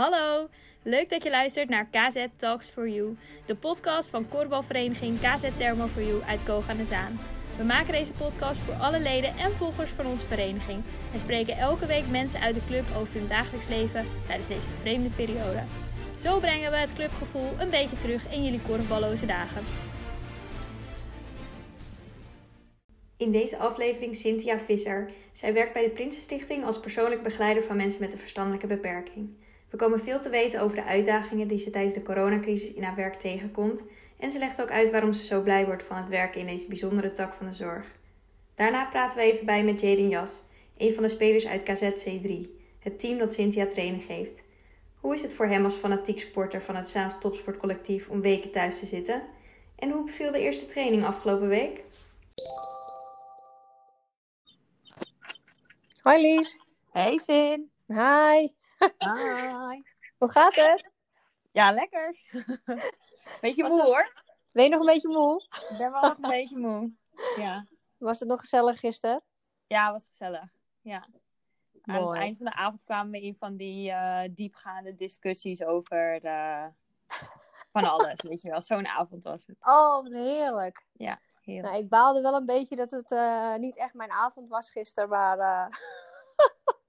Hallo, 0.00 0.48
leuk 0.82 1.08
dat 1.08 1.22
je 1.22 1.30
luistert 1.30 1.68
naar 1.68 1.86
KZ 1.90 2.26
Talks 2.36 2.68
for 2.68 2.88
You, 2.88 3.16
de 3.46 3.54
podcast 3.54 4.10
van 4.10 4.28
korfbalvereniging 4.28 5.18
KZ 5.18 5.48
Thermo 5.56 5.86
for 5.86 6.02
You 6.02 6.22
uit 6.22 6.44
Koog 6.44 6.68
aan 6.68 6.76
de 6.76 6.84
Zaan. 6.84 7.18
We 7.56 7.64
maken 7.64 7.92
deze 7.92 8.12
podcast 8.12 8.60
voor 8.60 8.74
alle 8.74 9.00
leden 9.00 9.36
en 9.36 9.50
volgers 9.50 9.90
van 9.90 10.06
onze 10.06 10.26
vereniging 10.26 10.82
en 11.12 11.20
spreken 11.20 11.56
elke 11.56 11.86
week 11.86 12.06
mensen 12.10 12.40
uit 12.40 12.54
de 12.54 12.64
club 12.66 12.84
over 12.96 13.14
hun 13.14 13.28
dagelijks 13.28 13.68
leven 13.68 14.06
tijdens 14.26 14.48
deze 14.48 14.68
vreemde 14.68 15.08
periode. 15.08 15.62
Zo 16.18 16.38
brengen 16.38 16.70
we 16.70 16.76
het 16.76 16.92
clubgevoel 16.92 17.50
een 17.58 17.70
beetje 17.70 17.96
terug 17.96 18.32
in 18.32 18.44
jullie 18.44 18.60
korfballoze 18.60 19.26
dagen. 19.26 19.62
In 23.16 23.32
deze 23.32 23.56
aflevering 23.56 24.16
Cynthia 24.16 24.58
Visser. 24.58 25.10
Zij 25.32 25.52
werkt 25.52 25.72
bij 25.72 25.82
de 25.82 25.90
Prinsenstichting 25.90 26.64
als 26.64 26.80
persoonlijk 26.80 27.22
begeleider 27.22 27.62
van 27.62 27.76
mensen 27.76 28.00
met 28.00 28.12
een 28.12 28.18
verstandelijke 28.18 28.66
beperking. 28.66 29.48
We 29.70 29.76
komen 29.76 30.00
veel 30.00 30.20
te 30.20 30.28
weten 30.28 30.60
over 30.60 30.76
de 30.76 30.84
uitdagingen 30.84 31.48
die 31.48 31.58
ze 31.58 31.70
tijdens 31.70 31.94
de 31.94 32.02
coronacrisis 32.02 32.72
in 32.72 32.82
haar 32.82 32.96
werk 32.96 33.14
tegenkomt. 33.14 33.82
En 34.18 34.30
ze 34.30 34.38
legt 34.38 34.62
ook 34.62 34.70
uit 34.70 34.90
waarom 34.90 35.12
ze 35.12 35.24
zo 35.24 35.42
blij 35.42 35.66
wordt 35.66 35.82
van 35.82 35.96
het 35.96 36.08
werken 36.08 36.40
in 36.40 36.46
deze 36.46 36.66
bijzondere 36.66 37.12
tak 37.12 37.34
van 37.34 37.46
de 37.46 37.52
zorg. 37.52 37.86
Daarna 38.54 38.84
praten 38.84 39.18
we 39.18 39.24
even 39.24 39.46
bij 39.46 39.64
met 39.64 39.80
Jaden 39.80 40.08
Jas, 40.08 40.42
een 40.76 40.94
van 40.94 41.02
de 41.02 41.08
spelers 41.08 41.46
uit 41.46 41.62
KZC3, 41.62 42.48
het 42.78 42.98
team 42.98 43.18
dat 43.18 43.34
Cynthia 43.34 43.66
training 43.66 44.02
geeft. 44.02 44.44
Hoe 44.94 45.14
is 45.14 45.22
het 45.22 45.32
voor 45.32 45.46
hem 45.46 45.64
als 45.64 45.74
fanatiek 45.74 46.20
sporter 46.20 46.62
van 46.62 46.76
het 46.76 46.88
Zaans 46.88 47.20
Topsportcollectief 47.20 48.08
om 48.08 48.20
weken 48.20 48.50
thuis 48.50 48.78
te 48.78 48.86
zitten? 48.86 49.22
En 49.76 49.90
hoe 49.90 50.04
beviel 50.04 50.32
de 50.32 50.38
eerste 50.38 50.66
training 50.66 51.04
afgelopen 51.04 51.48
week? 51.48 51.84
Hoi 56.02 56.20
Lies. 56.20 56.58
Hey 56.90 57.18
Sin. 57.18 57.70
Hi. 57.86 58.59
Hi. 58.98 59.82
Hoe 60.18 60.30
gaat 60.30 60.54
het? 60.54 60.90
Ja, 61.52 61.72
lekker. 61.72 62.16
Beetje 63.40 63.64
moe 63.64 63.78
het- 63.80 63.86
hoor. 63.86 64.22
Ben 64.52 64.64
je 64.64 64.70
nog 64.70 64.80
een 64.80 64.86
beetje 64.86 65.08
moe? 65.08 65.42
Ik 65.70 65.78
ben 65.78 65.92
wel 65.92 66.00
nog 66.00 66.16
een 66.16 66.30
beetje 66.30 66.58
moe. 66.58 66.92
Ja. 67.36 67.66
Was 67.98 68.18
het 68.18 68.28
nog 68.28 68.40
gezellig 68.40 68.78
gisteren? 68.80 69.22
Ja, 69.66 69.92
was 69.92 70.06
gezellig. 70.06 70.44
Ja. 70.80 71.06
Aan 71.82 72.06
het 72.08 72.16
eind 72.16 72.36
van 72.36 72.46
de 72.46 72.52
avond 72.54 72.84
kwamen 72.84 73.10
we 73.12 73.20
in 73.22 73.36
van 73.36 73.56
die 73.56 73.90
eh, 73.90 74.28
diepgaande 74.30 74.94
discussies 74.94 75.62
over 75.64 76.24
eh, 76.24 76.66
van 77.72 77.84
alles, 77.84 78.22
weet 78.28 78.42
je 78.42 78.50
wel. 78.50 78.60
Zo'n 78.60 78.86
avond 78.86 79.24
was 79.24 79.46
het. 79.46 79.56
Oh, 79.60 80.02
wat 80.02 80.12
heerlijk. 80.12 80.84
Heerlijk. 81.42 81.72
Nou, 81.72 81.76
ik 81.76 81.88
baalde 81.88 82.20
wel 82.20 82.34
een 82.34 82.46
beetje 82.46 82.76
dat 82.76 82.90
het 82.90 83.12
eh, 83.12 83.54
niet 83.54 83.76
echt 83.76 83.94
mijn 83.94 84.10
avond 84.10 84.48
was 84.48 84.70
gisteren, 84.70 85.08
maar 85.08 85.38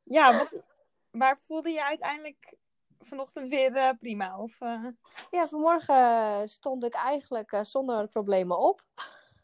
Ja, 0.03 0.37
wat, 0.37 0.65
maar 1.11 1.37
voelde 1.37 1.69
je 1.69 1.83
uiteindelijk 1.83 2.53
vanochtend 2.99 3.47
weer 3.47 3.75
eh, 3.75 3.89
prima? 3.99 4.39
Of, 4.39 4.61
eh? 4.61 4.85
ja, 5.31 5.47
vanmorgen 5.47 6.49
stond 6.49 6.83
ik 6.83 6.93
eigenlijk 6.93 7.51
eh, 7.51 7.63
zonder 7.63 8.07
problemen 8.07 8.59
op. 8.59 8.83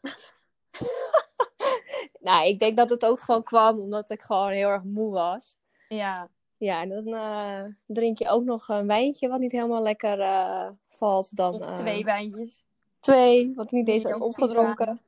nou, 2.20 2.46
ik 2.46 2.58
denk 2.58 2.76
dat 2.76 2.90
het 2.90 3.04
ook 3.04 3.20
gewoon 3.20 3.42
kwam 3.42 3.78
omdat 3.78 4.10
ik 4.10 4.22
gewoon 4.22 4.50
heel 4.50 4.68
erg 4.68 4.82
moe 4.82 5.12
was. 5.12 5.56
Ja. 5.88 6.30
Ja, 6.58 6.82
en 6.82 6.88
dan 6.88 7.14
eh, 7.14 7.64
drink 7.86 8.18
je 8.18 8.28
ook 8.28 8.44
nog 8.44 8.68
een 8.68 8.86
wijntje 8.86 9.28
wat 9.28 9.40
niet 9.40 9.52
helemaal 9.52 9.82
lekker 9.82 10.20
eh, 10.20 10.68
valt. 10.88 11.36
Dan, 11.36 11.54
Of 11.54 11.66
eh, 11.66 11.74
twee 11.74 12.04
wijntjes. 12.04 12.64
Twee, 13.00 13.52
wat 13.54 13.70
niet 13.70 13.88
eens 13.88 14.04
opgedronken. 14.04 15.00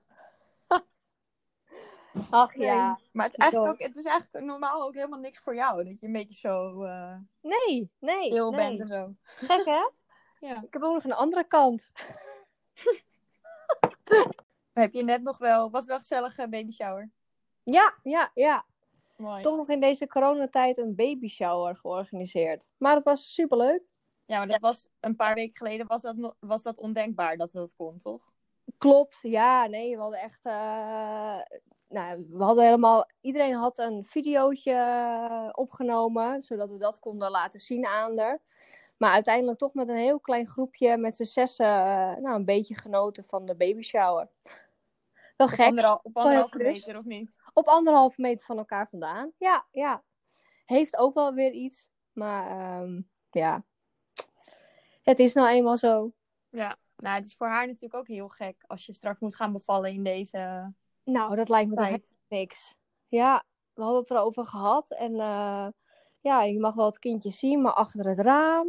Ach 2.31 2.55
Nee. 2.55 2.67
ja, 2.67 2.99
Maar 3.13 3.25
het 3.25 3.35
is, 3.35 3.39
eigenlijk 3.43 3.73
ook, 3.73 3.87
het 3.87 3.97
is 3.97 4.05
eigenlijk 4.05 4.45
normaal 4.45 4.83
ook 4.83 4.95
helemaal 4.95 5.19
niks 5.19 5.39
voor 5.39 5.55
jou. 5.55 5.85
Dat 5.85 6.01
je 6.01 6.07
een 6.07 6.13
beetje 6.13 6.35
zo 6.35 6.83
eh 6.85 7.17
nee, 7.41 7.91
nee, 7.99 8.33
heel 8.33 8.51
nee. 8.51 8.67
bent 8.69 8.81
en 8.81 8.87
zo. 8.87 9.15
Gek 9.25 9.65
hè? 9.65 9.89
Ja. 10.49 10.63
Ik 10.63 10.73
heb 10.73 10.83
ook 10.83 10.95
nog 10.95 11.05
een 11.05 11.13
andere 11.13 11.45
kant. 11.45 11.91
Heb 14.73 14.93
je 14.93 15.05
net 15.05 15.23
nog 15.23 15.39
wel, 15.39 15.71
was 15.71 15.81
het 15.81 15.89
wel 15.89 15.97
een 15.97 16.03
gezellige 16.03 16.49
baby 16.49 16.71
shower? 16.71 17.11
Ja, 17.63 17.95
ja, 18.03 18.31
ja. 18.35 18.65
Mooi. 19.17 19.43
Toch 19.43 19.57
nog 19.57 19.69
in 19.69 19.81
deze 19.81 20.07
coronatijd 20.07 20.79
een 20.79 20.95
baby 20.95 21.29
shower 21.29 21.77
georganiseerd. 21.77 22.69
Maar 22.77 22.95
het 22.95 23.05
was 23.05 23.35
superleuk. 23.35 23.83
Ja, 24.25 24.39
maar 24.39 24.47
dat 24.49 24.61
was 24.61 24.89
een 25.01 25.17
paar 25.17 25.35
weken 25.35 25.57
geleden 25.57 25.87
was 25.87 26.03
dat, 26.03 26.37
was 26.41 26.63
dat 26.63 26.79
ondenkbaar 26.79 27.37
dat 27.37 27.53
dat 27.53 27.75
kon, 27.75 27.99
toch? 27.99 28.33
Klopt, 28.79 29.19
ja, 29.23 29.67
nee, 29.67 29.97
we 29.97 30.03
hadden 30.03 30.21
echt. 30.21 30.41
eh, 30.43 31.39
nou, 31.91 32.27
we 32.31 32.43
hadden 32.43 32.65
helemaal. 32.65 33.11
Iedereen 33.21 33.55
had 33.55 33.79
een 33.79 34.05
videootje 34.05 34.73
eh, 34.73 35.49
opgenomen, 35.53 36.43
zodat 36.43 36.71
we 36.71 36.79
dat 36.79 36.99
konden 36.99 37.31
laten 37.31 37.61
zien 37.61 37.87
aan 37.87 38.19
haar. 38.19 38.41
Maar 38.97 39.13
uiteindelijk 39.13 39.59
toch 39.59 39.75
met 39.75 39.89
een 39.89 39.97
heel 39.97 40.21
klein 40.21 40.47
groepje, 40.47 40.97
met 40.97 41.17
z'n 41.17 41.25
zessen, 41.25 41.67
eh, 41.67 42.17
nou, 42.17 42.35
een 42.35 42.45
beetje 42.45 42.75
genoten 42.75 43.25
van 43.25 43.47
de 43.47 43.57
baby 43.57 43.83
shower. 43.83 44.29
Wel 45.37 45.47
Op, 45.47 45.53
gek. 45.53 45.67
anderhal, 45.67 46.01
op 46.03 46.17
anderhalve 46.17 46.59
meter 46.59 46.99
of 46.99 47.05
niet? 47.05 47.31
Op 47.53 47.67
anderhalve 47.67 48.21
meter 48.21 48.47
van 48.47 48.59
elkaar 48.59 48.89
vandaan. 48.89 49.33
Ja, 49.39 49.67
ja. 49.71 50.03
Heeft 50.65 50.97
ook 50.97 51.15
wel 51.15 51.35
weer 51.35 51.53
iets. 51.53 51.91
Maar 52.13 52.51
ehm, 52.51 53.01
ja. 53.31 53.65
Het 55.03 55.19
is 55.19 55.35
nou 55.35 55.49
eenmaal 55.49 55.77
zo. 55.77 56.13
Ja. 56.49 56.77
Nou, 56.97 57.17
het 57.17 57.27
is 57.27 57.37
voor 57.37 57.47
haar 57.47 57.67
natuurlijk 57.67 57.95
ook 57.95 58.09
heel 58.09 58.29
gek 58.29 58.65
als 58.67 58.87
je 58.87 58.93
straks 58.93 59.21
moet 59.21 59.37
gaan 59.37 59.53
bevallen 59.53 59.93
in 59.93 60.05
deze 60.05 60.73
Nou, 61.05 61.37
dat 61.37 61.49
lijkt 61.49 61.71
me 61.71 61.77
toch 61.77 62.01
niks. 62.29 62.75
Ja, 63.09 63.45
we 63.75 63.83
hadden 63.83 64.01
het 64.01 64.11
erover 64.11 64.45
gehad. 64.45 64.91
En 64.91 65.21
eh, 65.21 65.67
ja, 66.21 66.43
je 66.43 66.61
mag 66.61 66.75
wel 66.75 66.87
het 66.87 66.99
kindje 66.99 67.31
zien, 67.31 67.63
maar 67.63 67.73
achter 67.73 68.09
het 68.09 68.19
raam. 68.19 68.69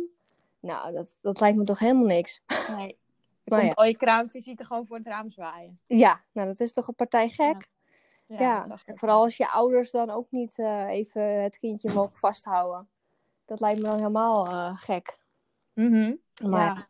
Nou, 0.59 0.94
dat, 0.94 1.18
dat 1.22 1.40
lijkt 1.40 1.58
me 1.58 1.64
toch 1.64 1.80
helemaal 1.80 2.06
niks. 2.06 2.41
Nee. 2.68 3.00
Maar 3.44 3.59
komt 3.59 3.72
ja. 3.72 3.81
al 3.81 3.86
je 3.86 3.97
kraamvisite 3.97 4.66
gewoon 4.66 4.86
voor 4.86 4.97
het 4.97 5.08
raam 5.08 5.31
zwaaien. 5.31 5.80
Ja, 5.88 6.22
nou, 6.31 6.47
dat 6.47 6.59
is 6.59 6.74
toch 6.74 6.88
een 6.88 6.96
partij 6.96 7.30
gek. 7.30 7.70
Ja, 8.28 8.80
en 8.86 8.97
vooral 8.97 9.24
als 9.24 9.38
je 9.38 9.50
ouders 9.50 9.91
dan 9.91 10.09
ook 10.09 10.28
niet 10.30 10.59
eh, 10.59 10.88
even 10.88 11.41
het 11.41 11.59
kindje 11.59 11.94
mogen 11.94 12.18
vasthouden. 12.18 12.90
Dat 13.46 13.59
lijkt 13.59 13.81
me 13.81 13.88
dan 13.88 13.97
helemaal 13.97 14.47
eh, 14.47 14.78
gek. 14.78 15.18
Maar 16.44 16.59
Ja. 16.59 16.66
ja. 16.66 16.88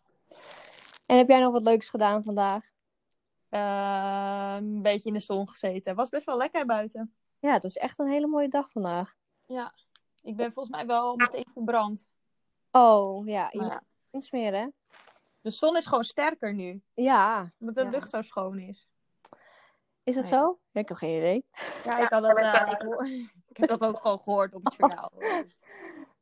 En 1.06 1.18
heb 1.18 1.28
jij 1.28 1.40
nog 1.40 1.52
wat 1.52 1.62
leuks 1.62 1.90
gedaan 1.90 2.24
vandaag? 2.24 2.71
Eh, 3.52 4.56
een 4.58 4.82
beetje 4.82 5.08
in 5.08 5.14
de 5.14 5.20
zon 5.20 5.50
gezeten. 5.50 5.90
Het 5.90 5.96
was 5.96 6.10
best 6.10 6.26
wel 6.26 6.38
lekker 6.38 6.66
buiten. 6.66 7.16
Ja, 7.40 7.54
het 7.54 7.64
was 7.64 7.76
echt 7.76 8.00
een 8.00 8.08
hele 8.08 8.28
mooie 8.28 8.48
dag 8.48 8.72
vandaag. 8.72 9.16
Ja. 9.48 9.74
Ik 10.22 10.36
ben 10.36 10.54
volgens 10.54 10.76
mij 10.76 10.86
wel 10.86 11.16
meteen 11.16 11.46
verbrand. 11.54 12.10
Oh, 12.72 13.28
ja. 13.28 13.48
Ja. 13.52 13.84
insmeren, 14.12 14.60
hè? 14.60 14.68
De 15.42 15.50
zon 15.50 15.78
is 15.78 15.86
gewoon 15.86 16.04
sterker 16.04 16.54
nu. 16.54 16.82
Ja. 16.94 17.52
Omdat 17.60 17.76
de 17.76 17.84
Ja. 17.84 17.90
lucht 17.90 18.10
zo 18.10 18.22
schoon 18.22 18.60
is. 18.60 18.88
Is 20.04 20.16
dat 20.16 20.28
zo? 20.28 20.60
Ik 20.72 20.88
heb 20.88 20.98
geen 20.98 21.18
idee. 21.18 21.46
Ja, 21.84 21.98
ik, 21.98 22.10
had 22.10 22.22
dat, 22.22 22.40
eh, 22.40 22.72
ik, 23.50 23.58
heb 23.58 23.70
dat 23.70 23.82
ook 23.82 23.98
gewoon 23.98 24.20
gehoord 24.20 24.54
op 24.54 24.64
het 24.64 24.76
journaal. 24.76 25.12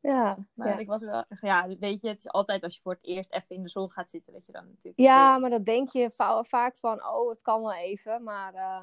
Ja. 0.02 0.38
Maar 0.54 0.68
ja. 0.68 0.78
ik 0.78 0.88
was 0.88 1.02
wel, 1.02 1.24
ja, 1.42 1.68
weet 1.80 2.02
je, 2.02 2.08
het 2.08 2.18
is 2.18 2.28
altijd 2.30 2.64
als 2.64 2.76
je 2.76 2.82
voor 2.82 2.92
het 2.94 3.04
eerst 3.06 3.32
even 3.32 3.56
in 3.56 3.64
de 3.64 3.70
zon 3.70 3.92
gaat 3.92 4.10
zitten, 4.12 4.34
dat 4.34 4.46
je 4.46 4.52
dan 4.52 4.68
natuurlijk. 4.68 5.00
Ja, 5.00 5.38
maar 5.38 5.50
dat 5.50 5.66
denk 5.66 5.90
je 5.90 6.12
va- 6.12 6.44
vaak 6.44 6.78
van, 6.78 7.06
oh, 7.06 7.30
het 7.30 7.42
kan 7.42 7.62
wel 7.62 7.74
even. 7.74 8.24
Maar 8.24 8.54
eh, 8.54 8.82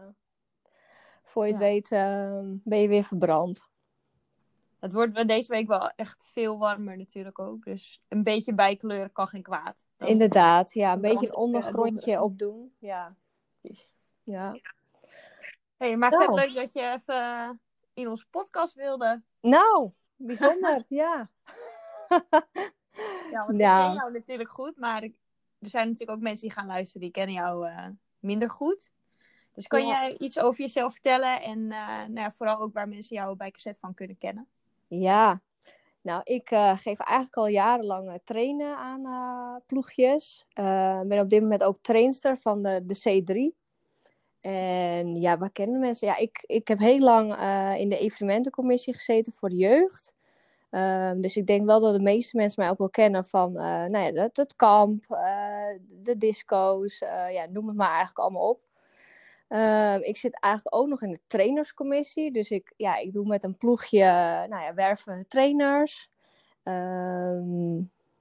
voor 1.22 1.46
je 1.46 1.52
het 1.52 1.60
Ja. 1.62 1.66
weet 1.68 1.92
ehm, 1.92 2.56
ben 2.64 2.78
je 2.78 2.88
weer 2.88 3.04
verbrand. 3.04 3.68
Het 4.78 4.92
wordt 4.92 5.28
deze 5.28 5.52
week 5.52 5.66
wel 5.66 5.90
echt 5.90 6.28
veel 6.32 6.58
warmer 6.58 6.96
natuurlijk 6.96 7.38
ook. 7.38 7.64
Dus 7.64 8.02
een 8.08 8.22
beetje 8.22 8.54
bijkleuren 8.54 9.12
kan 9.12 9.26
geen 9.28 9.42
kwaad. 9.42 9.86
Dan- 9.96 10.08
Inderdaad, 10.08 10.72
ja. 10.72 10.92
Een 10.92 11.00
beetje 11.00 11.16
een 11.18 11.24
het, 11.24 11.32
eh, 11.34 11.40
ondergrondje 11.40 12.22
opdoen. 12.22 12.74
Ja. 12.78 13.14
ja. 14.22 14.56
Hey, 15.76 15.96
maar 15.96 16.10
het 16.10 16.20
is 16.20 16.26
Nou. 16.26 16.40
leuk 16.40 16.54
dat 16.54 16.72
je 16.72 16.80
even 17.04 17.60
in 17.94 18.08
onze 18.08 18.26
podcast 18.30 18.74
wilde. 18.74 19.22
Nou, 19.40 19.90
bijzonder, 20.16 20.84
ja. 21.02 21.30
Ja, 23.30 23.44
want 23.46 23.50
ik 23.50 23.56
ken 23.86 23.94
jou 23.94 24.12
natuurlijk 24.12 24.50
goed, 24.50 24.76
maar 24.76 25.02
ik- 25.02 25.16
er 25.58 25.68
zijn 25.68 25.84
natuurlijk 25.88 26.18
ook 26.18 26.24
mensen 26.24 26.42
die 26.48 26.56
gaan 26.56 26.66
luisteren 26.66 27.02
die 27.02 27.10
kennen 27.10 27.34
jou 27.34 27.66
eh, 27.68 27.86
minder 28.18 28.50
goed. 28.50 28.92
Dus 29.54 29.66
kan 29.66 29.86
jij 29.86 30.16
iets 30.18 30.38
over 30.38 30.60
jezelf 30.60 30.92
vertellen 30.92 31.42
en 31.42 31.58
eh, 31.72 31.86
nou 31.98 32.14
ja, 32.14 32.30
vooral 32.32 32.60
ook 32.60 32.72
waar 32.72 32.88
mensen 32.88 33.16
jou 33.16 33.36
bij 33.36 33.50
Cassette 33.50 33.80
van 33.80 33.94
kunnen 33.94 34.18
kennen? 34.18 34.46
Ja, 34.88 35.40
nou, 36.00 36.20
ik 36.24 36.50
eh, 36.50 36.76
geef 36.76 36.98
eigenlijk 36.98 37.36
al 37.36 37.46
jarenlang 37.46 38.20
trainen 38.24 38.76
aan 38.76 39.02
ploegjes. 39.66 40.46
Eh, 40.52 41.00
ben 41.00 41.20
op 41.20 41.30
dit 41.30 41.40
moment 41.42 41.62
ook 41.64 41.78
trainster 41.80 42.38
van 42.38 42.62
de, 42.62 42.82
de 42.86 43.22
C3. 43.54 43.64
En 44.40 45.20
ja, 45.20 45.38
waar 45.38 45.50
kennen 45.50 45.80
mensen? 45.80 46.08
Ja, 46.08 46.16
ik, 46.16 46.44
ik 46.46 46.68
heb 46.68 46.78
heel 46.78 46.98
lang 46.98 47.30
in 47.78 47.88
de 47.88 47.98
evenementencommissie 47.98 48.94
gezeten 48.94 49.32
voor 49.32 49.48
de 49.48 49.56
jeugd. 49.56 50.14
Ehm, 50.70 51.20
dus 51.20 51.36
ik 51.36 51.46
denk 51.46 51.66
wel 51.66 51.80
dat 51.80 51.94
de 51.94 52.00
meeste 52.02 52.36
mensen 52.36 52.62
mij 52.62 52.70
ook 52.70 52.78
wel 52.78 52.90
kennen 52.90 53.24
van 53.24 53.56
eh, 53.56 53.84
nou 53.84 54.14
ja, 54.14 54.30
het, 54.32 54.56
kamp, 54.56 55.04
eh, 55.10 55.78
de 56.02 56.16
disco's, 56.16 57.00
eh, 57.00 57.32
ja, 57.32 57.46
noem 57.50 57.66
het 57.66 57.76
maar 57.76 57.88
eigenlijk 57.88 58.18
allemaal 58.18 58.48
op. 58.48 58.60
Ehm, 59.48 60.00
ik 60.02 60.16
zit 60.16 60.40
eigenlijk 60.40 60.74
ook 60.76 60.88
nog 60.88 61.02
in 61.02 61.10
de 61.10 61.20
trainerscommissie. 61.26 62.32
Dus 62.32 62.50
ik, 62.50 62.72
ja, 62.76 62.96
ik 62.96 63.12
doe 63.12 63.26
met 63.26 63.44
een 63.44 63.56
ploegje, 63.56 64.04
nou 64.48 64.62
ja, 64.62 64.74
werven 64.74 65.16
we 65.16 65.26
trainers. 65.26 66.10
Ehm, 66.62 67.76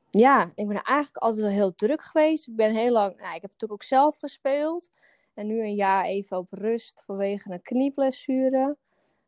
ja, 0.09 0.51
ik 0.55 0.67
ben 0.67 0.81
eigenlijk 0.81 1.17
altijd 1.17 1.41
wel 1.41 1.53
heel 1.55 1.75
druk 1.75 2.01
geweest. 2.01 2.47
Ik 2.47 2.55
ben 2.55 2.71
heel 2.75 2.91
lang, 2.91 3.17
nou, 3.17 3.35
ik 3.35 3.41
heb 3.41 3.51
natuurlijk 3.51 3.71
ook 3.71 3.83
zelf 3.83 4.17
gespeeld. 4.17 4.91
En 5.33 5.47
nu 5.47 5.61
een 5.61 5.75
jaar 5.75 6.05
even 6.05 6.37
op 6.37 6.47
rust 6.51 7.03
vanwege 7.05 7.51
een 7.51 7.61
knieblessure. 7.61 8.77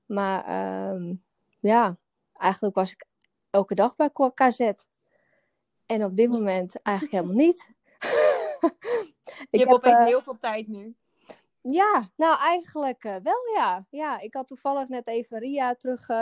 Maar 0.06 0.46
ja, 1.60 1.98
eigenlijk 2.38 2.76
was 2.76 2.92
ik 2.92 3.06
elke 3.50 3.76
dag 3.76 3.96
bij 3.96 4.10
KZ. 4.34 4.72
En 5.86 6.04
op 6.04 6.16
dit 6.16 6.30
moment 6.30 6.82
eigenlijk 6.82 7.16
helemaal 7.16 7.46
niet. 7.46 7.72
je 9.50 9.60
hebt 9.60 9.74
opeens 9.74 9.98
uh, 9.98 10.06
heel 10.06 10.22
veel 10.22 10.38
tijd 10.38 10.68
nu. 10.68 10.96
Ja, 11.62 12.10
nou 12.16 12.38
eigenlijk 12.40 13.04
uh, 13.04 13.16
wel 13.24 13.48
ja. 13.54 13.86
Ja, 13.90 14.20
ik 14.20 14.34
had 14.34 14.48
toevallig 14.48 14.88
net 14.88 15.08
even 15.08 15.40
Ria 15.40 15.76
terug 15.76 16.10
uh, 16.10 16.18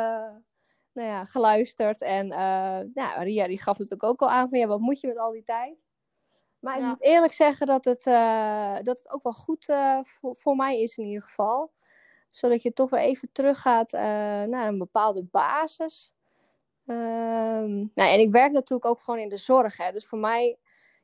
nou 0.92 1.08
ja, 1.10 1.26
geluisterd. 1.26 2.02
En 2.02 2.28
nou, 2.28 3.24
Ria 3.24 3.48
die 3.48 3.62
gaf 3.62 3.78
natuurlijk 3.78 4.10
ook 4.10 4.22
al 4.22 4.30
aan 4.30 4.50
van 4.50 4.60
ja, 4.60 4.68
wat 4.68 4.80
moet 4.80 5.00
je 5.00 5.08
met 5.08 5.18
al 5.18 5.32
die 5.32 5.44
tijd? 5.44 5.84
Maar 6.60 6.78
ja. 6.78 6.84
ik 6.84 6.90
moet 6.90 7.04
eerlijk 7.04 7.34
zeggen 7.34 7.68
dat 7.68 7.86
het, 7.86 8.04
dat 8.86 8.98
het 8.98 9.10
ook 9.10 9.24
wel 9.24 9.34
goed 9.34 9.66
voor, 10.04 10.36
voor 10.36 10.56
mij 10.56 10.82
is 10.82 10.98
in 10.98 11.06
ieder 11.06 11.24
geval. 11.24 11.72
Zodat 12.36 12.62
je 12.62 12.74
toch 12.74 12.90
weer 12.90 13.00
even 13.00 13.30
teruggaat 13.32 13.92
naar 13.92 14.68
een 14.68 14.78
bepaalde 14.78 15.24
basis. 15.24 16.14
Um, 16.86 17.92
nou, 17.96 18.10
en 18.10 18.20
ik 18.20 18.32
werk 18.32 18.52
natuurlijk 18.52 18.86
ook 18.86 19.00
gewoon 19.00 19.20
in 19.20 19.30
de 19.30 19.38
zorg. 19.38 19.78
Hè. 19.78 19.92
Dus 19.92 20.06
voor 20.06 20.20
mij 20.20 20.58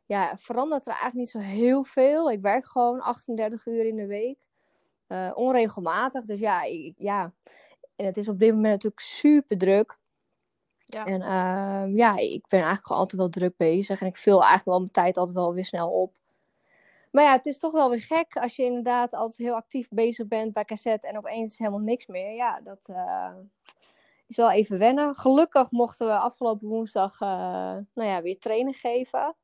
ja, 0.05 0.37
verandert 0.37 0.85
er 0.85 0.91
eigenlijk 0.91 1.19
niet 1.19 1.29
zo 1.29 1.39
heel 1.39 1.83
veel. 1.83 2.31
Ik 2.31 2.41
werk 2.41 2.65
gewoon 2.65 3.01
38 3.01 3.65
uur 3.65 3.85
in 3.85 3.95
de 3.95 4.05
week. 4.05 4.37
Uh, 5.07 5.31
onregelmatig. 5.33 6.23
Dus 6.23 6.39
ja, 6.39 6.63
ik, 6.63 6.93
ja, 6.97 7.33
en 7.95 8.05
het 8.05 8.17
is 8.17 8.27
op 8.27 8.39
dit 8.39 8.53
moment 8.53 8.73
natuurlijk 8.73 9.01
super 9.01 9.57
druk. 9.57 9.97
Ja. 10.85 11.05
En 11.05 11.21
uh, 11.21 11.95
ja, 11.95 12.17
ik 12.17 12.47
ben 12.47 12.59
eigenlijk 12.59 12.85
gewoon 12.85 13.01
altijd 13.01 13.21
wel 13.21 13.29
druk 13.29 13.57
bezig. 13.57 14.01
En 14.01 14.07
ik 14.07 14.17
vul 14.17 14.39
eigenlijk 14.39 14.65
wel 14.65 14.79
mijn 14.79 14.91
tijd 14.91 15.17
altijd 15.17 15.37
wel 15.37 15.53
weer 15.53 15.65
snel 15.65 15.89
op. 15.89 16.13
Maar 17.11 17.23
ja, 17.23 17.31
het 17.31 17.45
is 17.45 17.57
toch 17.57 17.71
wel 17.71 17.89
weer 17.89 18.01
gek 18.01 18.35
als 18.37 18.55
je 18.55 18.63
inderdaad 18.63 19.13
altijd 19.13 19.37
heel 19.37 19.55
actief 19.55 19.89
bezig 19.89 20.27
bent 20.27 20.53
bij 20.53 20.65
cassette 20.65 21.07
en 21.07 21.17
opeens 21.17 21.57
helemaal 21.57 21.79
niks 21.79 22.07
meer. 22.07 22.33
Ja, 22.33 22.61
dat 22.61 22.87
uh, 22.89 23.33
is 24.27 24.37
wel 24.37 24.51
even 24.51 24.77
wennen. 24.77 25.15
Gelukkig 25.15 25.71
mochten 25.71 26.07
we 26.07 26.17
afgelopen 26.17 26.67
woensdag 26.67 27.21
uh, 27.21 27.27
nou 27.93 28.09
ja, 28.09 28.21
weer 28.21 28.39
trainen 28.39 28.73
geven. 28.73 29.35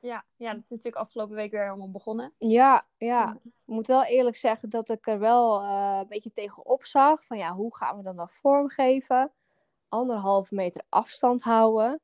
Ja, 0.00 0.24
ja, 0.36 0.52
dat 0.52 0.62
is 0.62 0.70
natuurlijk 0.70 0.96
afgelopen 0.96 1.34
week 1.34 1.50
weer 1.50 1.68
allemaal 1.68 1.90
begonnen. 1.90 2.32
Ja, 2.38 2.82
ja. 2.96 3.36
Ik 3.44 3.52
moet 3.64 3.86
wel 3.86 4.04
eerlijk 4.04 4.36
zeggen 4.36 4.68
dat 4.70 4.88
ik 4.88 5.06
er 5.06 5.18
wel 5.18 5.62
uh, 5.62 5.98
een 6.00 6.08
beetje 6.08 6.32
tegenop 6.32 6.84
zag. 6.84 7.24
Van 7.24 7.38
ja, 7.38 7.52
hoe 7.52 7.76
gaan 7.76 7.96
we 7.96 8.02
dan 8.02 8.16
nog 8.16 8.32
vormgeven? 8.32 9.32
Anderhalve 9.88 10.54
meter 10.54 10.82
afstand 10.88 11.42
houden. 11.42 12.00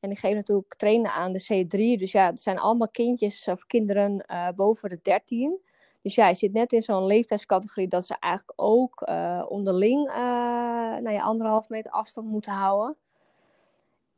En 0.00 0.10
ik 0.10 0.18
geef 0.18 0.34
natuurlijk 0.34 0.74
trainen 0.74 1.12
aan 1.12 1.32
de 1.32 1.42
C3. 1.42 1.98
Dus 1.98 2.12
ja, 2.12 2.26
het 2.26 2.42
zijn 2.42 2.58
allemaal 2.58 2.88
kindjes 2.88 3.48
of 3.48 3.66
kinderen 3.66 4.24
uh, 4.26 4.48
boven 4.54 4.88
de 4.88 4.98
13. 5.02 5.60
Dus 6.02 6.14
ja, 6.14 6.28
je 6.28 6.34
zit 6.34 6.52
net 6.52 6.72
in 6.72 6.82
zo'n 6.82 7.06
leeftijdscategorie 7.06 7.88
dat 7.88 8.06
ze 8.06 8.16
eigenlijk 8.18 8.52
ook 8.60 9.02
uh, 9.08 9.44
onderling 9.48 10.04
nou 11.02 11.10
ja, 11.10 11.22
anderhalve 11.22 11.66
meter 11.72 11.90
afstand 11.90 12.28
moeten 12.28 12.52
houden. 12.52 12.96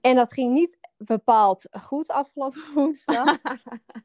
En 0.00 0.14
dat 0.14 0.32
ging 0.32 0.52
niet 0.52 0.78
bepaald 0.96 1.68
goed 1.70 2.10
afgelopen 2.10 2.60
woensdag. 2.74 3.38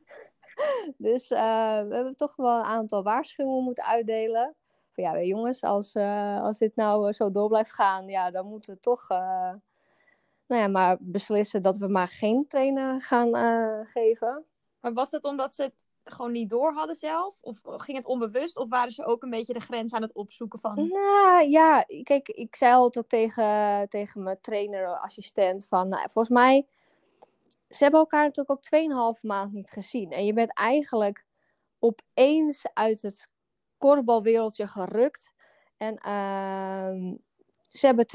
dus 0.97 1.31
uh, 1.31 1.39
we 1.81 1.95
hebben 1.95 2.15
toch 2.15 2.35
wel 2.35 2.57
een 2.57 2.65
aantal 2.65 3.03
waarschuwingen 3.03 3.63
moeten 3.63 3.85
uitdelen. 3.85 4.55
Van 4.91 5.03
ja, 5.03 5.21
jongens, 5.21 5.63
als, 5.63 5.95
uh, 5.95 6.41
als 6.41 6.57
dit 6.57 6.75
nou 6.75 7.11
zo 7.11 7.31
door 7.31 7.47
blijft 7.47 7.73
gaan, 7.73 8.07
ja, 8.07 8.31
dan 8.31 8.45
moeten 8.45 8.73
we 8.73 8.79
toch 8.79 9.09
uh, 9.09 9.53
nou 10.47 10.61
ja, 10.61 10.67
maar 10.67 10.97
beslissen 10.99 11.61
dat 11.61 11.77
we 11.77 11.87
maar 11.87 12.07
geen 12.07 12.47
trainen 12.47 13.01
gaan 13.01 13.35
geven. 13.85 14.45
Maar 14.79 14.93
was 14.93 15.11
het 15.11 15.23
omdat 15.23 15.55
ze 15.55 15.63
het 15.63 15.85
gewoon 16.03 16.31
niet 16.31 16.49
door 16.49 16.73
hadden 16.73 16.95
zelf? 16.95 17.41
Of 17.41 17.59
ging 17.63 17.97
het 17.97 18.05
onbewust? 18.05 18.57
Of 18.57 18.69
waren 18.69 18.91
ze 18.91 19.05
ook 19.05 19.23
een 19.23 19.29
beetje 19.29 19.53
de 19.53 19.59
grens 19.59 19.93
aan 19.93 20.01
het 20.01 20.13
opzoeken 20.13 20.59
van? 20.59 20.87
Nou 20.87 21.49
ja, 21.49 21.85
kijk, 22.03 22.27
ik 22.27 22.55
zei 22.55 22.73
altijd 22.73 23.03
ook 23.03 23.09
tegen, 23.09 23.89
tegen 23.89 24.23
mijn 24.23 24.41
trainer, 24.41 24.99
assistent, 24.99 25.65
van 25.65 25.87
nou, 25.87 26.01
volgens 26.01 26.29
mij, 26.29 26.67
ze 27.69 27.83
hebben 27.83 27.99
elkaar 27.99 28.23
natuurlijk 28.23 28.73
ook 28.73 29.15
2,5 29.17 29.21
maand 29.21 29.53
niet 29.53 29.69
gezien. 29.69 30.11
En 30.11 30.25
je 30.25 30.33
bent 30.33 30.53
eigenlijk 30.53 31.25
opeens 31.79 32.67
uit 32.73 33.01
het 33.01 33.29
korfbalwereldje 33.77 34.67
gerukt. 34.67 35.33
En 35.77 35.99
uh, 36.05 37.13
ze 37.73 37.85
hebben 37.85 38.05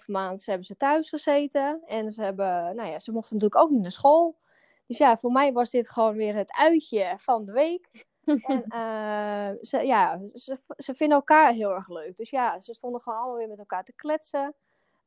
2,5 0.00 0.06
maand 0.06 0.42
ze 0.42 0.50
hebben 0.50 0.66
ze 0.66 0.76
thuis 0.76 1.08
gezeten. 1.08 1.82
En 1.86 2.12
ze 2.12 2.22
hebben, 2.22 2.76
nou 2.76 2.90
ja, 2.90 2.98
ze 2.98 3.12
mochten 3.12 3.36
natuurlijk 3.36 3.62
ook 3.62 3.70
niet 3.70 3.82
naar 3.82 3.92
school. 3.92 4.38
Dus 4.86 4.98
ja, 4.98 5.16
voor 5.16 5.32
mij 5.32 5.52
was 5.52 5.70
dit 5.70 5.90
gewoon 5.90 6.16
weer 6.16 6.34
het 6.34 6.52
uitje 6.52 7.14
van 7.18 7.44
de 7.44 7.52
week. 7.52 8.06
en 8.24 8.64
uh, 8.68 9.48
ze, 9.60 9.78
ja, 9.86 10.26
ze, 10.26 10.58
ze 10.76 10.94
vinden 10.94 11.16
elkaar 11.16 11.52
heel 11.52 11.70
erg 11.70 11.88
leuk. 11.88 12.16
Dus 12.16 12.30
ja, 12.30 12.60
ze 12.60 12.74
stonden 12.74 13.00
gewoon 13.00 13.18
allemaal 13.18 13.36
weer 13.36 13.48
met 13.48 13.58
elkaar 13.58 13.84
te 13.84 13.92
kletsen. 13.92 14.54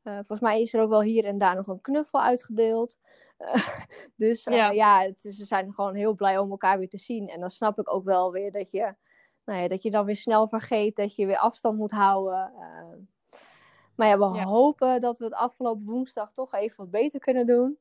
Uh, 0.04 0.14
volgens 0.14 0.40
mij 0.40 0.62
is 0.62 0.74
er 0.74 0.82
ook 0.82 0.90
wel 0.90 1.02
hier 1.02 1.26
en 1.26 1.38
daar 1.38 1.56
nog 1.56 1.68
een 1.68 1.82
knuffel 1.82 2.22
uitgedeeld. 2.22 2.98
Uh, 3.40 3.68
dus 4.16 4.44
ja, 4.44 4.72
ja 4.72 5.02
het, 5.02 5.22
ze 5.22 5.46
zijn 5.46 5.74
gewoon 5.74 5.96
heel 5.96 6.14
blij 6.14 6.38
om 6.38 6.52
elkaar 6.52 6.78
weer 6.78 6.90
te 6.90 6.98
zien. 6.98 7.30
En 7.30 7.40
dan 7.40 7.50
snap 7.50 7.80
ik 7.80 7.94
ook 7.94 8.04
wel 8.04 8.32
weer 8.32 8.52
dat 8.52 8.72
je, 8.72 8.96
nou 9.46 9.62
ja, 9.62 9.68
dat 9.68 9.84
je 9.84 9.92
dan 9.92 10.06
weer 10.06 10.16
snel 10.16 10.48
vergeet 10.48 10.96
dat 10.96 11.16
je 11.16 11.26
weer 11.26 11.38
afstand 11.38 11.78
moet 11.78 11.92
houden. 11.92 12.54
Maar 13.98 14.08
ja, 14.08 14.18
we 14.18 14.38
ja. 14.38 14.44
hopen 14.44 15.02
dat 15.02 15.18
we 15.18 15.24
het 15.24 15.34
afgelopen 15.34 15.86
woensdag 15.86 16.34
toch 16.34 16.54
even 16.54 16.78
wat 16.78 16.92
beter 16.92 17.20
kunnen 17.20 17.46
doen. 17.46 17.78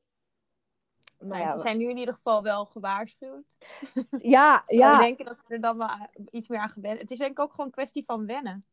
Maar 1.19 1.39
ja, 1.39 1.47
ze 1.47 1.59
zijn 1.59 1.77
nu 1.77 1.89
in 1.89 1.97
ieder 1.97 2.13
geval 2.13 2.43
wel 2.43 2.65
gewaarschuwd. 2.65 3.57
Ja, 4.17 4.63
ja. 4.67 4.97
We 4.97 5.03
denken 5.03 5.25
dat 5.25 5.39
ze 5.47 5.53
er 5.53 5.61
dan 5.61 5.77
wel 5.77 5.89
iets 6.31 6.47
meer 6.47 6.59
aan 6.59 6.69
gewend 6.69 7.01
Het 7.01 7.11
is 7.11 7.17
denk 7.17 7.31
ik 7.31 7.39
ook 7.39 7.51
gewoon 7.51 7.65
een 7.65 7.71
kwestie 7.71 8.05
van 8.05 8.25
wennen. 8.25 8.65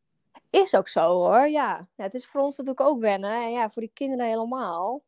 Is 0.49 0.75
ook 0.75 0.87
zo 0.87 1.01
hoor, 1.01 1.47
ja. 1.47 1.87
ja. 1.95 2.03
Het 2.03 2.13
is 2.13 2.25
voor 2.25 2.41
ons 2.41 2.57
natuurlijk 2.57 2.87
ook 2.87 2.99
wennen. 2.99 3.43
En 3.43 3.51
ja, 3.51 3.69
voor 3.69 3.81
die 3.81 3.91
kinderen 3.93 4.25
helemaal. 4.25 5.03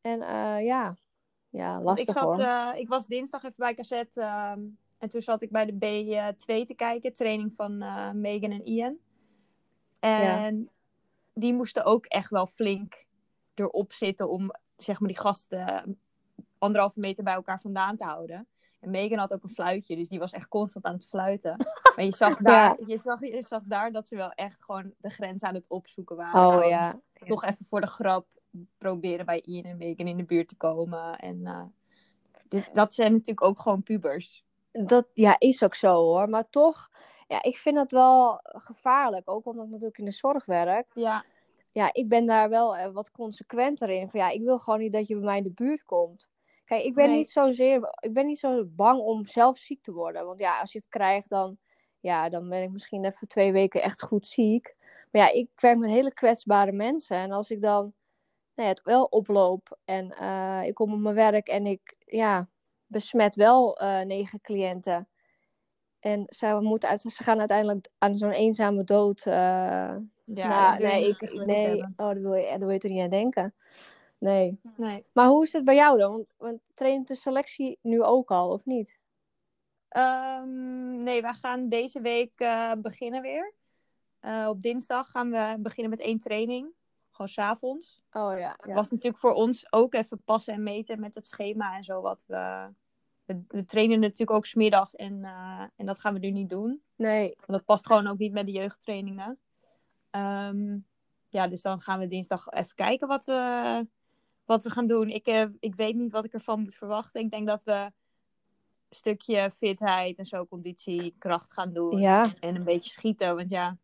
En 0.00 0.20
uh, 0.20 0.64
ja, 0.64 0.96
ja, 1.48 1.80
lastig 1.80 2.08
ik 2.08 2.12
zat, 2.12 2.22
hoor. 2.22 2.38
Uh, 2.38 2.70
ik 2.74 2.88
was 2.88 3.06
dinsdag 3.06 3.42
even 3.42 3.54
bij 3.56 3.74
Cassette. 3.74 4.20
Uh, 4.20 4.52
en 4.98 5.08
toen 5.08 5.22
zat 5.22 5.42
ik 5.42 5.50
bij 5.50 5.66
de 5.66 5.72
B2 5.72 6.66
te 6.66 6.74
kijken. 6.76 7.14
Training 7.14 7.52
van 7.54 7.78
Megan 8.20 8.50
en 8.50 8.66
Ian. 8.66 8.96
En 10.00 10.60
ja. 10.60 10.70
Die 11.34 11.54
moesten 11.54 11.84
ook 11.84 12.06
echt 12.06 12.30
wel 12.30 12.46
flink 12.46 13.04
erop 13.54 13.92
zitten 13.92 14.30
om 14.30 14.50
zeg 14.76 15.00
maar 15.00 15.08
die 15.08 15.18
gasten 15.18 15.98
anderhalve 16.58 17.00
meter 17.00 17.24
bij 17.24 17.34
elkaar 17.34 17.60
vandaan 17.60 17.96
te 17.96 18.04
houden. 18.04 18.46
En 18.80 18.90
Megan 18.90 19.18
had 19.18 19.32
ook 19.32 19.42
een 19.42 19.48
fluitje, 19.48 19.96
dus 19.96 20.08
die 20.08 20.18
was 20.18 20.32
echt 20.32 20.48
constant 20.48 20.84
aan 20.84 20.94
het 20.94 21.06
fluiten. 21.06 21.56
Maar 21.96 22.04
je 22.04 22.14
zag 22.14 22.36
daar, 22.36 22.76
ja. 22.78 22.84
je 22.86 22.98
zag, 22.98 23.20
je 23.20 23.42
zag 23.42 23.62
daar 23.64 23.92
dat 23.92 24.08
ze 24.08 24.16
wel 24.16 24.30
echt 24.30 24.64
gewoon 24.64 24.92
de 24.98 25.10
grens 25.10 25.42
aan 25.42 25.54
het 25.54 25.64
opzoeken 25.68 26.16
waren. 26.16 26.58
Oh 26.58 26.68
ja. 26.68 27.00
Toch 27.24 27.44
even 27.44 27.64
voor 27.64 27.80
de 27.80 27.86
grap 27.86 28.26
proberen 28.78 29.26
bij 29.26 29.40
Ian 29.40 29.64
en 29.64 29.76
Megan 29.76 30.06
in 30.06 30.16
de 30.16 30.24
buurt 30.24 30.48
te 30.48 30.56
komen. 30.56 31.18
En 31.18 31.40
uh, 31.40 31.62
dit, 32.48 32.70
dat 32.72 32.94
zijn 32.94 33.12
natuurlijk 33.12 33.42
ook 33.42 33.60
gewoon 33.60 33.82
pubers. 33.82 34.44
Dat 34.70 35.06
ja, 35.14 35.36
is 35.38 35.62
ook 35.62 35.74
zo 35.74 35.94
hoor. 35.94 36.28
Maar 36.28 36.48
toch, 36.50 36.90
ja, 37.32 37.42
ik 37.42 37.56
vind 37.56 37.76
dat 37.76 37.90
wel 37.90 38.40
gevaarlijk. 38.42 39.30
Ook 39.30 39.46
omdat 39.46 39.64
ik 39.64 39.70
natuurlijk 39.70 39.98
in 39.98 40.04
de 40.04 40.10
zorg 40.10 40.44
werk. 40.44 40.86
Ja. 40.94 41.24
Ja, 41.72 41.92
ik 41.92 42.08
ben 42.08 42.26
daar 42.26 42.48
wel 42.48 42.92
wat 42.92 43.10
consequenter 43.10 43.88
in. 43.88 44.08
Van 44.08 44.20
ja, 44.20 44.28
ik 44.28 44.42
wil 44.42 44.58
gewoon 44.58 44.80
niet 44.80 44.92
dat 44.92 45.06
je 45.06 45.14
bij 45.14 45.24
mij 45.24 45.36
in 45.36 45.42
de 45.42 45.52
buurt 45.52 45.84
komt. 45.84 46.30
Kijk, 46.64 46.84
ik 46.84 46.94
ben, 46.94 47.08
nee. 47.08 47.16
niet 47.16 47.30
zozeer, 47.30 47.94
ik 48.00 48.12
ben 48.12 48.26
niet 48.26 48.38
zo 48.38 48.64
bang 48.66 49.00
om 49.00 49.26
zelf 49.26 49.58
ziek 49.58 49.82
te 49.82 49.92
worden. 49.92 50.26
Want 50.26 50.38
ja, 50.38 50.60
als 50.60 50.72
je 50.72 50.78
het 50.78 50.88
krijgt, 50.88 51.28
dan, 51.28 51.58
ja, 52.00 52.28
dan 52.28 52.48
ben 52.48 52.62
ik 52.62 52.70
misschien 52.70 53.04
even 53.04 53.28
twee 53.28 53.52
weken 53.52 53.82
echt 53.82 54.02
goed 54.02 54.26
ziek. 54.26 54.74
Maar 55.10 55.22
ja, 55.22 55.28
ik 55.32 55.48
werk 55.56 55.78
met 55.78 55.90
hele 55.90 56.12
kwetsbare 56.12 56.72
mensen. 56.72 57.16
En 57.16 57.32
als 57.32 57.50
ik 57.50 57.60
dan 57.60 57.94
nou 58.54 58.68
ja, 58.68 58.74
het 58.74 58.82
wel 58.82 59.04
oploop 59.04 59.78
en 59.84 60.14
uh, 60.20 60.62
ik 60.64 60.74
kom 60.74 60.92
op 60.92 60.98
mijn 60.98 61.14
werk 61.14 61.48
en 61.48 61.66
ik 61.66 61.96
ja, 62.06 62.48
besmet 62.86 63.34
wel 63.34 63.82
uh, 63.82 64.00
negen 64.00 64.40
cliënten. 64.40 65.08
En 66.02 66.26
ze, 66.28 66.58
moeten 66.60 66.88
uit, 66.88 67.02
ze 67.02 67.22
gaan 67.22 67.38
uiteindelijk 67.38 67.88
aan 67.98 68.16
zo'n 68.16 68.30
eenzame 68.30 68.84
dood. 68.84 69.26
Uh, 69.26 69.32
ja, 70.24 70.48
nou, 70.48 70.82
nee, 70.82 71.08
ik, 71.08 71.44
nee, 71.46 71.82
oh, 71.82 71.88
daar 71.96 72.20
wil 72.20 72.34
je, 72.34 72.48
daar 72.48 72.58
wil 72.58 72.70
je 72.70 72.78
toch 72.78 72.90
niet 72.90 73.02
aan 73.02 73.10
denken. 73.10 73.54
Nee. 74.18 74.60
nee. 74.76 75.04
Maar 75.12 75.26
hoe 75.26 75.42
is 75.42 75.52
het 75.52 75.64
bij 75.64 75.74
jou 75.74 75.98
dan? 75.98 76.12
Want, 76.12 76.34
want 76.36 76.60
traint 76.74 77.08
de 77.08 77.14
selectie 77.14 77.78
nu 77.82 78.02
ook 78.02 78.30
al, 78.30 78.50
of 78.50 78.64
niet? 78.64 79.00
Um, 79.96 81.02
nee, 81.02 81.22
wij 81.22 81.34
gaan 81.34 81.68
deze 81.68 82.00
week 82.00 82.40
uh, 82.40 82.72
beginnen 82.78 83.22
weer. 83.22 83.54
Uh, 84.20 84.46
op 84.48 84.62
dinsdag 84.62 85.10
gaan 85.10 85.30
we 85.30 85.56
beginnen 85.58 85.90
met 85.90 86.00
één 86.00 86.18
training. 86.18 86.72
Gewoon 87.10 87.28
s'avonds. 87.28 88.02
Oh 88.12 88.38
ja, 88.38 88.58
ja. 88.66 88.74
was 88.74 88.90
natuurlijk 88.90 89.22
voor 89.22 89.32
ons 89.32 89.72
ook 89.72 89.94
even 89.94 90.22
passen 90.24 90.54
en 90.54 90.62
meten 90.62 91.00
met 91.00 91.14
het 91.14 91.26
schema 91.26 91.76
en 91.76 91.84
zo 91.84 92.00
wat 92.00 92.24
we... 92.26 92.68
We, 93.24 93.42
we 93.48 93.64
trainen 93.64 94.00
natuurlijk 94.00 94.30
ook 94.30 94.46
smiddags 94.46 94.94
en, 94.94 95.18
uh, 95.18 95.64
en 95.76 95.86
dat 95.86 96.00
gaan 96.00 96.12
we 96.12 96.18
nu 96.18 96.30
niet 96.30 96.48
doen. 96.48 96.82
Nee. 96.96 97.34
Want 97.36 97.46
dat 97.46 97.64
past 97.64 97.86
gewoon 97.86 98.06
ook 98.06 98.18
niet 98.18 98.32
met 98.32 98.46
de 98.46 98.52
jeugdtrainingen. 98.52 99.38
Um, 100.10 100.86
ja, 101.32 101.48
dus 101.48 101.62
dan 101.62 101.80
gaan 101.80 101.98
we 101.98 102.06
dinsdag 102.06 102.50
even 102.50 102.74
kijken 102.74 103.08
wat 103.08 103.24
we, 103.24 103.86
wat 104.44 104.62
we 104.62 104.70
gaan 104.70 104.86
doen. 104.86 105.08
Ik, 105.08 105.26
eh, 105.26 105.46
ik 105.60 105.74
weet 105.74 105.94
niet 105.94 106.12
wat 106.12 106.24
ik 106.24 106.32
ervan 106.32 106.60
moet 106.60 106.74
verwachten. 106.74 107.20
Ik 107.20 107.30
denk 107.30 107.46
dat 107.46 107.64
we 107.64 107.72
een 107.72 107.92
stukje 108.90 109.50
fitheid 109.50 110.18
en 110.18 110.26
zo, 110.26 110.46
conditie, 110.46 111.14
kracht 111.18 111.52
gaan 111.52 111.72
doen. 111.72 111.98
Ja. 111.98 112.32
En 112.40 112.54
een 112.54 112.64
beetje 112.64 112.90
schieten, 112.90 113.36
want 113.36 113.50
ja, 113.50 113.76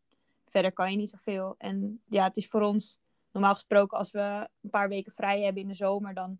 verder 0.46 0.72
kan 0.72 0.90
je 0.90 0.96
niet 0.96 1.10
zoveel. 1.10 1.54
En 1.58 2.02
ja, 2.08 2.24
het 2.24 2.36
is 2.36 2.48
voor 2.48 2.60
ons 2.60 2.98
normaal 3.32 3.54
gesproken 3.54 3.98
als 3.98 4.10
we 4.10 4.48
een 4.62 4.70
paar 4.70 4.88
weken 4.88 5.12
vrij 5.12 5.42
hebben 5.42 5.62
in 5.62 5.68
de 5.68 5.74
zomer, 5.74 6.14
dan, 6.14 6.38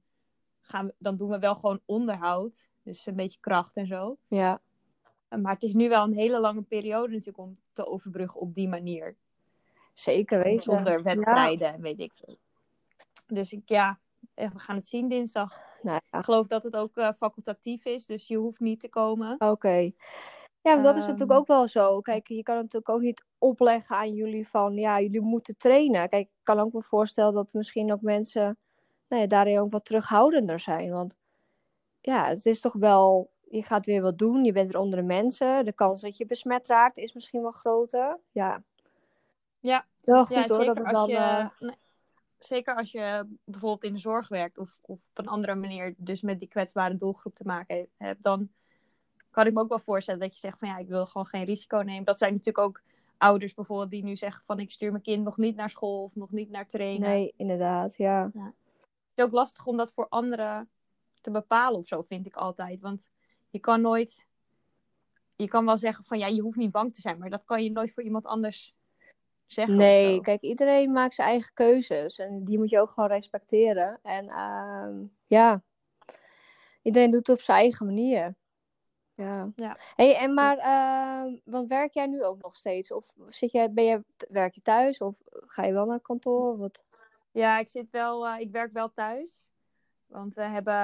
gaan 0.60 0.86
we, 0.86 0.94
dan 0.98 1.16
doen 1.16 1.28
we 1.28 1.38
wel 1.38 1.54
gewoon 1.54 1.80
onderhoud. 1.84 2.68
Dus 2.88 3.06
een 3.06 3.16
beetje 3.16 3.40
kracht 3.40 3.76
en 3.76 3.86
zo. 3.86 4.16
Ja. 4.28 4.60
Maar 5.28 5.52
het 5.52 5.62
is 5.62 5.74
nu 5.74 5.88
wel 5.88 6.04
een 6.04 6.14
hele 6.14 6.40
lange 6.40 6.62
periode 6.62 7.08
natuurlijk 7.08 7.38
om 7.38 7.58
te 7.72 7.86
overbruggen 7.86 8.40
op 8.40 8.54
die 8.54 8.68
manier. 8.68 9.16
Zeker 9.92 10.42
weten. 10.42 10.62
Zonder 10.62 11.02
wedstrijden 11.02 11.72
en 11.72 11.80
weet 11.80 12.00
ik 12.00 12.12
veel. 12.14 12.38
Dus 13.26 13.52
ik, 13.52 13.62
ja, 13.64 13.98
eh, 14.34 14.50
we 14.50 14.58
gaan 14.58 14.76
het 14.76 14.88
zien 14.88 15.08
dinsdag. 15.08 15.58
Nou, 15.82 16.00
ja. 16.10 16.18
Ik 16.18 16.24
geloof 16.24 16.46
dat 16.46 16.62
het 16.62 16.76
ook 16.76 16.96
eh, 16.96 17.12
facultatief 17.12 17.84
is, 17.84 18.06
dus 18.06 18.26
je 18.26 18.36
hoeft 18.36 18.60
niet 18.60 18.80
te 18.80 18.88
komen. 18.88 19.36
Oké. 19.38 19.90
Ja, 20.62 20.74
maar 20.74 20.82
dat 20.82 20.96
is 20.96 21.02
Ehm. 21.02 21.10
natuurlijk 21.10 21.38
ook 21.38 21.46
wel 21.46 21.68
zo. 21.68 22.00
Kijk, 22.00 22.28
je 22.28 22.42
kan 22.42 22.54
het 22.54 22.64
natuurlijk 22.64 22.92
ook 22.92 23.00
niet 23.00 23.24
opleggen 23.38 23.96
aan 23.96 24.14
jullie 24.14 24.48
van, 24.48 24.74
ja, 24.74 25.00
jullie 25.00 25.20
moeten 25.20 25.56
trainen. 25.56 26.08
Kijk, 26.08 26.26
ik 26.26 26.34
kan 26.42 26.58
ook 26.58 26.72
wel 26.72 26.82
voorstellen 26.82 27.34
dat 27.34 27.52
misschien 27.52 27.92
ook 27.92 28.00
mensen 28.00 28.58
nou 29.08 29.22
ja, 29.22 29.28
daarin 29.28 29.58
ook 29.58 29.70
wat 29.70 29.84
terughoudender 29.84 30.60
zijn. 30.60 30.90
Want 30.90 31.16
ja, 32.00 32.28
het 32.28 32.46
is 32.46 32.60
toch 32.60 32.72
wel, 32.72 33.30
je 33.48 33.62
gaat 33.62 33.86
weer 33.86 34.02
wat 34.02 34.18
doen, 34.18 34.44
je 34.44 34.52
bent 34.52 34.74
er 34.74 34.80
onder 34.80 34.98
de 34.98 35.04
mensen. 35.04 35.64
De 35.64 35.72
kans 35.72 36.00
dat 36.00 36.16
je 36.16 36.26
besmet 36.26 36.66
raakt 36.66 36.96
is 36.96 37.12
misschien 37.12 37.42
wel 37.42 37.50
groter. 37.50 38.18
Ja. 38.32 38.62
Ja. 39.60 39.86
Wel 40.00 40.24
goed 40.24 40.34
ja, 40.34 40.46
hoor, 40.46 40.48
dat 40.48 40.66
zeker 40.66 40.84
het 40.84 40.94
als, 40.94 41.06
dan... 41.06 41.08
je, 41.08 41.16
eh, 41.16 41.60
nee, 41.60 41.76
zeker 42.38 42.74
als 42.76 42.92
je 42.92 43.26
bijvoorbeeld 43.44 43.84
in 43.84 43.92
de 43.92 43.98
zorg 43.98 44.28
werkt 44.28 44.58
of, 44.58 44.78
of 44.82 44.98
op 45.08 45.18
een 45.18 45.28
andere 45.28 45.54
manier 45.54 45.94
dus 45.96 46.22
met 46.22 46.38
die 46.38 46.48
kwetsbare 46.48 46.96
doelgroep 46.96 47.34
te 47.34 47.44
maken 47.46 47.76
he- 47.76 48.06
hebt, 48.06 48.22
dan 48.22 48.48
kan 49.30 49.46
ik 49.46 49.52
me 49.52 49.60
ook 49.60 49.68
wel 49.68 49.78
voorstellen 49.78 50.20
dat 50.20 50.32
je 50.32 50.38
zegt 50.38 50.58
van 50.58 50.68
ja, 50.68 50.78
ik 50.78 50.88
wil 50.88 51.06
gewoon 51.06 51.26
geen 51.26 51.44
risico 51.44 51.76
nemen. 51.76 52.04
Dat 52.04 52.18
zijn 52.18 52.32
natuurlijk 52.32 52.66
ook 52.66 52.82
ouders 53.16 53.54
bijvoorbeeld 53.54 53.90
die 53.90 54.04
nu 54.04 54.16
zeggen 54.16 54.44
van 54.44 54.58
ik 54.58 54.70
stuur 54.70 54.90
mijn 54.90 55.02
kind 55.02 55.24
nog 55.24 55.36
niet 55.36 55.56
naar 55.56 55.70
school 55.70 56.02
of 56.02 56.14
nog 56.14 56.30
niet 56.30 56.50
naar 56.50 56.66
trainen. 56.66 57.08
Nee, 57.08 57.34
inderdaad, 57.36 57.96
ja. 57.96 58.30
Het 58.34 58.54
is 59.14 59.24
ook 59.24 59.32
lastig 59.32 59.66
om 59.66 59.76
dat 59.76 59.92
voor 59.92 60.08
anderen 60.08 60.68
te 61.32 61.40
bepalen 61.40 61.78
of 61.78 61.86
zo, 61.86 62.02
vind 62.02 62.26
ik 62.26 62.36
altijd. 62.36 62.80
Want 62.80 63.08
je 63.50 63.58
kan 63.58 63.80
nooit. 63.80 64.26
Je 65.36 65.48
kan 65.48 65.64
wel 65.64 65.78
zeggen 65.78 66.04
van 66.04 66.18
ja, 66.18 66.26
je 66.26 66.40
hoeft 66.40 66.56
niet 66.56 66.70
bang 66.70 66.94
te 66.94 67.00
zijn, 67.00 67.18
maar 67.18 67.30
dat 67.30 67.44
kan 67.44 67.62
je 67.62 67.70
nooit 67.70 67.92
voor 67.92 68.02
iemand 68.02 68.26
anders 68.26 68.74
zeggen. 69.46 69.74
of 69.74 69.80
Nee, 69.80 70.20
kijk, 70.20 70.40
iedereen 70.40 70.92
maakt 70.92 71.14
zijn 71.14 71.28
eigen 71.28 71.50
keuzes 71.54 72.18
en 72.18 72.44
die 72.44 72.58
moet 72.58 72.70
je 72.70 72.80
ook 72.80 72.90
gewoon 72.90 73.08
respecteren. 73.08 73.98
En 74.02 74.28
ehm, 74.28 75.04
ja, 75.26 75.62
iedereen 76.82 77.10
doet 77.10 77.26
het 77.26 77.36
op 77.36 77.42
zijn 77.42 77.58
eigen 77.58 77.86
manier. 77.86 78.34
Ja. 79.14 79.52
Ja. 79.56 79.78
Hey, 79.94 80.16
en 80.16 80.34
maar, 80.34 80.58
ehm, 80.58 81.36
want 81.44 81.68
werk 81.68 81.94
jij 81.94 82.06
nu 82.06 82.24
ook 82.24 82.42
nog 82.42 82.56
steeds? 82.56 82.92
Of 82.92 83.14
zit 83.26 83.52
jij, 83.52 83.72
ben 83.72 83.84
je, 83.84 84.04
werk 84.28 84.54
je 84.54 84.62
thuis 84.62 84.98
of 84.98 85.22
ga 85.30 85.64
je 85.64 85.72
wel 85.72 85.86
naar 85.86 86.00
kantoor? 86.00 86.58
Wat? 86.58 86.84
Ja, 87.30 87.58
ik 87.58 87.68
zit 87.68 87.90
wel, 87.90 88.26
eh, 88.26 88.40
ik 88.40 88.50
werk 88.50 88.72
wel 88.72 88.92
thuis. 88.92 89.42
Want 90.08 90.34
we 90.34 90.42
hebben, 90.42 90.74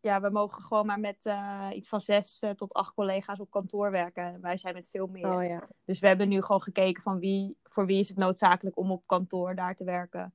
ja, 0.00 0.20
we 0.20 0.30
mogen 0.30 0.62
gewoon 0.62 0.86
maar 0.86 1.00
met 1.00 1.26
eh, 1.26 1.68
iets 1.72 1.88
van 1.88 2.00
zes 2.00 2.38
eh, 2.40 2.50
tot 2.50 2.72
acht 2.72 2.94
collega's 2.94 3.40
op 3.40 3.50
kantoor 3.50 3.90
werken. 3.90 4.40
Wij 4.40 4.56
zijn 4.56 4.74
met 4.74 4.88
veel 4.90 5.06
meer. 5.06 5.32
Oh 5.32 5.44
ja. 5.44 5.68
Dus 5.84 5.98
we 5.98 6.06
hebben 6.06 6.28
nu 6.28 6.42
gewoon 6.42 6.62
gekeken 6.62 7.02
van 7.02 7.18
wie, 7.18 7.58
voor 7.62 7.86
wie 7.86 7.98
is 7.98 8.08
het 8.08 8.18
noodzakelijk 8.18 8.76
om 8.76 8.90
op 8.90 9.02
kantoor 9.06 9.54
daar 9.54 9.74
te 9.74 9.84
werken. 9.84 10.34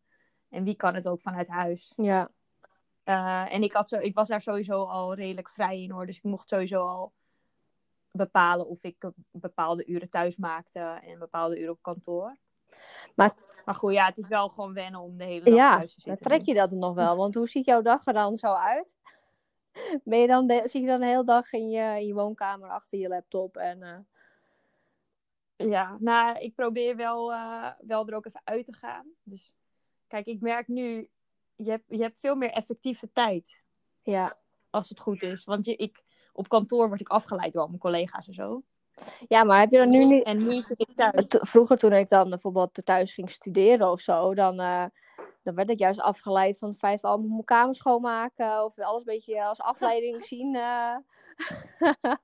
En 0.50 0.64
wie 0.64 0.76
kan 0.76 0.96
het 0.96 1.08
ook 1.08 1.22
vanuit 1.22 1.48
huis. 1.48 1.94
Ja, 1.96 2.30
Eh, 3.04 3.54
en 3.54 3.64
ik, 3.64 3.74
had 3.74 3.90
zo, 3.90 3.98
ik 4.00 4.16
was 4.16 4.28
daar 4.28 4.42
sowieso 4.42 4.84
al 4.84 5.14
redelijk 5.14 5.50
vrij 5.50 5.82
in 5.82 5.92
hoor. 5.92 6.06
Dus 6.06 6.18
ik 6.18 6.24
mocht 6.24 6.50
sowieso 6.50 6.88
al 6.88 7.14
bepalen 8.12 8.68
of 8.68 8.84
ik 8.84 9.12
bepaalde 9.32 9.86
uren 9.86 10.10
thuis 10.10 10.38
maakte 10.38 10.80
en 10.80 11.20
bepaalde 11.20 11.60
uren 11.60 11.72
op 11.72 11.82
kantoor. 11.82 12.38
Maar- 13.16 13.36
maar 13.66 13.76
goed, 13.76 13.94
ja, 13.94 14.06
het 14.06 14.18
is 14.18 14.28
wel 14.28 14.50
gewoon 14.50 14.74
wennen 14.74 15.00
om 15.02 15.18
de 15.18 15.24
hele 15.24 15.46
dag 15.46 15.54
ja 15.54 15.78
thuis 15.78 15.94
te 15.94 16.02
zitten. 16.02 16.26
trek 16.26 16.42
je 16.42 16.54
dat 16.54 16.72
nog 16.72 16.96
wel. 16.96 17.16
Want 17.16 17.36
hoe 17.36 17.48
ziet 17.48 17.66
jouw 17.66 17.82
dag 17.82 18.06
er 18.08 18.14
dan 18.14 18.38
zo 18.38 18.54
uit? 18.54 18.96
Ben 20.04 20.20
je 20.20 20.28
dan 20.28 20.48
de, 20.48 20.62
zit 20.64 20.72
je 20.82 20.86
dan 20.88 21.00
de 21.00 21.06
hele 21.06 21.24
dag 21.24 21.52
in 21.54 21.70
je, 21.70 22.00
in 22.00 22.06
je 22.08 22.14
woonkamer 22.14 22.70
achter 22.70 23.00
je 23.00 23.08
laptop 23.08 23.58
en... 23.58 23.84
eh, 23.84 23.98
Ja, 25.70 25.98
nou, 26.00 26.40
ik 26.40 26.56
probeer 26.56 26.96
wel, 26.96 27.32
eh, 27.34 27.72
wel 27.80 28.08
er 28.08 28.16
ook 28.16 28.26
even 28.26 28.42
uit 28.44 28.66
te 28.66 28.74
gaan. 28.74 29.08
Dus 29.24 29.54
kijk, 30.08 30.26
ik 30.26 30.42
merk 30.42 30.68
nu, 30.68 31.10
je 31.56 31.70
hebt, 31.70 31.84
je 31.88 32.02
hebt 32.02 32.20
veel 32.20 32.36
meer 32.36 32.52
effectieve 32.52 33.12
tijd 33.12 33.64
ja. 34.02 34.38
als 34.70 34.90
het 34.90 35.00
goed 35.00 35.22
is. 35.24 35.44
Want 35.44 35.66
je, 35.66 35.76
ik, 35.76 36.04
op 36.34 36.48
kantoor 36.50 36.88
word 36.88 37.02
ik 37.02 37.10
afgeleid 37.10 37.54
door 37.54 37.62
al 37.62 37.68
mijn 37.68 37.80
collega's 37.80 38.28
en 38.28 38.34
zo. 38.34 38.64
Ja, 39.28 39.44
maar 39.44 39.60
heb 39.60 39.72
je 39.72 39.78
dan 39.78 39.90
nu 39.90 40.06
niet... 40.06 40.24
En 40.24 40.38
nu 40.44 40.62
zit 40.62 40.80
ik 40.80 40.96
thuis. 40.96 41.14
Vroeger 41.28 41.78
toen 41.78 41.94
ik 41.94 42.10
dan 42.10 42.30
bijvoorbeeld 42.30 42.86
thuis 42.86 43.14
ging 43.14 43.30
studeren 43.30 43.92
of 43.92 44.00
zo, 44.00 44.34
dan, 44.34 44.60
eh, 44.60 44.86
dan 45.44 45.56
werd 45.56 45.70
ik 45.70 45.80
juist 45.80 46.00
afgeleid 46.00 46.58
van 46.58 46.70
het 46.70 46.78
feit 46.78 47.02
dat 47.02 47.20
ik 47.20 47.26
mijn 47.30 47.44
kamer 47.44 47.76
schoonmaken 47.76 48.64
of 48.64 48.80
alles 48.80 49.00
een 49.00 49.14
beetje 49.14 49.44
als 49.46 49.60
afleiding 49.62 50.26
zien. 50.32 50.56
eh. 50.56 50.96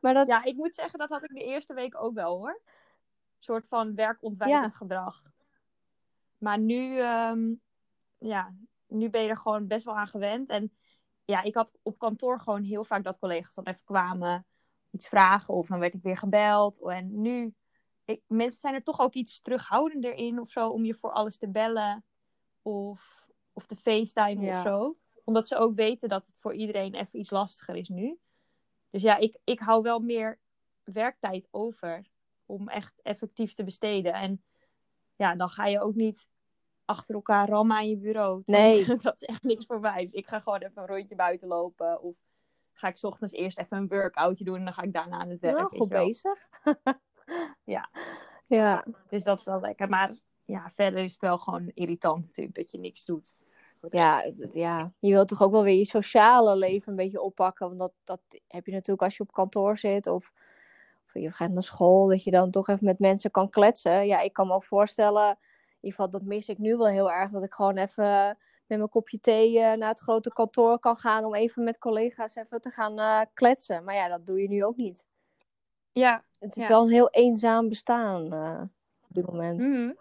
maar 0.00 0.14
dat, 0.14 0.26
Ja, 0.26 0.44
ik 0.44 0.56
moet 0.56 0.74
zeggen, 0.74 0.98
dat 0.98 1.08
had 1.08 1.22
ik 1.22 1.34
de 1.34 1.44
eerste 1.44 1.74
week 1.74 2.02
ook 2.02 2.14
wel 2.14 2.36
hoor. 2.36 2.60
Een 2.64 3.42
soort 3.52 3.68
van 3.68 3.94
werkontwijkend 3.94 4.72
Ja. 4.72 4.78
gedrag. 4.78 5.22
Maar 6.38 6.58
nu, 6.58 7.00
ehm, 7.00 7.52
ja, 8.18 8.54
nu 8.86 9.10
ben 9.10 9.22
je 9.22 9.28
er 9.28 9.36
gewoon 9.36 9.66
best 9.66 9.84
wel 9.84 9.96
aan 9.96 10.08
gewend. 10.08 10.48
En 10.48 10.72
ja, 11.24 11.42
ik 11.42 11.54
had 11.54 11.72
op 11.82 11.98
kantoor 11.98 12.40
gewoon 12.40 12.62
heel 12.62 12.84
vaak 12.84 13.04
dat 13.04 13.18
collega's 13.18 13.54
dan 13.54 13.64
even 13.64 13.84
kwamen, 13.84 14.46
iets 14.94 15.08
vragen 15.08 15.54
of 15.54 15.66
dan 15.66 15.78
werd 15.78 15.94
ik 15.94 16.02
weer 16.02 16.16
gebeld. 16.16 16.82
En 16.82 17.20
nu, 17.20 17.54
ik, 18.04 18.22
mensen 18.26 18.60
zijn 18.60 18.74
er 18.74 18.82
toch 18.82 19.00
ook 19.00 19.14
iets 19.14 19.40
terughoudender 19.40 20.14
in 20.14 20.40
of 20.40 20.50
zo 20.50 20.68
om 20.68 20.84
je 20.84 20.94
voor 20.94 21.12
alles 21.12 21.36
te 21.36 21.48
bellen 21.48 22.04
of, 22.62 23.26
of 23.52 23.66
te 23.66 23.76
facetimen 23.76 24.44
Ja. 24.44 24.56
of 24.56 24.66
zo. 24.66 24.96
Omdat 25.24 25.48
ze 25.48 25.56
ook 25.56 25.74
weten 25.74 26.08
dat 26.08 26.26
het 26.26 26.38
voor 26.38 26.54
iedereen 26.54 26.94
even 26.94 27.18
iets 27.18 27.30
lastiger 27.30 27.76
is 27.76 27.88
nu. 27.88 28.18
Dus 28.90 29.02
ja, 29.02 29.16
ik, 29.16 29.38
ik 29.44 29.60
hou 29.60 29.82
wel 29.82 29.98
meer 29.98 30.38
werktijd 30.84 31.48
over 31.50 32.06
om 32.46 32.68
echt 32.68 33.02
effectief 33.02 33.54
te 33.54 33.64
besteden. 33.64 34.12
En 34.12 34.42
ja, 35.16 35.34
dan 35.34 35.48
ga 35.48 35.66
je 35.66 35.80
ook 35.80 35.94
niet 35.94 36.26
achter 36.84 37.14
elkaar 37.14 37.48
rammen 37.48 37.76
aan 37.76 37.88
je 37.88 37.96
bureau. 37.96 38.42
Nee. 38.46 38.96
Dat 38.96 39.14
is 39.14 39.28
echt 39.28 39.42
niks 39.42 39.66
voor 39.66 39.80
mij. 39.80 40.02
Dus 40.02 40.12
ik 40.12 40.26
ga 40.26 40.40
gewoon 40.40 40.58
even 40.60 40.82
een 40.82 40.88
rondje 40.88 41.14
buiten 41.14 41.48
lopen. 41.48 42.02
Of 42.02 42.16
ga 42.74 42.88
ik 42.88 42.96
's 42.96 43.04
ochtends 43.04 43.32
eerst 43.32 43.58
even 43.58 43.76
een 43.76 43.88
workoutje 43.88 44.44
doen 44.44 44.56
en 44.56 44.64
dan 44.64 44.72
ga 44.72 44.82
ik 44.82 44.92
daarna 44.92 45.18
aan 45.18 45.28
het 45.28 45.40
werk. 45.40 45.56
weet 45.58 45.78
goed 45.80 45.88
bezig. 45.88 46.48
Ja. 47.64 47.88
Ja, 48.46 48.84
Dus 49.08 49.24
dat 49.24 49.38
is 49.38 49.44
wel 49.44 49.60
lekker. 49.60 49.88
Maar 49.88 50.14
ja, 50.44 50.70
verder 50.70 51.02
is 51.02 51.12
het 51.12 51.20
wel 51.20 51.38
gewoon 51.38 51.70
irritant 51.74 52.26
natuurlijk 52.26 52.56
dat 52.56 52.70
je 52.70 52.78
niks 52.78 53.04
doet. 53.04 53.36
Ja, 53.90 54.32
ja, 54.52 54.92
je 54.98 55.12
wilt 55.12 55.28
toch 55.28 55.42
ook 55.42 55.50
wel 55.50 55.62
weer 55.62 55.78
je 55.78 55.84
sociale 55.84 56.56
leven 56.56 56.90
een 56.90 56.96
beetje 56.96 57.20
oppakken. 57.20 57.66
Want 57.66 57.78
dat, 57.78 57.92
dat 58.04 58.20
heb 58.48 58.66
je 58.66 58.72
natuurlijk 58.72 59.02
als 59.02 59.16
je 59.16 59.22
op 59.22 59.32
kantoor 59.32 59.76
zit 59.76 60.06
of, 60.06 60.32
of 61.06 61.14
je 61.14 61.32
gaat 61.32 61.50
naar 61.50 61.62
school, 61.62 62.06
dat 62.06 62.24
je 62.24 62.30
dan 62.30 62.50
toch 62.50 62.68
even 62.68 62.84
met 62.84 62.98
mensen 62.98 63.30
kan 63.30 63.50
kletsen. 63.50 64.06
Ja, 64.06 64.20
ik 64.20 64.32
kan 64.32 64.46
me 64.46 64.54
ook 64.54 64.64
voorstellen, 64.64 65.28
in 65.28 65.36
ieder 65.80 65.90
geval 65.90 66.10
dat 66.10 66.22
mis 66.22 66.48
ik 66.48 66.58
nu 66.58 66.76
wel 66.76 66.86
heel 66.86 67.10
erg, 67.10 67.30
dat 67.30 67.44
ik 67.44 67.54
gewoon 67.54 67.76
even 67.76 68.38
met 68.66 68.78
mijn 68.78 68.90
kopje 68.90 69.20
thee 69.20 69.58
eh, 69.60 69.72
naar 69.76 69.88
het 69.88 70.00
grote 70.00 70.32
kantoor 70.32 70.78
kan 70.78 70.96
gaan 70.96 71.24
om 71.24 71.34
even 71.34 71.64
met 71.64 71.78
collega's 71.78 72.34
even 72.36 72.60
te 72.60 72.70
gaan 72.70 72.98
eh, 72.98 73.20
kletsen. 73.34 73.84
Maar 73.84 73.94
ja, 73.94 74.08
dat 74.08 74.26
doe 74.26 74.42
je 74.42 74.48
nu 74.48 74.64
ook 74.64 74.76
niet. 74.76 75.06
Ja, 75.92 76.24
Het 76.38 76.56
is 76.56 76.62
Ja. 76.62 76.68
wel 76.68 76.82
een 76.82 76.90
heel 76.92 77.10
eenzaam 77.10 77.68
bestaan 77.68 78.32
eh, 78.32 78.62
op 79.08 79.14
dit 79.14 79.26
moment. 79.26 79.60
Mhm. 79.60 79.92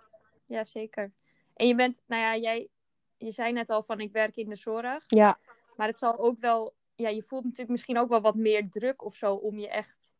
Ja, 0.45 0.63
zeker. 0.63 1.11
En 1.53 1.67
je 1.67 1.75
bent, 1.75 2.01
nou 2.05 2.21
ja, 2.21 2.35
jij, 2.37 2.69
je 3.17 3.31
zei 3.31 3.51
net 3.51 3.69
al 3.69 3.83
van 3.83 3.99
ik 3.99 4.11
werk 4.11 4.35
in 4.35 4.49
de 4.49 4.55
zorg. 4.55 5.03
Ja, 5.07 5.39
Maar 5.75 5.87
het 5.87 5.99
zal 5.99 6.17
ook 6.17 6.39
wel, 6.39 6.73
ja, 6.95 7.09
je 7.09 7.23
voelt 7.23 7.43
natuurlijk 7.43 7.69
misschien 7.69 7.97
ook 7.97 8.09
wel 8.09 8.21
wat 8.21 8.35
meer 8.35 8.69
druk 8.69 9.03
of 9.03 9.15
zo 9.15 9.35
om 9.35 9.59
je 9.59 9.69
echt, 9.69 10.11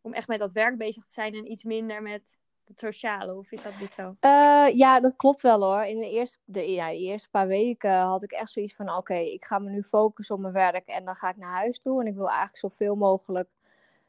om 0.00 0.12
echt 0.12 0.28
met 0.28 0.38
dat 0.38 0.52
werk 0.52 0.76
bezig 0.78 1.04
te 1.06 1.12
zijn 1.12 1.34
en 1.34 1.50
iets 1.50 1.64
minder 1.64 2.02
met 2.02 2.38
het 2.68 2.80
sociale. 2.80 3.34
Of 3.34 3.52
is 3.52 3.62
dat 3.62 3.78
niet 3.80 3.94
zo? 3.94 4.16
Eh, 4.20 4.66
ja, 4.72 5.00
dat 5.00 5.16
klopt 5.16 5.40
wel 5.40 5.62
hoor. 5.62 5.82
In 5.84 5.98
de 5.98 6.10
eerste, 6.10 6.38
de, 6.44 6.72
ja, 6.72 6.88
de 6.88 6.98
eerste 6.98 7.30
paar 7.30 7.46
weken 7.46 7.92
had 7.98 8.22
ik 8.22 8.32
echt 8.32 8.50
zoiets 8.50 8.74
van: 8.74 8.96
oké, 8.96 9.14
ik 9.14 9.44
ga 9.44 9.58
me 9.58 9.70
nu 9.70 9.82
focussen 9.82 10.34
op 10.34 10.40
mijn 10.40 10.52
werk 10.52 10.86
en 10.86 11.04
dan 11.04 11.14
ga 11.14 11.28
ik 11.28 11.36
naar 11.36 11.52
huis 11.52 11.78
toe. 11.80 12.00
En 12.00 12.06
ik 12.06 12.14
wil 12.14 12.26
eigenlijk 12.28 12.56
zoveel 12.56 12.94
mogelijk 12.94 13.48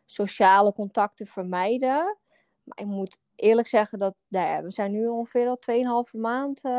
sociale 0.06 0.74
contacten 0.74 1.28
vermijden. 1.28 2.18
Maar 2.64 2.78
ik 2.80 2.86
moet 2.86 3.20
eerlijk 3.36 3.68
zeggen 3.68 4.00
dat 4.00 4.16
nou 4.28 4.48
ja, 4.48 4.64
we 4.64 4.72
zijn 4.72 4.92
nu 4.92 5.08
ongeveer 5.08 5.48
al 5.48 6.06
2,5 6.08 6.12
maand. 6.20 6.64
eh, 6.64 6.72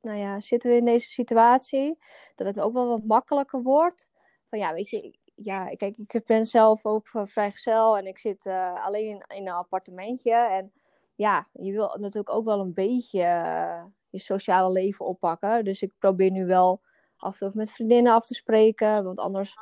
nou 0.00 0.18
ja, 0.18 0.40
zitten 0.40 0.70
we 0.70 0.76
in 0.76 0.84
deze 0.84 1.10
situatie. 1.10 1.98
Dat 2.34 2.46
het 2.46 2.60
ook 2.60 2.72
wel 2.72 2.86
wat 2.86 3.04
makkelijker 3.04 3.62
wordt. 3.62 4.08
Van 4.50 4.58
ja, 4.58 4.72
weet 4.74 4.90
je, 4.90 5.18
ja, 5.34 5.74
kijk, 5.76 5.96
ik 6.06 6.24
ben 6.26 6.46
zelf 6.46 6.86
ook 6.86 7.08
eh, 7.12 7.22
vrijgezel 7.24 7.98
en 7.98 8.06
ik 8.06 8.18
zit 8.18 8.46
eh, 8.46 8.84
alleen 8.84 9.08
in, 9.08 9.36
in 9.36 9.46
een 9.46 9.54
appartementje. 9.54 10.34
En 10.34 10.72
ja, 11.14 11.46
je 11.52 11.72
wil 11.72 11.96
natuurlijk 12.00 12.30
ook 12.30 12.44
wel 12.44 12.60
een 12.60 12.74
beetje, 12.74 13.22
eh, 13.22 13.82
je 14.10 14.18
sociale 14.18 14.72
leven 14.72 15.06
oppakken. 15.06 15.64
Dus 15.64 15.82
ik 15.82 15.92
probeer 15.98 16.30
nu 16.30 16.46
wel 16.46 16.80
af 17.16 17.40
en 17.40 17.50
toe 17.50 17.58
met 17.58 17.70
vriendinnen 17.70 18.12
af 18.12 18.26
te 18.26 18.34
spreken. 18.34 19.04
Want 19.04 19.18
anders 19.18 19.56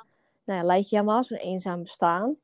nou 0.45 0.59
ja, 0.59 0.67
leid 0.67 0.89
je 0.89 0.97
helemaal 0.97 1.25
zo'n 1.25 1.39
eenzaam 1.39 1.83
bestaan. 1.83 2.37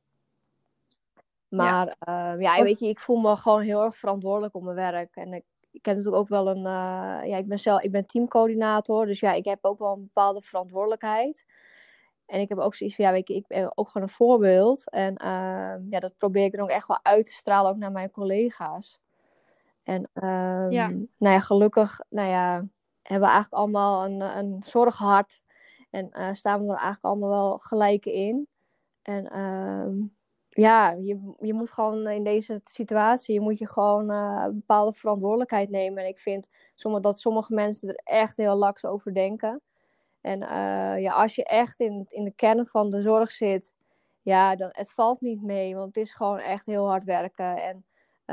Maar 1.49 1.97
ja. 2.01 2.35
Uh, 2.35 2.41
ja, 2.41 2.63
weet 2.63 2.79
je, 2.79 2.89
ik 2.89 3.01
voel 3.01 3.17
me 3.17 3.37
gewoon 3.37 3.63
heel 3.63 3.83
erg 3.83 3.97
verantwoordelijk 3.97 4.55
op 4.55 4.63
mijn 4.63 4.77
werk. 4.77 5.17
En 5.17 5.33
ik, 5.33 5.45
ik 5.71 5.85
heb 5.85 5.97
natuurlijk 5.97 6.23
ook 6.23 6.29
wel 6.29 6.49
een. 6.49 6.63
Ja, 7.29 7.37
ik 7.37 7.49
ben 7.49 7.59
zelf, 7.59 7.83
ik 7.83 7.91
ben 7.91 8.07
teamcoördinator. 8.07 9.07
Dus 9.07 9.21
ja, 9.21 9.33
ik 9.33 9.45
heb 9.45 9.65
ook 9.65 9.79
wel 9.79 9.93
een 9.93 10.03
bepaalde 10.03 10.43
verantwoordelijkheid. 10.43 11.45
En 12.29 12.41
ik 12.41 12.49
heb 12.49 12.59
ook 12.59 12.75
zoiets 12.75 12.97
van, 12.97 13.05
ja, 13.05 13.13
weet 13.13 13.29
je, 13.29 13.35
ik 13.35 13.47
ben 13.47 13.73
ook 13.75 13.89
gewoon 13.89 14.07
een 14.07 14.15
voorbeeld. 14.15 14.91
En 14.91 15.13
uh, 15.23 15.91
ja, 15.91 15.99
dat 15.99 16.17
probeer 16.17 16.45
ik 16.45 16.53
dan 16.53 16.61
ook 16.61 16.69
echt 16.69 16.87
wel 16.87 16.99
uit 17.03 17.25
te 17.25 17.33
stralen, 17.33 17.71
ook 17.71 17.77
naar 17.77 17.93
mijn 17.93 18.11
collega's. 18.11 19.01
En 19.83 20.11
um, 20.15 20.71
ja. 20.71 20.89
nou 20.89 21.35
ja, 21.35 21.41
gelukkig, 21.41 22.01
nou 22.09 22.29
ja, 22.29 22.53
hebben 23.03 23.29
we 23.29 23.35
eigenlijk 23.35 23.53
allemaal 23.53 24.05
een, 24.05 24.21
een 24.21 24.63
zorghart. 24.63 25.41
En 25.91 26.11
uh, 26.13 26.33
staan 26.33 26.61
we 26.61 26.67
er 26.67 26.71
eigenlijk 26.71 27.05
allemaal 27.05 27.29
wel 27.29 27.59
gelijk 27.59 28.07
in. 28.07 28.49
En 29.03 29.39
um, 29.39 30.17
ja, 30.49 30.91
je, 30.91 31.35
je 31.41 31.55
moet 31.55 31.71
gewoon 31.71 32.09
in 32.09 32.25
deze 32.25 32.61
situatie, 32.65 33.35
je 33.35 33.41
moet 33.41 33.59
je 33.59 33.69
gewoon 33.69 34.11
uh, 34.11 34.43
een 34.47 34.55
bepaalde 34.55 34.93
verantwoordelijkheid 34.93 35.71
nemen. 35.71 36.03
En 36.03 36.09
ik 36.09 36.19
vind 36.19 36.49
sommige, 36.75 37.03
dat 37.03 37.21
sommige 37.21 37.55
mensen 37.55 37.89
er 37.89 38.01
echt 38.05 38.37
heel 38.37 38.57
laks 38.57 38.85
over 38.85 39.15
denken. 39.15 39.61
En 40.21 40.43
uh, 40.43 41.01
ja, 41.01 41.13
als 41.13 41.35
je 41.35 41.45
echt 41.45 41.81
in, 41.81 42.07
in 42.09 42.25
de 42.25 42.33
kern 42.33 42.67
van 42.67 42.91
de 42.91 43.03
zorg 43.03 43.31
zit, 43.31 43.73
ja, 44.23 44.57
dan 44.57 44.69
het 44.73 44.93
valt 44.93 45.21
niet 45.21 45.43
mee. 45.43 45.75
Want 45.75 45.87
het 45.95 46.05
is 46.05 46.15
gewoon 46.15 46.39
echt 46.39 46.67
heel 46.67 46.89
hard 46.89 47.05
werken. 47.05 47.63
En 47.63 47.85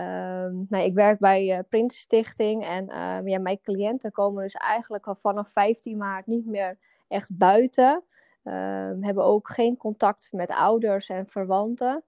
um, 0.03 0.65
nou, 0.69 0.83
ik 0.83 0.93
werk 0.93 1.19
bij 1.19 1.57
uh, 1.57 1.59
Prins 1.69 1.97
Stichting. 1.97 2.65
En 2.65 2.89
uh, 2.89 3.19
ja, 3.23 3.39
mijn 3.39 3.61
cliënten 3.61 4.11
komen 4.11 4.43
dus 4.43 4.53
eigenlijk 4.53 5.07
al 5.07 5.15
vanaf 5.15 5.49
15 5.51 5.97
maart 5.97 6.25
niet 6.25 6.45
meer 6.45 6.77
echt 7.07 7.37
buiten. 7.37 8.03
Um, 8.43 9.03
hebben 9.03 9.23
ook 9.23 9.49
geen 9.49 9.77
contact 9.77 10.27
met 10.31 10.49
ouders 10.49 11.09
en 11.09 11.27
verwanten. 11.27 12.03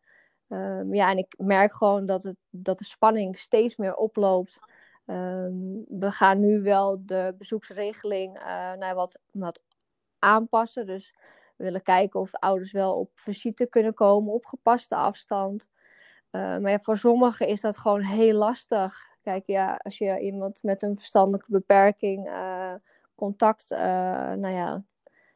Ja, 0.92 1.10
en 1.10 1.18
ik 1.18 1.34
merk 1.38 1.74
gewoon 1.74 2.06
dat, 2.06 2.24
het, 2.24 2.36
dat 2.50 2.78
de 2.78 2.84
spanning 2.84 3.38
steeds 3.38 3.76
meer 3.76 3.96
oploopt. 3.96 4.60
We 5.06 6.12
gaan 6.12 6.40
nu 6.40 6.62
wel 6.62 7.02
de 7.06 7.36
bezoeksregeling 7.38 8.38
uh, 8.38 8.44
naar 8.74 8.96
wat, 8.96 9.20
wat 9.32 9.60
aanpassen. 10.20 10.86
Dus 10.86 11.16
we 11.56 11.64
willen 11.64 11.82
kijken 11.82 12.20
of 12.20 12.34
ouders 12.34 12.72
wel 12.72 12.94
op 12.94 13.10
visite 13.14 13.66
kunnen 13.66 13.94
komen 13.94 14.34
op 14.34 14.46
gepaste 14.46 14.96
afstand. 14.96 15.68
Uh, 16.32 16.58
maar 16.58 16.72
ja, 16.72 16.80
voor 16.80 16.98
sommigen 16.98 17.48
is 17.48 17.62
dat 17.62 17.78
gewoon 17.78 18.02
heel 18.02 18.34
lastig. 18.34 19.16
Kijk, 19.22 19.44
ja, 19.46 19.80
als 19.84 19.98
je 19.98 20.20
iemand 20.20 20.64
met 20.64 20.84
een 20.84 20.98
verstandelijke 20.98 21.52
beperking 21.52 22.28
uh, 22.28 22.74
contact, 23.16 23.70
nou 23.70 24.50
ja, 24.50 24.84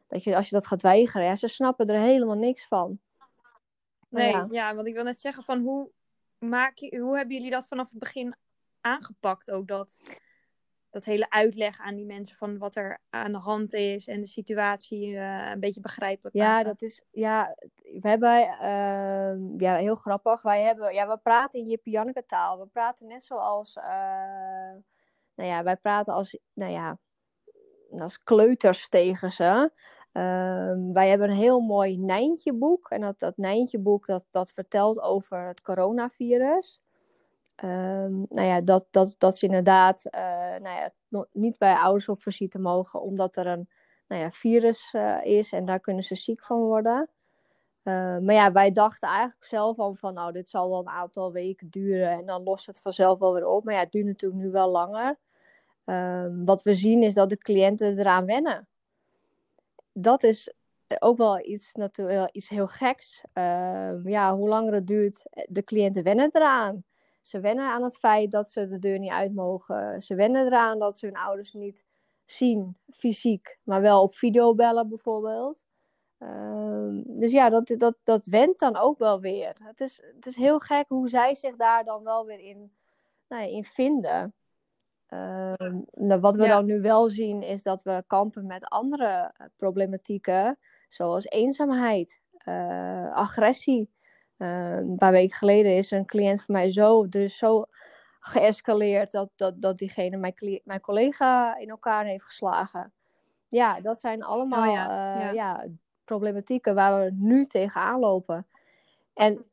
dat 0.08 0.24
je, 0.24 0.36
als 0.36 0.48
je 0.48 0.54
dat 0.54 0.66
gaat 0.66 0.82
weigeren, 0.82 1.26
ja, 1.26 1.36
ze 1.36 1.48
snappen 1.48 1.88
er 1.88 2.00
helemaal 2.00 2.36
niks 2.36 2.66
van. 2.66 2.98
Nee, 4.08 4.30
ja. 4.30 4.46
ja. 4.50 4.74
want 4.74 4.86
ik 4.86 4.94
wil 4.94 5.04
net 5.04 5.20
zeggen 5.20 5.42
van 5.42 5.60
hoe, 5.60 5.90
maak 6.38 6.76
je, 6.76 6.98
hoe 6.98 7.16
hebben 7.16 7.36
jullie 7.36 7.50
dat 7.50 7.66
vanaf 7.66 7.90
het 7.90 7.98
begin 7.98 8.36
aangepakt 8.80 9.50
ook? 9.50 9.68
Dat, 9.68 10.00
dat 10.92 11.04
hele 11.04 11.30
uitleg 11.30 11.78
aan 11.80 11.94
die 11.94 12.04
mensen 12.04 12.36
van 12.36 12.58
wat 12.58 12.76
er 12.76 13.00
aan 13.10 13.32
de 13.32 13.38
hand 13.38 13.72
is 13.72 14.06
en 14.06 14.20
de 14.20 14.26
situatie 14.26 15.08
uh, 15.08 15.50
een 15.50 15.60
beetje 15.60 15.80
begrijpelijk 15.80 16.36
Ja, 16.36 16.48
maken. 16.48 16.64
dat 16.64 16.82
is, 16.82 17.02
ja, 17.10 17.54
we 18.00 18.08
hebben, 18.08 18.40
uh, 18.40 19.58
ja, 19.60 19.76
heel 19.76 19.94
grappig. 19.94 20.42
Wij 20.42 20.62
hebben, 20.62 20.94
ja, 20.94 21.08
we 21.08 21.18
praten 21.18 21.60
in 21.60 21.66
Jippie 21.66 21.92
Janneke 21.92 22.26
taal. 22.26 22.58
We 22.58 22.66
praten 22.66 23.06
net 23.06 23.22
zoals, 23.22 23.76
uh, 23.76 23.84
nou 25.34 25.48
ja, 25.48 25.62
wij 25.62 25.76
praten 25.76 26.14
als, 26.14 26.38
nou 26.52 26.72
ja, 26.72 26.98
als 27.98 28.22
kleuters 28.22 28.88
tegen 28.88 29.32
ze. 29.32 29.70
Um, 30.12 30.92
wij 30.92 31.08
hebben 31.08 31.30
een 31.30 31.36
heel 31.36 31.60
mooi 31.60 31.98
Nijntje-boek. 31.98 32.90
En 32.90 33.00
dat, 33.00 33.18
dat 33.18 33.36
Nijntje-boek 33.36 34.06
dat, 34.06 34.24
dat 34.30 34.50
vertelt 34.50 35.00
over 35.00 35.46
het 35.46 35.60
coronavirus. 35.60 36.80
Um, 37.64 38.26
nou 38.28 38.46
ja, 38.46 38.60
dat, 38.60 38.86
dat, 38.90 39.14
dat 39.18 39.38
ze 39.38 39.46
inderdaad 39.46 40.02
uh, 40.10 40.20
nou 40.62 40.62
ja, 40.62 40.92
niet 41.32 41.58
bij 41.58 41.74
ouders 41.74 42.08
op 42.08 42.22
visite 42.22 42.58
mogen, 42.58 43.02
omdat 43.02 43.36
er 43.36 43.46
een 43.46 43.68
nou 44.08 44.22
ja, 44.22 44.30
virus 44.30 44.92
uh, 44.92 45.24
is 45.24 45.52
en 45.52 45.64
daar 45.64 45.80
kunnen 45.80 46.02
ze 46.02 46.14
ziek 46.14 46.44
van 46.44 46.58
worden. 46.58 47.08
Uh, 47.84 48.18
maar 48.18 48.34
ja, 48.34 48.52
wij 48.52 48.72
dachten 48.72 49.08
eigenlijk 49.08 49.44
zelf 49.44 49.78
al 49.78 49.94
van, 49.94 50.14
nou, 50.14 50.32
dit 50.32 50.48
zal 50.48 50.68
wel 50.68 50.78
een 50.78 50.88
aantal 50.88 51.32
weken 51.32 51.70
duren 51.70 52.10
en 52.10 52.26
dan 52.26 52.42
lost 52.42 52.66
het 52.66 52.80
vanzelf 52.80 53.18
wel 53.18 53.34
weer 53.34 53.46
op. 53.46 53.64
Maar 53.64 53.74
ja, 53.74 53.80
het 53.80 53.92
duurt 53.92 54.06
natuurlijk 54.06 54.42
nu 54.42 54.50
wel 54.50 54.70
langer. 54.70 55.18
Um, 55.84 56.44
wat 56.44 56.62
we 56.62 56.74
zien 56.74 57.02
is 57.02 57.14
dat 57.14 57.28
de 57.28 57.38
cliënten 57.38 57.98
eraan 57.98 58.26
wennen 58.26 58.68
dat 59.92 60.22
is 60.22 60.54
ook 60.98 61.16
wel 61.16 61.46
iets, 61.46 61.74
natuurlijk, 61.74 62.32
iets 62.32 62.48
heel 62.48 62.66
geks. 62.66 63.22
Ja, 64.04 64.34
hoe 64.34 64.48
langer 64.48 64.72
het 64.72 64.86
duurt, 64.86 65.24
de 65.48 65.64
cliënten 65.64 66.02
wennen 66.02 66.28
eraan. 66.32 66.84
Ze 67.22 67.40
wennen 67.40 67.70
aan 67.70 67.82
het 67.82 67.98
feit 67.98 68.30
dat 68.30 68.50
ze 68.50 68.68
de 68.68 68.78
deur 68.78 68.98
niet 68.98 69.10
uit 69.10 69.34
mogen. 69.34 70.02
Ze 70.02 70.14
wennen 70.14 70.46
eraan 70.46 70.78
dat 70.78 70.98
ze 70.98 71.06
hun 71.06 71.16
ouders 71.16 71.52
niet 71.52 71.84
zien, 72.24 72.76
fysiek, 72.90 73.58
maar 73.62 73.80
wel 73.80 74.02
op 74.02 74.14
video 74.14 74.54
bellen 74.54 74.88
bijvoorbeeld. 74.88 75.62
Uh, 76.18 77.02
dus 77.04 77.32
ja, 77.32 77.48
dat, 77.50 77.74
dat, 77.78 77.96
dat 78.02 78.26
went 78.26 78.58
dan 78.58 78.76
ook 78.76 78.98
wel 78.98 79.20
weer. 79.20 79.56
Het 79.62 79.80
is, 79.80 80.02
het 80.14 80.26
is 80.26 80.36
heel 80.36 80.58
gek 80.58 80.88
hoe 80.88 81.08
zij 81.08 81.34
zich 81.34 81.56
daar 81.56 81.84
dan 81.84 82.04
wel 82.04 82.26
weer 82.26 82.40
in, 82.40 82.72
nou 83.28 83.42
ja, 83.42 83.48
in 83.48 83.64
vinden. 83.64 84.34
Nou, 85.92 86.20
wat 86.20 86.36
we 86.36 86.42
ja. 86.42 86.54
dan 86.54 86.64
nu 86.64 86.80
wel 86.80 87.08
zien 87.08 87.42
is 87.42 87.62
dat 87.62 87.82
we 87.82 88.04
kampen 88.06 88.46
met 88.46 88.64
andere 88.64 89.32
eh, 89.36 89.46
problematieken, 89.56 90.58
zoals 90.88 91.24
eenzaamheid, 91.24 92.20
uh, 92.48 93.14
agressie. 93.14 93.90
Uh, 94.42 94.76
een 94.76 94.96
paar 94.96 95.12
weken 95.12 95.36
geleden 95.36 95.76
is 95.76 95.90
een 95.90 96.06
cliënt 96.06 96.42
van 96.42 96.54
mij 96.54 96.70
zo, 96.70 97.08
dus 97.08 97.38
zo 97.38 97.64
geëscaleerd 98.20 99.10
dat, 99.10 99.30
dat, 99.36 99.62
dat 99.62 99.78
diegene 99.78 100.16
mijn, 100.16 100.60
mijn 100.64 100.80
collega 100.80 101.56
in 101.56 101.70
elkaar 101.70 102.04
heeft 102.04 102.24
geslagen. 102.24 102.92
Ja, 103.48 103.80
dat 103.80 104.00
zijn 104.00 104.22
allemaal 104.22 104.68
oh 104.68 104.74
ja. 104.74 105.18
Ja. 105.20 105.30
ja. 105.30 105.66
problematieken 106.04 106.74
waar 106.74 107.04
we 107.04 107.10
nu 107.14 107.46
tegenaan 107.46 108.00
lopen. 108.00 108.46
En 109.14 109.44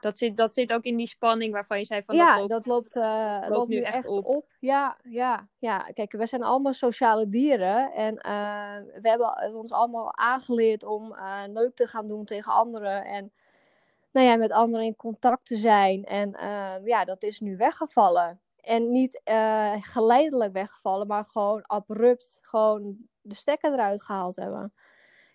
dat 0.00 0.18
zit, 0.18 0.36
dat 0.36 0.54
zit 0.54 0.72
ook 0.72 0.84
in 0.84 0.96
die 0.96 1.06
spanning 1.06 1.52
waarvan 1.52 1.78
je 1.78 1.84
zei 1.84 2.02
van 2.02 2.16
ja, 2.16 2.36
dat 2.36 2.38
loopt, 2.38 2.50
dat 2.50 2.66
loopt, 2.66 2.96
uh, 2.96 3.36
loopt, 3.40 3.48
loopt 3.48 3.68
nu 3.68 3.80
echt 3.80 4.06
op. 4.06 4.24
op. 4.24 4.46
Ja, 4.60 4.96
ja, 5.02 5.48
ja. 5.58 5.78
Kijk, 5.78 6.12
we 6.12 6.26
zijn 6.26 6.42
allemaal 6.42 6.72
sociale 6.72 7.28
dieren. 7.28 7.92
En 7.92 8.14
uh, 8.14 9.00
we 9.02 9.08
hebben 9.08 9.54
ons 9.54 9.72
allemaal 9.72 10.16
aangeleerd 10.16 10.84
om 10.84 11.12
uh, 11.12 11.42
leuk 11.46 11.74
te 11.74 11.86
gaan 11.86 12.08
doen 12.08 12.24
tegen 12.24 12.52
anderen. 12.52 13.04
En 13.04 13.32
nou 14.12 14.26
ja, 14.26 14.36
met 14.36 14.52
anderen 14.52 14.86
in 14.86 14.96
contact 14.96 15.46
te 15.46 15.56
zijn. 15.56 16.04
En 16.04 16.30
ja, 16.84 17.04
dat 17.04 17.22
is 17.22 17.40
nu 17.40 17.56
weggevallen. 17.56 18.40
En 18.56 18.90
niet 18.90 19.20
geleidelijk 19.80 20.52
weggevallen, 20.52 21.06
maar 21.06 21.24
gewoon 21.24 21.62
abrupt 21.66 22.38
gewoon 22.42 22.96
de 23.20 23.34
stekker 23.34 23.72
eruit 23.72 24.02
gehaald 24.02 24.36
hebben. 24.36 24.72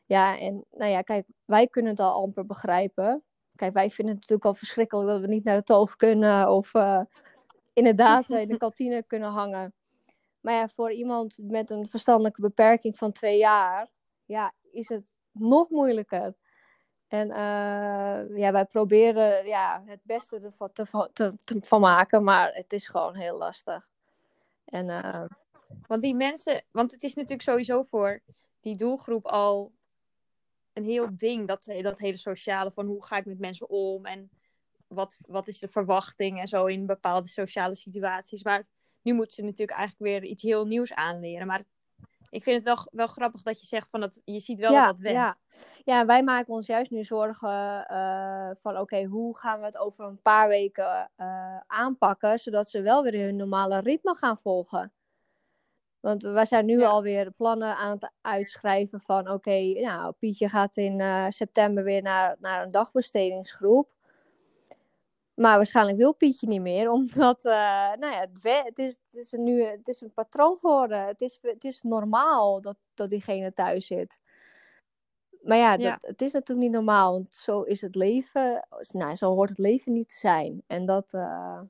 Ja, 0.05 0.39
en 0.39 0.65
nou 0.71 0.91
ja, 0.91 1.01
kijk, 1.01 1.27
wij 1.45 1.67
kunnen 1.67 1.91
het 1.91 1.99
al 1.99 2.21
amper 2.21 2.45
begrijpen. 2.45 3.23
Kijk, 3.55 3.73
wij 3.73 3.89
vinden 3.89 4.13
het 4.15 4.21
natuurlijk 4.21 4.45
al 4.49 4.53
verschrikkelijk 4.53 5.09
dat 5.09 5.21
we 5.21 5.27
niet 5.27 5.43
naar 5.43 5.57
de 5.57 5.63
toog 5.63 5.95
kunnen 5.95 6.49
of 6.49 6.73
uh, 6.73 7.01
inderdaad 7.73 8.29
in 8.29 8.47
de 8.47 8.57
kantine 8.65 9.03
kunnen 9.03 9.29
hangen. 9.29 9.73
Maar 10.41 10.53
ja, 10.53 10.67
voor 10.67 10.91
iemand 10.91 11.37
met 11.41 11.69
een 11.69 11.87
verstandelijke 11.87 12.41
beperking 12.41 12.97
van 12.97 13.11
twee 13.11 13.37
jaar, 13.37 13.89
ja, 14.25 14.53
is 14.71 14.89
het 14.89 15.09
nog 15.31 15.69
moeilijker. 15.69 16.35
En 17.15 17.29
uh, 17.29 18.37
ja, 18.37 18.51
wij 18.51 18.65
proberen 18.65 19.45
ja, 19.45 19.83
het 19.85 19.99
beste 20.03 20.39
ervan 20.73 21.09
te, 21.13 21.33
te, 21.43 21.57
van 21.61 21.81
maken, 21.81 22.23
maar 22.23 22.53
het 22.53 22.73
is 22.73 22.87
gewoon 22.87 23.15
heel 23.15 23.37
lastig. 23.37 23.89
En, 24.65 24.89
uh... 24.89 25.25
Want 25.87 26.01
die 26.01 26.15
mensen, 26.15 26.63
want 26.71 26.91
het 26.91 27.03
is 27.03 27.13
natuurlijk 27.13 27.41
sowieso 27.41 27.83
voor 27.83 28.21
die 28.59 28.75
doelgroep 28.75 29.25
al 29.25 29.71
een 30.73 30.83
heel 30.83 31.07
ding, 31.11 31.47
dat, 31.47 31.63
dat 31.81 31.99
hele 31.99 32.17
sociale 32.17 32.71
van 32.71 32.85
hoe 32.85 33.05
ga 33.05 33.17
ik 33.17 33.25
met 33.25 33.39
mensen 33.39 33.69
om 33.69 34.05
en 34.05 34.29
wat, 34.87 35.15
wat 35.27 35.47
is 35.47 35.59
de 35.59 35.67
verwachting 35.67 36.39
en 36.39 36.47
zo 36.47 36.65
in 36.65 36.85
bepaalde 36.85 37.27
sociale 37.27 37.75
situaties. 37.75 38.43
Maar 38.43 38.67
nu 39.01 39.13
moeten 39.13 39.35
ze 39.35 39.43
natuurlijk 39.43 39.77
eigenlijk 39.77 40.11
weer 40.11 40.29
iets 40.29 40.43
heel 40.43 40.65
nieuws 40.65 40.93
aanleren. 40.93 41.47
Maar 41.47 41.63
ik 42.35 42.43
vind 42.43 42.55
het 42.55 42.75
wel, 42.75 42.87
wel 42.91 43.07
grappig 43.07 43.41
dat 43.41 43.59
je 43.61 43.67
zegt 43.67 43.89
van 43.89 43.99
dat 43.99 44.21
je 44.25 44.39
ziet 44.39 44.59
wel 44.59 44.71
ja, 44.71 44.85
dat 44.85 44.99
went. 44.99 45.15
Ja. 45.15 45.35
ja, 45.83 46.05
wij 46.05 46.23
maken 46.23 46.53
ons 46.53 46.67
juist 46.67 46.91
nu 46.91 47.03
zorgen 47.03 47.87
uh, 47.91 48.49
van 48.59 48.79
oké, 48.79 49.03
hoe 49.03 49.37
gaan 49.37 49.59
we 49.59 49.65
het 49.65 49.77
over 49.77 50.05
een 50.05 50.21
paar 50.21 50.47
weken 50.47 51.11
uh, 51.17 51.57
aanpakken, 51.67 52.39
zodat 52.39 52.69
ze 52.69 52.81
wel 52.81 53.03
weer 53.03 53.25
hun 53.25 53.35
normale 53.35 53.79
ritme 53.79 54.15
gaan 54.15 54.37
volgen. 54.37 54.93
Want 55.99 56.21
wij 56.23 56.45
zijn 56.45 56.65
nu 56.65 56.79
ja. 56.79 56.87
alweer 56.87 57.31
plannen 57.31 57.75
aan 57.77 57.91
het 57.91 58.11
uitschrijven 58.21 58.99
van 58.99 59.19
oké, 59.19 59.31
okay, 59.31 59.71
nou, 59.71 60.13
Pietje 60.19 60.49
gaat 60.49 60.77
in 60.77 60.99
uh, 60.99 61.25
september 61.29 61.83
weer 61.83 62.01
naar, 62.01 62.35
naar 62.39 62.63
een 62.63 62.71
dagbestedingsgroep. 62.71 63.94
Maar 65.35 65.55
waarschijnlijk 65.55 65.97
wil 65.97 66.13
Pietje 66.13 66.47
niet 66.47 66.61
meer, 66.61 66.89
omdat 66.97 67.45
uh, 67.45 67.53
nou 67.99 68.13
ja, 68.13 68.27
het, 68.63 68.79
is, 68.79 68.97
het, 69.09 69.21
is 69.21 69.31
een 69.31 69.43
nu, 69.43 69.63
het 69.63 69.87
is 69.87 70.01
een 70.01 70.13
patroon 70.13 70.57
geworden. 70.57 71.05
Het 71.05 71.21
is, 71.21 71.39
het 71.41 71.63
is 71.63 71.81
normaal 71.81 72.61
dat, 72.61 72.77
dat 72.93 73.09
diegene 73.09 73.53
thuis 73.53 73.87
zit. 73.87 74.19
Maar 75.41 75.57
ja, 75.57 75.77
dat, 75.77 75.97
het 76.01 76.21
is 76.21 76.33
natuurlijk 76.33 76.67
niet 76.67 76.75
normaal, 76.75 77.11
want 77.11 77.35
zo 77.35 77.61
is 77.61 77.81
het 77.81 77.95
leven. 77.95 78.67
Nou, 78.91 79.15
zo 79.15 79.33
hoort 79.33 79.49
het 79.49 79.57
leven 79.57 79.91
niet 79.91 80.09
te 80.09 80.15
zijn. 80.15 80.63
En 80.67 80.85
dat. 80.85 81.13
Uh... 81.13 81.61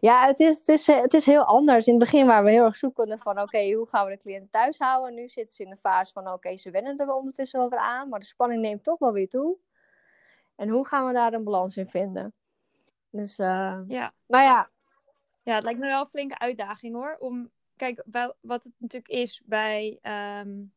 Ja, 0.00 0.26
het 0.26 0.40
is, 0.40 0.58
het, 0.58 0.68
is, 0.68 0.86
het 0.86 1.14
is 1.14 1.26
heel 1.26 1.44
anders. 1.44 1.86
In 1.86 1.94
het 1.94 2.02
begin 2.02 2.26
waren 2.26 2.44
we 2.44 2.50
heel 2.50 2.64
erg 2.64 2.76
zoekende 2.76 3.18
van: 3.18 3.40
oké, 3.40 3.72
hoe 3.72 3.88
gaan 3.88 4.06
we 4.06 4.12
de 4.12 4.18
cliënten 4.18 4.50
thuis 4.50 4.78
houden? 4.78 5.14
Nu 5.14 5.28
zitten 5.28 5.56
ze 5.56 5.62
in 5.62 5.70
de 5.70 5.76
fase 5.76 6.12
van: 6.12 6.32
oké, 6.32 6.56
ze 6.56 6.70
wennen 6.70 6.98
er 6.98 7.12
ondertussen 7.12 7.60
wel 7.60 7.68
weer 7.68 7.78
aan, 7.78 8.08
maar 8.08 8.20
de 8.20 8.26
spanning 8.26 8.60
neemt 8.62 8.84
toch 8.84 8.98
wel 8.98 9.12
weer 9.12 9.28
toe. 9.28 9.56
En 10.56 10.68
hoe 10.68 10.86
gaan 10.86 11.06
we 11.06 11.12
daar 11.12 11.32
een 11.32 11.44
balans 11.44 11.76
in 11.76 11.86
vinden? 11.86 12.34
Dus, 13.10 13.38
uh... 13.38 13.80
ja. 13.88 14.12
Maar 14.26 14.42
ja. 14.42 14.70
Ja, 15.42 15.54
het 15.54 15.64
lijkt 15.64 15.80
me 15.80 15.86
wel 15.86 16.00
een 16.00 16.06
flinke 16.06 16.38
uitdaging 16.38 16.94
hoor. 16.94 17.16
Om, 17.18 17.50
kijk, 17.76 18.04
wat 18.40 18.64
het 18.64 18.72
natuurlijk 18.78 19.12
is 19.12 19.42
bij. 19.44 19.98
Um 20.38 20.72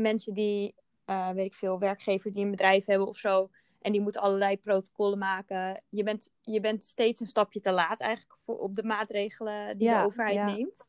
mensen 0.00 0.34
die, 0.34 0.74
uh, 1.06 1.30
weet 1.30 1.46
ik 1.46 1.54
veel, 1.54 1.78
werkgevers 1.78 2.34
die 2.34 2.44
een 2.44 2.50
bedrijf 2.50 2.84
hebben 2.84 3.08
of 3.08 3.16
zo. 3.16 3.50
En 3.80 3.92
die 3.92 4.00
moeten 4.00 4.22
allerlei 4.22 4.58
protocollen 4.58 5.18
maken. 5.18 5.82
Je 5.88 6.02
bent, 6.02 6.30
je 6.40 6.60
bent 6.60 6.84
steeds 6.86 7.20
een 7.20 7.26
stapje 7.26 7.60
te 7.60 7.72
laat 7.72 8.00
eigenlijk 8.00 8.38
voor, 8.38 8.58
op 8.58 8.74
de 8.76 8.82
maatregelen 8.82 9.78
die 9.78 9.88
de 9.88 10.02
overheid 10.04 10.44
neemt. 10.44 10.88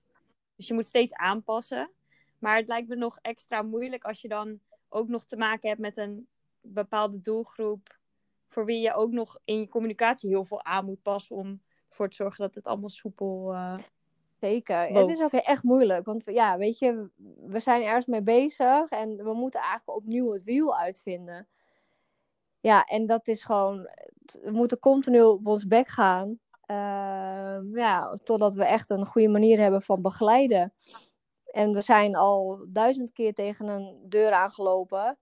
Dus 0.56 0.68
je 0.68 0.74
moet 0.74 0.88
steeds 0.88 1.14
aanpassen. 1.14 1.92
Maar 2.40 2.56
het 2.56 2.68
lijkt 2.68 2.88
me 2.88 2.96
nog 2.96 3.18
extra 3.22 3.62
moeilijk 3.62 4.04
als 4.04 4.22
je 4.22 4.28
dan 4.28 4.60
ook 4.90 5.08
nog 5.08 5.24
te 5.24 5.38
maken 5.38 5.70
hebt 5.70 5.82
met 5.82 5.98
een 5.98 6.28
bepaalde 6.62 7.22
doelgroep. 7.22 8.00
Voor 8.52 8.66
wie 8.66 8.82
je 8.82 8.94
ook 8.94 9.12
nog 9.12 9.38
in 9.46 9.60
je 9.60 9.68
communicatie 9.68 10.30
heel 10.30 10.46
veel 10.46 10.64
aan 10.64 10.86
moet 10.86 11.02
passen 11.02 11.36
om 11.36 11.62
ervoor 11.90 12.10
te 12.10 12.16
zorgen 12.16 12.44
dat 12.44 12.56
het 12.56 12.66
allemaal 12.68 12.90
soepel 12.90 13.54
uh, 13.54 13.78
Zeker. 14.42 14.88
Het 14.88 15.08
is 15.08 15.22
ook 15.22 15.32
echt 15.32 15.64
moeilijk. 15.64 16.06
Want 16.06 16.24
ja, 16.26 16.58
weet 16.58 16.80
je, 16.80 17.10
we 17.46 17.60
zijn 17.60 17.84
ergens 17.84 18.06
mee 18.06 18.22
bezig 18.22 18.90
en 18.90 19.16
we 19.16 19.34
moeten 19.34 19.60
eigenlijk 19.60 19.98
opnieuw 19.98 20.32
het 20.32 20.44
wiel 20.44 20.78
uitvinden. 20.78 21.48
Ja, 22.60 22.84
en 22.84 23.06
dat 23.06 23.28
is 23.28 23.44
gewoon, 23.44 23.90
we 24.42 24.52
moeten 24.52 24.80
continu 24.80 25.22
op 25.22 25.48
ons 25.48 25.68
bek 25.68 25.88
gaan. 25.88 26.40
Uh, 26.72 27.58
ja, 27.74 28.14
totdat 28.24 28.54
we 28.54 28.66
echt 28.66 28.90
een 28.90 29.06
goede 29.06 29.28
manier 29.28 29.60
hebben 29.60 29.82
van 29.82 30.02
begeleiden. 30.02 30.74
En 31.46 31.74
we 31.74 31.82
zijn 31.82 32.16
al 32.16 32.66
duizend 32.68 33.12
keer 33.12 33.34
tegen 33.34 33.68
een 33.68 34.06
deur 34.10 34.32
aangelopen. 34.32 35.18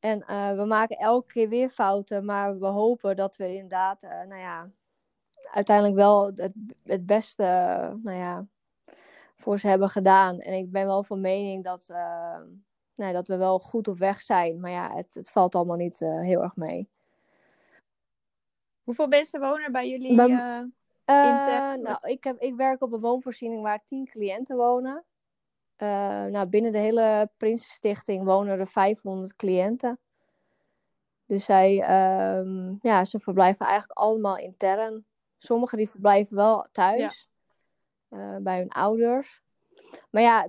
En 0.00 0.24
uh, 0.30 0.52
we 0.52 0.64
maken 0.64 0.96
elke 0.96 1.32
keer 1.32 1.48
weer 1.48 1.68
fouten, 1.68 2.24
maar 2.24 2.58
we 2.58 2.66
hopen 2.66 3.16
dat 3.16 3.36
we 3.36 3.54
inderdaad, 3.54 4.02
uh, 4.02 4.10
nou 4.10 4.40
ja, 4.40 4.70
uiteindelijk 5.52 5.96
wel 5.96 6.32
het, 6.36 6.52
het 6.84 7.06
beste 7.06 7.42
nou 8.02 8.16
ja, 8.16 8.46
voor 9.36 9.58
ze 9.58 9.68
hebben 9.68 9.88
gedaan. 9.88 10.40
En 10.40 10.52
ik 10.52 10.70
ben 10.70 10.86
wel 10.86 11.02
van 11.02 11.20
mening 11.20 11.64
dat, 11.64 11.88
uh, 11.90 12.40
nee, 12.94 13.12
dat 13.12 13.28
we 13.28 13.36
wel 13.36 13.58
goed 13.58 13.88
op 13.88 13.98
weg 13.98 14.20
zijn. 14.20 14.60
Maar 14.60 14.70
ja, 14.70 14.94
het, 14.94 15.14
het 15.14 15.30
valt 15.30 15.54
allemaal 15.54 15.76
niet 15.76 15.98
heel 15.98 16.42
erg 16.42 16.56
mee. 16.56 16.88
Hoeveel 18.82 19.08
mensen 19.08 19.40
wonen 19.40 19.72
bij 19.72 19.88
jullie? 19.88 20.14
Bij, 20.16 20.28
nou, 21.76 21.98
ik, 22.02 22.24
heb, 22.24 22.40
ik 22.40 22.54
werk 22.54 22.82
op 22.82 22.92
een 22.92 23.00
woonvoorziening 23.00 23.62
waar 23.62 23.84
tien 23.84 24.04
cliënten 24.04 24.56
wonen. 24.56 25.04
Nou, 26.30 26.46
binnen 26.46 26.72
de 26.72 26.78
hele 26.78 27.30
Prinsenstichting 27.36 28.24
wonen 28.24 28.58
er 28.58 28.66
500 28.66 29.36
cliënten. 29.36 29.98
Dus 31.26 31.44
zij, 31.44 31.72
um, 32.38 32.78
ja, 32.82 33.04
ze 33.04 33.20
verblijven 33.20 33.66
eigenlijk 33.66 33.98
allemaal 33.98 34.36
intern. 34.36 35.04
Sommigen 35.38 35.78
die 35.78 35.90
verblijven 35.90 36.36
wel 36.36 36.66
thuis 36.72 37.30
eh, 38.08 38.36
bij 38.36 38.58
hun 38.58 38.68
ouders. 38.68 39.42
Maar 40.10 40.22
ja, 40.22 40.48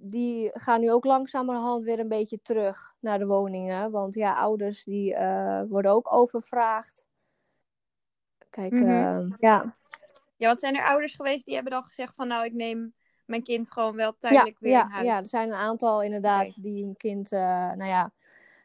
die 0.00 0.50
gaan 0.54 0.80
nu 0.80 0.92
ook 0.92 1.04
langzamerhand 1.04 1.84
weer 1.84 1.98
een 1.98 2.08
beetje 2.08 2.42
terug 2.42 2.94
naar 2.98 3.18
de 3.18 3.26
woningen. 3.26 3.90
Want 3.90 4.14
ja, 4.14 4.34
ouders 4.34 4.84
die 4.84 5.12
uh, 5.12 5.62
worden 5.68 5.90
ook 5.90 6.12
overvraagd. 6.12 7.06
Kijk, 8.50 8.72
mm 8.72 8.82
-hmm. 8.82 9.36
ja. 9.38 9.74
Ja, 10.36 10.46
want 10.48 10.60
zijn 10.60 10.76
er 10.76 10.86
ouders 10.86 11.14
geweest 11.14 11.44
die 11.44 11.54
hebben 11.54 11.72
dan 11.72 11.84
gezegd 11.84 12.14
van 12.14 12.28
nou, 12.28 12.44
ik 12.44 12.52
neem 12.52 12.94
mijn 13.32 13.44
kind 13.44 13.72
gewoon 13.72 13.96
wel 13.96 14.16
tijdelijk 14.18 14.58
weer 14.58 14.72
ja, 14.72 14.82
in 14.82 14.90
huis? 14.90 15.06
Ja, 15.06 15.20
er 15.20 15.28
zijn 15.28 15.48
een 15.48 15.54
aantal 15.54 16.02
inderdaad 16.02 16.62
die 16.62 16.84
een 16.84 16.96
kind, 16.96 17.32
uh, 17.32 17.40
nou 17.72 17.84
ja, 17.84 18.12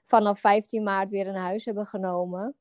vanaf 0.03 0.39
15 0.39 0.83
maart 0.83 1.09
weer 1.09 1.27
in 1.27 1.35
huis 1.35 1.65
hebben 1.65 1.85
genomen. 1.85 2.55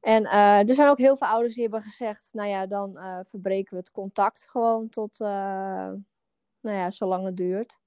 En 0.00 0.22
uh, 0.22 0.68
er 0.68 0.74
zijn 0.74 0.88
ook 0.88 0.98
heel 0.98 1.16
veel 1.16 1.26
ouders 1.26 1.54
die 1.54 1.62
hebben 1.62 1.82
gezegd, 1.82 2.28
nou 2.32 2.48
ja, 2.48 2.66
dan 2.66 2.92
uh, 2.94 3.18
verbreken 3.24 3.72
we 3.72 3.78
het 3.78 3.90
contact 3.90 4.48
gewoon 4.50 4.88
tot, 4.88 5.18
nou 5.18 6.02
ja, 6.60 6.90
zolang 6.90 7.24
het 7.24 7.36
duurt. 7.36 7.78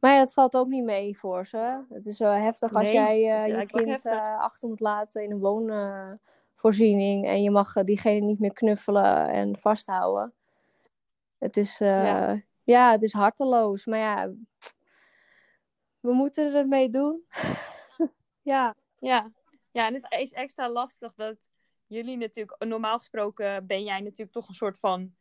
Maar 0.00 0.12
ja, 0.12 0.18
dat 0.18 0.32
valt 0.32 0.56
ook 0.56 0.68
niet 0.68 0.84
mee 0.84 1.18
voor 1.18 1.46
ze. 1.46 1.84
Het 1.88 2.06
is 2.06 2.18
wel 2.18 2.32
heftig 2.32 2.74
als 2.74 2.82
Nee, 2.82 2.92
jij 2.92 3.20
je 3.46 3.66
kind 3.66 4.06
achter 4.38 4.68
moet 4.68 4.80
laten 4.80 5.22
in 5.22 5.30
een 5.30 5.38
woonvoorziening 5.38 7.26
en 7.26 7.42
je 7.42 7.50
mag 7.50 7.72
diegene 7.72 8.26
niet 8.26 8.38
meer 8.38 8.52
knuffelen 8.52 9.28
en 9.28 9.58
vasthouden. 9.58 10.32
Het 11.44 11.56
is, 11.56 11.78
Ja. 11.78 12.04
ja. 12.04 12.42
ja, 12.62 12.90
het 12.90 13.02
is 13.02 13.12
harteloos. 13.12 13.84
Maar 13.84 13.98
ja, 13.98 14.32
we 16.00 16.12
moeten 16.12 16.46
er 16.46 16.52
het 16.52 16.66
mee 16.68 16.90
doen. 16.90 17.24
ja. 18.52 18.74
Ja. 18.98 19.32
ja, 19.70 19.86
en 19.86 19.94
het 19.94 20.06
is 20.20 20.32
extra 20.32 20.70
lastig 20.70 21.14
dat 21.14 21.36
jullie 21.86 22.16
natuurlijk, 22.16 22.64
normaal 22.64 22.98
gesproken 22.98 23.66
ben 23.66 23.84
jij 23.84 24.00
natuurlijk 24.00 24.32
toch 24.32 24.48
een 24.48 24.54
soort 24.54 24.78
van 24.78 25.14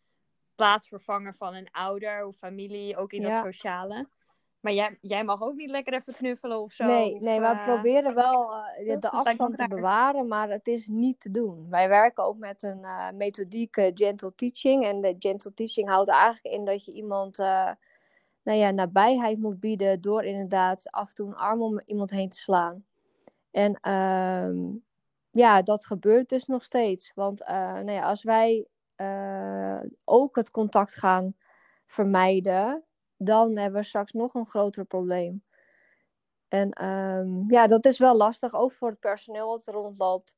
plaatsvervanger 0.55 1.35
van 1.35 1.53
een 1.55 1.71
ouder 1.71 2.25
of 2.25 2.35
familie, 2.37 2.97
ook 2.97 3.13
in 3.13 3.21
dat 3.21 3.31
Ja. 3.31 3.41
sociale. 3.43 4.09
Maar 4.63 4.73
jij, 4.73 4.97
jij 5.01 5.23
mag 5.23 5.41
ook 5.41 5.55
niet 5.55 5.69
lekker 5.69 5.93
even 5.93 6.13
knuffelen 6.13 6.59
of 6.59 6.71
zo. 6.71 6.85
Nee, 6.85 7.13
of, 7.13 7.19
nee, 7.19 7.39
we 7.39 7.45
eh, 7.45 7.65
proberen 7.65 8.15
wel 8.15 8.55
eh, 8.55 8.99
de- 8.99 9.09
afstand 9.09 9.57
te 9.57 9.67
bewaren, 9.67 10.27
maar 10.27 10.49
het 10.49 10.67
is 10.67 10.87
niet 10.87 11.19
te 11.19 11.31
doen. 11.31 11.69
Wij 11.69 11.89
werken 11.89 12.23
ook 12.23 12.37
met 12.37 12.63
een 12.63 12.83
eh, 12.83 13.11
methodiek 13.13 13.77
eh, 13.77 13.91
gentle 13.93 14.35
teaching. 14.35 14.85
En 14.85 15.01
de 15.01 15.15
gentle 15.19 15.53
teaching 15.53 15.89
houdt 15.89 16.09
eigenlijk 16.09 16.55
in 16.55 16.65
dat 16.65 16.85
je 16.85 16.91
iemand 16.91 17.37
nou 17.37 18.57
ja, 18.57 18.71
nabijheid 18.71 19.39
moet 19.39 19.59
bieden 19.59 20.01
door 20.01 20.23
inderdaad 20.23 20.91
af 20.91 21.09
en 21.09 21.15
toe 21.15 21.27
een 21.27 21.35
arm 21.35 21.61
om 21.61 21.81
iemand 21.85 22.09
heen 22.11 22.29
te 22.29 22.37
slaan. 22.37 22.85
En 23.51 23.77
ehm, 23.81 24.57
ja, 25.31 25.61
dat 25.61 25.85
gebeurt 25.85 26.29
dus 26.29 26.45
nog 26.45 26.63
steeds. 26.63 27.11
Want 27.15 27.39
nou 27.47 27.91
ja, 27.91 28.03
als 28.03 28.23
wij 28.23 28.67
ook 30.05 30.35
het 30.35 30.51
contact 30.51 30.93
gaan 30.95 31.35
vermijden, 31.85 32.83
dan 33.23 33.57
hebben 33.57 33.81
we 33.81 33.87
straks 33.87 34.11
nog 34.11 34.33
een 34.33 34.45
groter 34.45 34.85
probleem. 34.85 35.43
En 36.47 36.71
ehm, 36.71 37.51
ja, 37.51 37.67
dat 37.67 37.85
is 37.85 37.99
wel 37.99 38.15
lastig, 38.15 38.53
ook 38.53 38.71
voor 38.71 38.89
het 38.89 38.99
personeel 38.99 39.51
dat 39.51 39.67
er 39.67 39.73
rondloopt. 39.73 40.35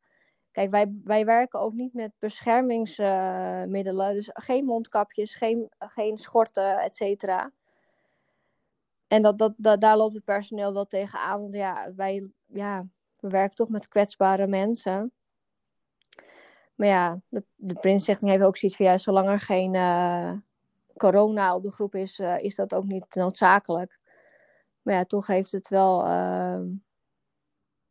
Kijk, 0.52 0.71
wij, 0.71 1.02
wij 1.04 1.26
werken 1.26 1.60
ook 1.60 1.74
niet 1.74 1.93
met 1.93 2.12
beschermingsmiddelen. 2.19 4.13
dus 4.13 4.30
geen 4.34 4.65
mondkapjes, 4.65 5.36
geen, 5.36 5.69
geen 5.78 6.17
schorten, 6.17 6.80
et 6.80 6.95
cetera. 6.95 7.52
En 9.08 9.21
dat, 9.21 9.38
dat, 9.38 9.54
dat, 9.58 9.82
daar 9.82 9.98
loopt 9.98 10.13
het 10.13 10.24
personeel 10.24 10.74
wel 10.74 10.86
tegenaan. 10.86 11.41
Want 11.41 11.54
ja, 11.54 11.93
wij 11.95 12.30
ja, 12.45 12.86
we 13.19 13.30
werken 13.30 13.56
toch 13.56 13.69
met 13.69 13.88
kwetsbare 13.88 14.48
mensen. 14.48 15.12
Maar 16.76 16.88
ja, 16.88 17.19
de, 17.30 17.43
de 17.56 17.74
Prinsstichting 17.74 18.32
heeft 18.32 18.43
ook 18.43 18.58
zoiets 18.58 18.78
van... 18.78 18.86
Ja, 18.86 18.98
zolang 18.98 19.28
er 19.28 19.39
geen 19.39 19.76
eh, 19.76 20.32
corona 20.97 21.55
op 21.55 21.63
de 21.63 21.71
groep 21.71 21.95
is, 21.95 22.19
eh, 22.19 22.39
is 22.39 22.55
dat 22.55 22.73
ook 22.73 22.84
niet 22.86 23.15
noodzakelijk. 23.15 23.99
Maar 24.81 24.93
ja, 24.95 25.05
toch 25.05 25.27
heeft 25.27 25.51
het 25.51 25.69
wel... 25.69 26.03
ehm, 26.03 26.63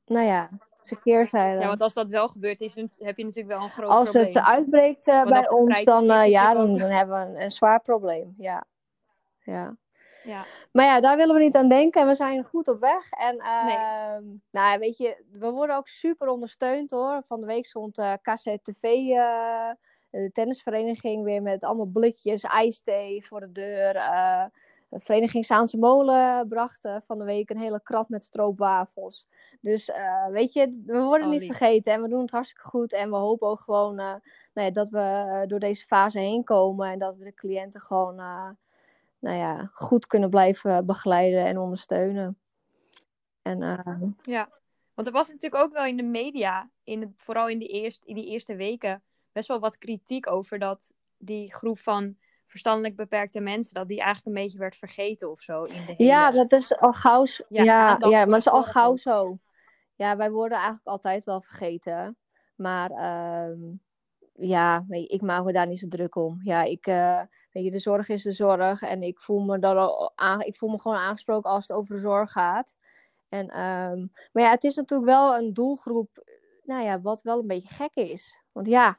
nou 0.05 0.27
ja, 0.27 0.49
zijn 0.81 1.01
keerzijde. 1.01 1.61
Ja, 1.61 1.67
want 1.67 1.81
als 1.81 1.95
dat 1.95 2.09
wel 2.09 2.29
gebeurt, 2.29 2.61
is, 2.61 2.75
heb 2.75 3.17
je 3.17 3.25
natuurlijk 3.25 3.55
wel 3.55 3.63
een 3.63 3.71
groot 3.71 3.91
Als 3.91 4.11
probleem. 4.11 4.35
het 4.35 4.45
uitbreekt 4.45 5.07
eh, 5.09 5.25
bij 5.25 5.49
ons, 5.49 5.85
dan, 5.85 6.11
eh, 6.11 6.29
ja, 6.31 6.55
dan, 6.55 6.77
dan 6.79 6.91
hebben 6.91 7.21
we 7.21 7.27
een, 7.35 7.43
een 7.43 7.51
zwaar 7.51 7.81
probleem. 7.81 8.35
Ja. 8.39 8.65
ja. 9.39 9.77
Ja. 10.25 10.45
Maar 10.73 10.85
ja, 10.85 11.01
daar 11.01 11.17
willen 11.17 11.35
we 11.35 11.41
niet 11.41 11.55
aan 11.57 11.69
denken 11.69 12.01
en 12.01 12.07
we 12.07 12.15
zijn 12.15 12.45
goed 12.45 12.69
op 12.69 12.81
weg. 12.81 13.11
En 13.11 13.37
Nee. 13.37 13.77
ehm, 13.77 14.23
nou 14.51 14.79
weet 14.79 14.97
je, 14.97 15.25
we 15.33 15.51
worden 15.51 15.77
ook 15.77 15.89
super 15.89 16.29
ondersteund 16.29 16.91
hoor. 16.91 17.23
Van 17.27 17.41
de 17.41 17.47
week 17.47 17.67
stond 17.67 18.03
KZTV, 18.23 18.83
de 20.23 20.31
tennisvereniging, 20.33 21.25
weer 21.25 21.43
met 21.43 21.65
allemaal 21.65 21.87
blikjes 21.87 22.43
ijsthee 22.43 23.27
voor 23.27 23.41
de 23.41 23.53
deur. 23.53 23.97
Eh, 23.97 24.45
de 24.89 25.01
vereniging 25.01 25.45
Zaanse 25.45 25.79
Molen 25.79 26.49
bracht 26.49 26.85
eh, 26.85 26.97
van 27.01 27.19
de 27.19 27.25
week 27.25 27.51
een 27.51 27.59
hele 27.59 27.83
krat 27.83 28.09
met 28.09 28.25
stroopwafels. 28.25 29.27
Dus 29.61 29.91
eh, 29.91 30.27
weet 30.27 30.53
je, 30.53 30.83
we 30.87 31.01
worden 31.03 31.27
Oh, 31.27 31.33
niet 31.33 31.45
vergeten 31.45 31.93
en 31.93 32.03
we 32.03 32.09
doen 32.09 32.21
het 32.21 32.31
hartstikke 32.31 32.69
goed. 32.69 32.93
En 32.93 33.11
we 33.11 33.17
hopen 33.17 33.49
ook 33.49 33.61
gewoon 33.61 33.95
nou 33.95 34.21
ja, 34.53 34.71
dat 34.71 34.89
we 34.89 35.45
door 35.47 35.59
deze 35.59 35.87
fase 35.87 36.19
heen 36.19 36.45
komen 36.45 36.91
en 36.91 36.99
dat 36.99 37.17
we 37.17 37.25
de 37.25 37.35
cliënten 37.35 37.81
gewoon 37.81 38.15
nou 39.19 39.37
ja, 39.37 39.71
goed 39.73 40.07
kunnen 40.07 40.31
blijven 40.31 40.87
begeleiden 40.87 41.45
en 41.45 41.59
ondersteunen. 41.59 42.39
En 43.43 44.17
ja. 44.23 44.49
Want 44.95 45.07
er 45.07 45.13
was 45.13 45.29
natuurlijk 45.29 45.63
ook 45.63 45.73
wel 45.73 45.85
in 45.85 45.97
de 45.97 46.03
media, 46.03 46.71
in 46.85 47.01
het, 47.01 47.11
vooral 47.17 47.49
in, 47.49 47.59
die 47.59 47.69
eerst, 47.69 48.05
in 48.05 48.15
die 48.15 48.27
eerste 48.27 48.57
weken, 48.57 49.03
best 49.35 49.49
wel 49.49 49.59
wat 49.61 49.79
kritiek 49.79 50.27
over 50.31 50.59
dat 50.59 50.93
die 51.19 51.53
groep 51.55 51.79
van 51.79 52.17
verstandelijk 52.47 52.97
beperkte 52.97 53.41
mensen, 53.41 53.75
dat 53.75 53.89
die 53.89 54.01
eigenlijk 54.01 54.37
een 54.37 54.43
beetje 54.43 54.59
werd 54.59 54.77
vergeten 54.77 55.31
of 55.31 55.41
zo. 55.41 55.63
In 55.63 55.87
de 55.87 55.95
hele... 55.97 56.05
Ja, 56.11 56.31
dat 56.31 56.53
is 56.53 56.77
al 56.77 56.93
gauw. 56.93 57.25
zo- 57.27 57.45
Ja, 57.49 57.63
Ja, 57.63 57.87
maar 57.87 58.01
dat 58.29 58.37
is 58.37 58.49
al 58.49 58.63
gauw 58.63 58.97
zo. 58.97 59.39
Ja, 59.95 60.17
wij 60.17 60.31
worden 60.31 60.57
eigenlijk 60.59 60.87
altijd 60.87 61.25
wel 61.25 61.41
vergeten. 61.41 62.17
Maar 62.57 62.91
ehm, 62.91 63.61
ja, 64.33 64.85
ik 64.89 65.21
maak 65.23 65.45
me 65.45 65.53
daar 65.53 65.67
niet 65.67 65.79
zo 65.79 65.89
druk 65.89 66.15
om. 66.17 66.41
Ja, 66.43 66.63
ik, 66.63 66.87
eh, 66.87 67.21
weet 67.53 67.65
je, 67.65 67.71
de 67.71 67.79
zorg 67.79 68.09
is 68.09 68.23
de 68.23 68.33
zorg. 68.33 68.83
En 68.83 69.03
ik 69.03 69.21
voel 69.21 69.41
me, 69.41 69.59
dan 69.59 69.77
al 69.77 70.13
aan, 70.15 70.41
ik 70.41 70.57
voel 70.57 70.71
me 70.71 70.81
gewoon 70.81 70.97
aangesproken 70.99 71.51
als 71.51 71.69
het 71.69 71.77
over 71.77 71.95
de 71.95 72.01
zorg 72.01 72.31
gaat. 72.33 72.75
En, 73.29 73.49
ehm, 73.49 74.07
maar 74.33 74.43
ja, 74.43 74.51
het 74.51 74.65
is 74.65 74.75
natuurlijk 74.77 75.11
wel 75.11 75.37
een 75.37 75.53
doelgroep, 75.53 76.25
nou 76.65 76.83
ja, 76.85 77.01
wat 77.01 77.23
wel 77.23 77.39
een 77.41 77.47
beetje 77.47 77.75
gek 77.75 77.95
is. 77.95 78.39
Want 78.53 78.67
ja, 78.67 78.99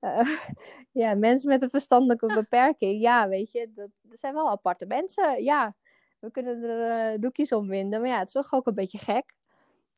eh, 0.00 0.38
ja 1.02 1.14
mensen 1.14 1.48
met 1.48 1.62
een 1.62 1.70
verstandelijke 1.70 2.26
beperking, 2.40 3.00
ja, 3.00 3.28
weet 3.28 3.52
je, 3.52 3.70
dat, 3.72 3.88
dat 4.02 4.18
zijn 4.18 4.34
wel 4.34 4.50
aparte 4.50 4.86
mensen. 4.86 5.42
Ja, 5.42 5.74
we 6.18 6.30
kunnen 6.30 6.62
er 6.62 7.12
eh, 7.12 7.20
doekjes 7.20 7.52
om 7.52 7.68
winden, 7.68 8.00
maar 8.00 8.10
ja, 8.10 8.18
het 8.18 8.26
is 8.26 8.32
toch 8.32 8.52
ook 8.52 8.66
een 8.66 8.74
beetje 8.74 8.98
gek. 8.98 9.34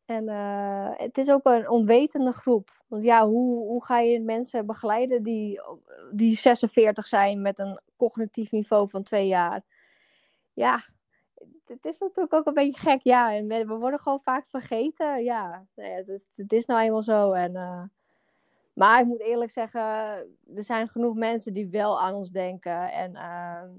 En 0.06 0.28
eh, 0.28 0.90
het 0.96 1.18
is 1.18 1.30
ook 1.30 1.44
een 1.44 1.68
onwetende 1.68 2.32
groep. 2.32 2.82
Want 2.86 3.02
ja, 3.02 3.26
hoe, 3.26 3.66
hoe 3.66 3.84
ga 3.84 3.98
je 3.98 4.20
mensen 4.20 4.66
begeleiden 4.66 5.22
die, 5.22 5.60
die 6.12 6.36
46 6.36 7.06
zijn 7.06 7.42
met 7.42 7.58
een 7.58 7.80
cognitief 7.96 8.50
niveau 8.50 8.88
van 8.88 9.02
twee 9.02 9.26
jaar? 9.26 9.62
Ja, 10.52 10.82
het 11.66 11.84
is 11.84 11.98
natuurlijk 11.98 12.32
ook 12.32 12.46
een 12.46 12.54
beetje 12.54 12.80
gek. 12.90 13.02
Ja, 13.02 13.34
en 13.34 13.46
we 13.46 13.74
worden 13.74 14.00
gewoon 14.00 14.20
vaak 14.20 14.48
vergeten. 14.48 15.24
Ja, 15.24 15.66
nou 15.74 15.88
ja, 15.88 15.96
het, 15.96 16.26
het 16.34 16.52
is 16.52 16.66
nou 16.66 16.80
eenmaal 16.80 17.02
zo. 17.02 17.32
En, 17.32 17.52
maar 18.72 19.00
ik 19.00 19.06
moet 19.06 19.20
eerlijk 19.20 19.50
zeggen, 19.50 19.90
er 20.54 20.64
zijn 20.64 20.88
genoeg 20.88 21.14
mensen 21.14 21.52
die 21.52 21.68
wel 21.68 22.00
aan 22.00 22.14
ons 22.14 22.30
denken. 22.30 22.92
En 22.92 23.16
ehm, 23.16 23.70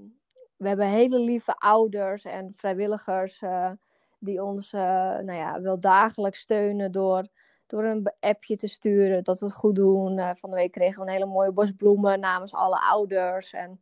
we 0.56 0.68
hebben 0.68 0.86
hele 0.86 1.18
lieve 1.18 1.54
ouders 1.54 2.24
en 2.24 2.52
vrijwilligers 2.54 3.42
eh, 3.42 3.70
die 4.18 4.42
ons 4.42 4.72
eh, 4.72 4.80
nou 5.18 5.32
ja, 5.32 5.60
wel 5.60 5.80
dagelijks 5.80 6.38
steunen 6.38 6.92
door, 6.92 7.26
door 7.66 7.84
een 7.84 8.12
appje 8.20 8.56
te 8.56 8.66
sturen 8.66 9.24
dat 9.24 9.40
we 9.40 9.46
het 9.46 9.54
goed 9.54 9.74
doen. 9.74 10.18
Eh, 10.18 10.30
van 10.34 10.50
de 10.50 10.56
week 10.56 10.72
kregen 10.72 11.00
we 11.00 11.06
een 11.06 11.12
hele 11.12 11.26
mooie 11.26 11.52
bos 11.52 11.72
bloemen 11.72 12.20
namens 12.20 12.54
alle 12.54 12.80
ouders. 12.80 13.52
En 13.52 13.80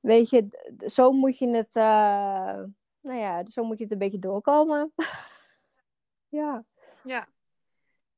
weet 0.00 0.30
je, 0.30 0.48
zo 0.86 1.12
moet 1.12 1.38
je 1.38 1.48
het, 1.48 1.74
nou 1.74 3.18
ja, 3.18 3.44
zo 3.46 3.64
moet 3.64 3.78
je 3.78 3.84
het 3.84 3.92
een 3.92 3.98
beetje 3.98 4.18
doorkomen. 4.18 4.92
ja. 6.28 6.64
Ja. 7.04 7.28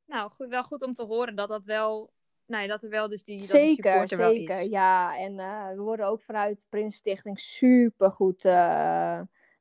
Nou, 0.06 0.30
goed, 0.30 0.48
wel 0.48 0.64
goed 0.64 0.82
om 0.82 0.94
te 0.94 1.04
horen 1.04 1.34
dat 1.34 1.48
dat 1.48 1.64
wel, 1.64 2.12
ja, 2.46 2.66
dat 2.66 2.82
er 2.82 2.90
wel 2.90 3.08
dus 3.08 3.24
die, 3.24 3.40
dat 3.40 3.50
die 3.50 3.66
Zeker, 3.66 4.10
er 4.10 4.16
wel 4.16 4.30
zeker. 4.30 4.60
is. 4.60 4.68
Ja, 4.68 5.16
en 5.18 5.38
eh, 5.38 5.68
we 5.68 5.80
worden 5.80 6.06
ook 6.06 6.20
vanuit 6.22 6.60
de 6.60 6.66
Prinsenstichting 6.68 7.38
super 7.38 8.10
goed 8.10 8.44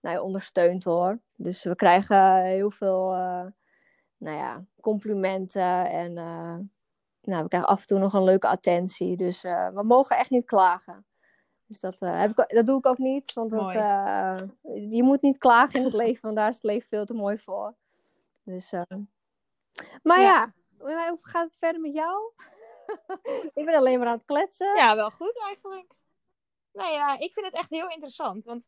nou 0.03 0.15
ja, 0.15 0.21
ondersteund 0.21 0.83
hoor. 0.83 1.19
Dus 1.35 1.63
we 1.63 1.75
krijgen 1.75 2.43
heel 2.43 2.71
veel 2.71 3.13
eh, 3.13 3.45
nou 4.17 4.37
ja, 4.37 4.65
complimenten 4.81 5.89
en 5.89 6.17
eh, 6.17 6.57
nou, 7.21 7.43
we 7.43 7.47
krijgen 7.47 7.69
af 7.69 7.81
en 7.81 7.87
toe 7.87 7.99
nog 7.99 8.13
een 8.13 8.23
leuke 8.23 8.47
attentie. 8.47 9.17
Dus 9.17 9.43
eh, 9.43 9.69
we 9.69 9.83
mogen 9.83 10.17
echt 10.17 10.29
niet 10.29 10.45
klagen. 10.45 11.05
Dus 11.67 11.79
dat, 11.79 12.01
eh, 12.01 12.19
heb 12.19 12.29
ik, 12.29 12.55
dat 12.55 12.65
doe 12.65 12.77
ik 12.77 12.85
ook 12.85 12.97
niet, 12.97 13.33
want 13.33 13.51
dat, 13.51 13.73
eh, 13.73 14.35
je 14.89 15.03
moet 15.03 15.21
niet 15.21 15.37
klagen 15.37 15.79
in 15.79 15.85
het 15.85 15.93
leven, 15.93 16.21
want 16.21 16.35
daar 16.35 16.49
is 16.49 16.55
het 16.55 16.63
leven 16.63 16.87
veel 16.87 17.05
te 17.05 17.13
mooi 17.13 17.37
voor. 17.37 17.73
Dus, 18.43 18.71
eh, 18.71 18.81
maar 20.03 20.21
Ja. 20.21 20.53
ja, 20.77 21.09
hoe 21.09 21.19
gaat 21.21 21.43
het 21.43 21.57
verder 21.59 21.81
met 21.81 21.93
jou? 21.93 22.31
ik 23.53 23.65
ben 23.65 23.75
alleen 23.75 23.99
maar 23.99 24.07
aan 24.07 24.17
het 24.17 24.25
kletsen. 24.25 24.75
Ja, 24.75 24.95
wel 24.95 25.11
goed 25.11 25.39
eigenlijk. 25.45 25.93
Nou 26.73 26.91
ja, 26.91 27.19
ik 27.19 27.33
vind 27.33 27.45
het 27.45 27.55
echt 27.55 27.69
heel 27.69 27.89
interessant. 27.89 28.45
Want 28.45 28.67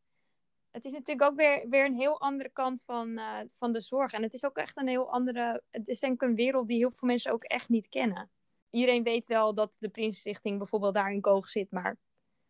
het 0.72 0.86
is 0.86 0.92
natuurlijk 0.92 1.30
ook 1.32 1.36
weer, 1.36 1.66
weer 1.70 1.86
een 1.86 1.96
heel 1.96 2.20
andere 2.20 2.50
kant 2.50 2.84
van, 2.86 3.18
eh, 3.18 3.40
van 3.52 3.72
de 3.72 3.82
zorg. 3.82 4.12
En 4.12 4.24
het 4.24 4.34
is 4.34 4.46
ook 4.46 4.58
echt 4.58 4.78
een 4.78 4.88
heel 4.88 5.12
andere. 5.12 5.62
Het 5.72 5.88
is 5.88 6.00
denk 6.00 6.14
ik 6.14 6.22
een 6.22 6.36
wereld 6.36 6.68
die 6.68 6.78
heel 6.78 6.92
veel 6.92 7.08
mensen 7.08 7.32
ook 7.32 7.44
echt 7.44 7.70
niet 7.70 7.90
kennen. 7.90 8.30
Iedereen 8.70 9.04
weet 9.04 9.26
wel 9.26 9.54
dat 9.54 9.78
de 9.80 9.90
Prinsenstichting 9.90 10.58
bijvoorbeeld 10.58 10.94
daar 10.94 11.12
in 11.12 11.22
Koog 11.22 11.50
zit, 11.50 11.72
maar 11.72 11.98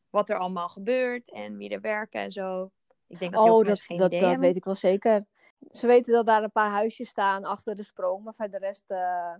wat 0.09 0.29
er 0.29 0.37
allemaal 0.37 0.69
gebeurt 0.69 1.31
en 1.31 1.57
wie 1.57 1.69
er 1.69 1.81
werken 1.81 2.21
en 2.21 2.31
zo. 2.31 2.71
Ik 3.07 3.19
denk 3.19 3.33
dat 3.33 3.43
heel 3.43 3.53
Oh, 3.53 3.59
veel 3.59 3.69
dat, 3.69 3.81
geen 3.81 3.97
dat, 3.97 4.13
idee 4.13 4.29
dat 4.29 4.39
weet 4.39 4.55
ik 4.55 4.63
wel 4.63 4.75
zeker. 4.75 5.25
Ze 5.69 5.87
weten 5.87 6.13
dat 6.13 6.25
daar 6.25 6.43
een 6.43 6.51
paar 6.51 6.69
huisjes 6.69 7.09
staan 7.09 7.43
achter 7.43 7.75
de 7.75 7.83
sprong, 7.83 8.23
maar 8.23 8.33
voor 8.33 8.49
de 8.49 8.57
rest... 8.57 8.91
eh, 8.91 9.33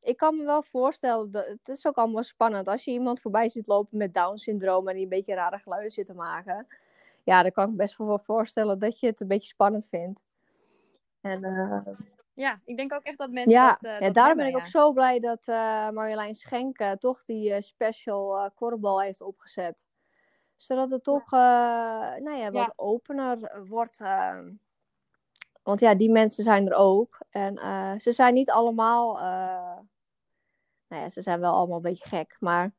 Ik 0.00 0.16
kan 0.16 0.36
me 0.36 0.44
wel 0.44 0.62
voorstellen, 0.62 1.30
dat, 1.30 1.46
het 1.46 1.68
is 1.68 1.86
ook 1.86 1.96
allemaal 1.96 2.22
spannend. 2.22 2.68
Als 2.68 2.84
je 2.84 2.90
iemand 2.90 3.20
voorbij 3.20 3.48
ziet 3.48 3.66
lopen 3.66 3.98
met 3.98 4.14
Down-syndroom 4.14 4.88
en 4.88 4.94
die 4.94 5.02
een 5.02 5.08
beetje 5.08 5.34
rare 5.34 5.58
geluiden 5.58 5.90
zit 5.90 6.06
te 6.06 6.14
maken. 6.14 6.66
Ja, 7.24 7.42
dan 7.42 7.52
kan 7.52 7.64
ik 7.64 7.70
me 7.70 7.76
best 7.76 7.96
wel 7.96 8.18
voorstellen 8.18 8.78
dat 8.78 9.00
je 9.00 9.06
het 9.06 9.20
een 9.20 9.28
beetje 9.28 9.48
spannend 9.48 9.86
vindt. 9.88 10.22
En, 11.20 11.44
eh, 11.44 11.94
Ja, 12.34 12.60
ik 12.64 12.76
denk 12.76 12.92
ook 12.92 13.02
echt 13.02 13.18
dat 13.18 13.30
mensen 13.30 13.52
ja, 13.52 13.70
dat, 13.70 13.82
eh, 13.82 13.92
ja 13.92 13.98
dat 14.00 14.14
daarom 14.14 14.38
hebben, 14.38 14.44
ben 14.44 14.46
ik 14.46 14.52
ja. 14.52 14.58
ook 14.58 14.84
zo 14.84 14.92
blij 14.92 15.20
dat 15.20 15.46
Marjolein 15.94 16.34
Schenk 16.34 16.96
toch 16.98 17.24
die 17.24 17.62
special 17.62 18.50
korfbal 18.54 19.00
heeft 19.00 19.20
opgezet. 19.20 19.86
Zodat 20.56 20.90
het 20.90 21.02
toch 21.04 21.30
nou 21.30 22.36
ja, 22.36 22.50
wat 22.50 22.72
opener 22.76 23.62
wordt. 23.66 24.00
Want 25.62 25.80
ja, 25.80 25.94
die 25.94 26.10
mensen 26.10 26.44
zijn 26.44 26.68
er 26.68 26.74
ook. 26.74 27.18
En 27.30 27.56
eh, 27.58 27.92
ze 27.98 28.12
zijn 28.12 28.34
niet 28.34 28.50
allemaal. 28.50 29.16
eh, 29.18 29.78
nou 30.88 31.02
ja, 31.02 31.08
ze 31.08 31.22
zijn 31.22 31.40
wel 31.40 31.52
allemaal 31.54 31.76
een 31.76 31.82
beetje 31.82 32.08
gek, 32.08 32.36
maar 32.40 32.72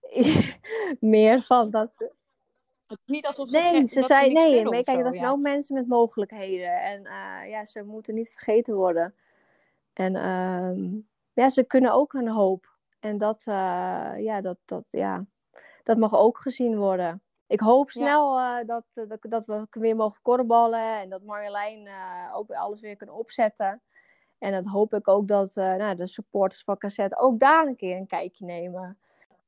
meer 1.00 1.40
van 1.40 1.70
dat. 1.70 1.90
Niet 3.04 3.26
alsof 3.26 3.48
ze, 3.48 3.58
Nee, 3.58 3.86
ze 3.86 4.02
zijn, 4.02 4.32
nee, 4.32 4.64
maar 4.64 4.82
kijk, 4.82 4.98
zo, 4.98 5.02
dat 5.02 5.12
ja. 5.14 5.18
zijn 5.20 5.32
ook 5.32 5.40
mensen 5.40 5.74
met 5.74 5.88
mogelijkheden. 5.88 6.80
En 6.80 7.06
eh, 7.06 7.50
ja, 7.50 7.64
ze 7.64 7.82
moeten 7.82 8.14
niet 8.14 8.30
vergeten 8.30 8.74
worden. 8.74 9.14
En 9.92 10.16
ehm, 10.16 10.98
ja, 11.32 11.48
ze 11.48 11.64
kunnen 11.64 11.92
ook 11.92 12.12
een 12.12 12.28
hoop. 12.28 12.72
En 13.00 13.18
dat, 13.18 13.42
ja, 14.18 14.40
dat, 14.40 14.58
dat, 14.64 14.86
ja, 14.90 15.24
dat 15.82 15.98
mag 15.98 16.14
ook 16.14 16.38
gezien 16.38 16.76
worden. 16.76 17.23
Ik 17.46 17.60
hoop 17.60 17.90
Ja. 17.90 18.00
snel 18.00 18.38
eh, 18.38 18.66
dat, 18.66 18.84
dat, 19.08 19.18
dat 19.20 19.44
we 19.46 19.66
weer 19.70 19.96
mogen 19.96 20.22
korrelballen. 20.22 21.00
En 21.00 21.08
dat 21.08 21.22
Marjolein 21.22 21.86
eh, 21.86 22.36
ook 22.36 22.48
weer 22.48 22.56
alles 22.58 22.80
weer 22.80 22.96
kunnen 22.96 23.14
opzetten. 23.16 23.82
En 24.38 24.52
dat 24.52 24.64
hoop 24.64 24.94
ik 24.94 25.08
ook 25.08 25.28
dat 25.28 25.56
eh, 25.56 25.74
nou, 25.74 25.96
de 25.96 26.06
supporters 26.06 26.62
van 26.62 26.78
Cassette 26.78 27.18
ook 27.18 27.38
daar 27.38 27.66
een 27.66 27.76
keer 27.76 27.96
een 27.96 28.06
kijkje 28.06 28.44
nemen. 28.44 28.98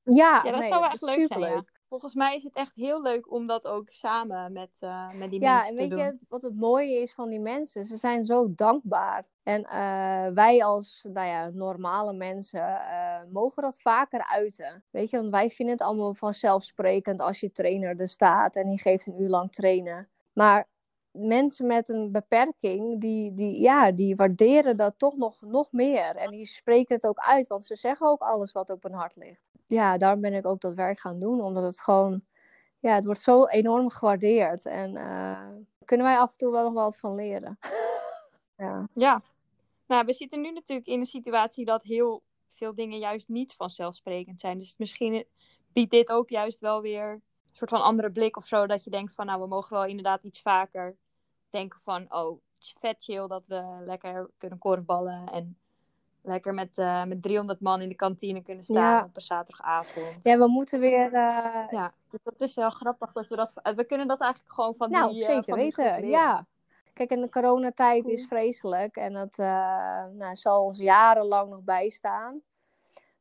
Ja, 0.02 0.40
Ja, 0.44 0.50
dat 0.50 0.58
nee, 0.58 0.68
zou 0.68 0.80
wel 0.80 0.90
echt 0.90 1.02
leuk 1.02 1.26
zijn. 1.26 1.40
Ja. 1.40 1.64
Volgens 1.88 2.14
mij 2.14 2.36
is 2.36 2.42
het 2.42 2.54
echt 2.54 2.76
heel 2.76 3.02
leuk 3.02 3.30
om 3.32 3.46
dat 3.46 3.66
ook 3.66 3.88
samen 3.90 4.52
met, 4.52 4.70
eh, 4.80 5.10
met 5.12 5.30
die 5.30 5.40
Ja, 5.40 5.52
mensen 5.52 5.70
en 5.70 5.76
te 5.76 5.80
weet 5.80 5.90
doen. 5.90 5.98
je 5.98 6.18
wat 6.28 6.42
het 6.42 6.56
mooie 6.56 7.00
is 7.00 7.14
van 7.14 7.28
die 7.28 7.40
mensen? 7.40 7.84
Ze 7.84 7.96
zijn 7.96 8.24
zo 8.24 8.54
dankbaar. 8.54 9.24
En 9.42 9.64
eh, 9.64 10.26
wij 10.34 10.64
als 10.64 11.06
nou 11.12 11.26
ja, 11.26 11.48
normale 11.48 12.12
mensen 12.12 12.60
eh, 12.80 13.20
mogen 13.32 13.62
dat 13.62 13.80
vaker 13.80 14.26
uiten. 14.26 14.84
Weet 14.90 15.10
je, 15.10 15.16
want 15.16 15.30
wij 15.30 15.50
vinden 15.50 15.74
het 15.74 15.84
allemaal 15.86 16.14
vanzelfsprekend 16.14 17.20
als 17.20 17.40
je 17.40 17.52
trainer 17.52 18.00
er 18.00 18.08
staat 18.08 18.56
en 18.56 18.68
die 18.68 18.80
geeft 18.80 19.06
een 19.06 19.20
uur 19.20 19.28
lang 19.28 19.52
trainen. 19.52 20.08
Maar 20.32 20.68
mensen 21.18 21.66
met 21.66 21.88
een 21.88 22.12
beperking, 22.12 23.00
die, 23.00 23.34
die, 23.34 23.60
ja, 23.60 23.92
die 23.92 24.16
waarderen 24.16 24.76
dat 24.76 24.94
toch 24.96 25.16
nog, 25.16 25.40
nog 25.40 25.72
meer. 25.72 26.16
En 26.16 26.30
die 26.30 26.46
spreken 26.46 26.94
het 26.94 27.06
ook 27.06 27.18
uit, 27.18 27.46
want 27.46 27.64
ze 27.64 27.76
zeggen 27.76 28.06
ook 28.06 28.20
alles 28.20 28.52
wat 28.52 28.70
op 28.70 28.82
hun 28.82 28.92
hart 28.92 29.16
ligt. 29.16 29.40
Ja, 29.66 29.98
daarom 29.98 30.20
ben 30.20 30.34
ik 30.34 30.46
ook 30.46 30.60
dat 30.60 30.74
werk 30.74 31.00
gaan 31.00 31.20
doen, 31.20 31.40
omdat 31.40 31.62
het 31.62 31.80
gewoon 31.80 32.22
ja, 32.78 32.94
het 32.94 33.04
wordt 33.04 33.20
zo 33.20 33.46
enorm 33.46 33.90
gewaardeerd. 33.90 34.66
En 34.66 34.96
eh 34.96 35.48
kunnen 35.86 36.06
wij 36.06 36.18
af 36.18 36.32
en 36.32 36.38
toe 36.38 36.52
wel 36.52 36.64
nog 36.64 36.72
wat 36.72 36.96
van 36.96 37.14
leren. 37.14 37.58
ja. 38.56 38.88
Ja. 38.92 39.22
Nou, 39.86 40.04
we 40.04 40.12
zitten 40.12 40.40
nu 40.40 40.52
natuurlijk 40.52 40.86
in 40.86 40.98
een 40.98 41.06
situatie 41.06 41.64
dat 41.64 41.82
heel 41.82 42.22
veel 42.52 42.74
dingen 42.74 42.98
juist 42.98 43.28
niet 43.28 43.54
vanzelfsprekend 43.54 44.40
zijn. 44.40 44.58
Dus 44.58 44.74
misschien 44.78 45.26
biedt 45.72 45.90
dit 45.90 46.10
ook 46.10 46.28
juist 46.28 46.60
wel 46.60 46.80
weer 46.80 47.10
een 47.10 47.22
soort 47.52 47.70
van 47.70 47.82
andere 47.82 48.10
blik 48.10 48.36
of 48.36 48.46
zo. 48.46 48.66
Dat 48.66 48.84
je 48.84 48.90
denkt 48.90 49.14
van, 49.14 49.26
nou, 49.26 49.40
we 49.40 49.46
mogen 49.46 49.76
wel 49.76 49.86
inderdaad 49.86 50.22
iets 50.22 50.40
vaker 50.40 50.96
denken 51.56 51.80
van, 51.80 52.06
oh, 52.14 52.40
vet 52.58 52.96
chill 52.98 53.26
dat 53.26 53.46
we 53.46 53.82
lekker 53.84 54.30
kunnen 54.38 54.58
korfballen. 54.58 55.28
En 55.32 55.58
lekker 56.22 56.54
met, 56.54 56.78
eh, 56.78 57.04
met 57.04 57.22
300 57.22 57.60
man 57.60 57.80
in 57.80 57.88
de 57.88 57.94
kantine 57.94 58.42
kunnen 58.42 58.64
staan 58.64 58.76
Ja. 58.76 59.04
op 59.04 59.16
een 59.16 59.22
zaterdagavond. 59.22 60.06
ja, 60.22 60.38
we 60.38 60.46
moeten 60.46 60.80
weer. 60.80 61.06
eh, 61.14 61.66
Ja, 61.70 61.92
dus 62.10 62.20
dat 62.22 62.40
is 62.40 62.54
wel 62.54 62.70
grappig 62.70 63.12
dat 63.12 63.28
we 63.28 63.36
dat... 63.36 63.52
We 63.76 63.84
kunnen 63.84 64.08
dat 64.08 64.20
eigenlijk 64.20 64.52
gewoon 64.54 64.74
van 64.74 64.90
nou, 64.90 65.12
die, 65.12 65.26
eh, 65.26 65.34
zeker 65.34 65.54
weten. 65.54 66.08
Ja. 66.08 66.46
Kijk, 66.92 67.10
en 67.10 67.20
de 67.20 67.28
coronatijd 67.28 68.08
is 68.08 68.26
vreselijk. 68.26 68.96
En 68.96 69.12
dat 69.12 69.38
eh, 69.38 70.04
nou, 70.12 70.36
zal 70.36 70.64
ons 70.64 70.78
jarenlang 70.78 71.50
nog 71.50 71.60
bijstaan. 71.60 72.40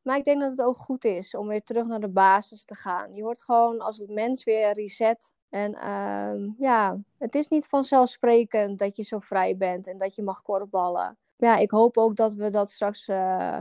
Maar 0.02 0.16
ik 0.16 0.24
denk 0.24 0.40
dat 0.40 0.50
het 0.50 0.62
ook 0.62 0.76
goed 0.76 1.04
is 1.04 1.34
om 1.34 1.48
weer 1.48 1.64
terug 1.64 1.86
naar 1.86 2.00
de 2.00 2.08
basis 2.08 2.64
te 2.64 2.74
gaan. 2.74 3.14
Je 3.14 3.22
wordt 3.22 3.42
gewoon 3.42 3.80
als 3.80 4.02
mens 4.06 4.44
weer 4.44 4.72
reset. 4.72 5.32
En 5.56 5.74
ehm, 5.74 6.48
ja, 6.58 6.98
het 7.18 7.34
is 7.34 7.48
niet 7.48 7.66
vanzelfsprekend 7.66 8.78
dat 8.78 8.96
je 8.96 9.02
zo 9.02 9.18
vrij 9.18 9.56
bent 9.56 9.86
en 9.86 9.98
dat 9.98 10.14
je 10.14 10.22
mag 10.22 10.42
korfballen. 10.42 11.16
ja, 11.36 11.56
ik 11.56 11.70
hoop 11.70 11.96
ook 11.96 12.16
dat 12.16 12.34
we 12.34 12.50
dat 12.50 12.70
straks 12.70 13.08
eh, 13.08 13.58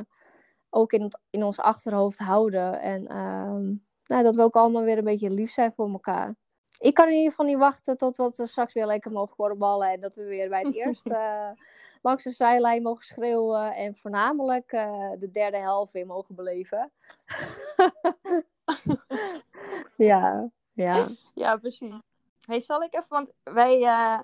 ook 0.69 0.93
in, 0.93 1.01
het- 1.01 1.19
in 1.29 1.43
ons 1.43 1.59
achterhoofd 1.59 2.19
houden. 2.19 2.81
En 2.81 3.07
ehm, 3.07 3.63
nou, 4.05 4.23
dat 4.23 4.35
we 4.35 4.41
ook 4.41 4.55
allemaal 4.55 4.83
weer 4.83 4.97
een 4.97 5.03
beetje 5.03 5.29
lief 5.29 5.51
zijn 5.51 5.73
voor 5.73 5.89
elkaar. 5.89 6.35
Ik 6.79 6.93
kan 6.93 7.07
in 7.07 7.13
ieder 7.13 7.29
geval 7.29 7.45
niet 7.45 7.57
wachten 7.57 7.97
tot 7.97 8.17
we 8.17 8.47
straks 8.47 8.73
weer 8.73 8.85
lekker 8.85 9.11
mogen 9.11 9.35
korfballen. 9.35 9.89
En 9.91 9.99
dat 9.99 10.15
we 10.15 10.23
weer 10.23 10.49
bij 10.49 10.61
het 10.61 10.75
eerst 10.85 11.07
eh, 11.07 11.49
langs 12.01 12.23
de 12.23 12.31
zijlijn 12.31 12.81
mogen 12.81 13.03
schreeuwen. 13.05 13.75
En 13.75 13.95
voornamelijk 13.95 14.71
eh, 14.71 15.09
de 15.19 15.31
derde 15.31 15.57
helft 15.57 15.93
weer 15.93 16.05
mogen 16.05 16.35
beleven. 16.35 16.91
ja, 19.97 20.49
ja. 20.75 21.07
Ja, 21.33 21.57
precies. 21.57 21.93
Hey, 22.45 22.61
zal 22.61 22.81
ik 22.83 22.93
even, 22.93 23.09
want 23.09 23.31
wij 23.43 23.83
eh, 23.83 24.19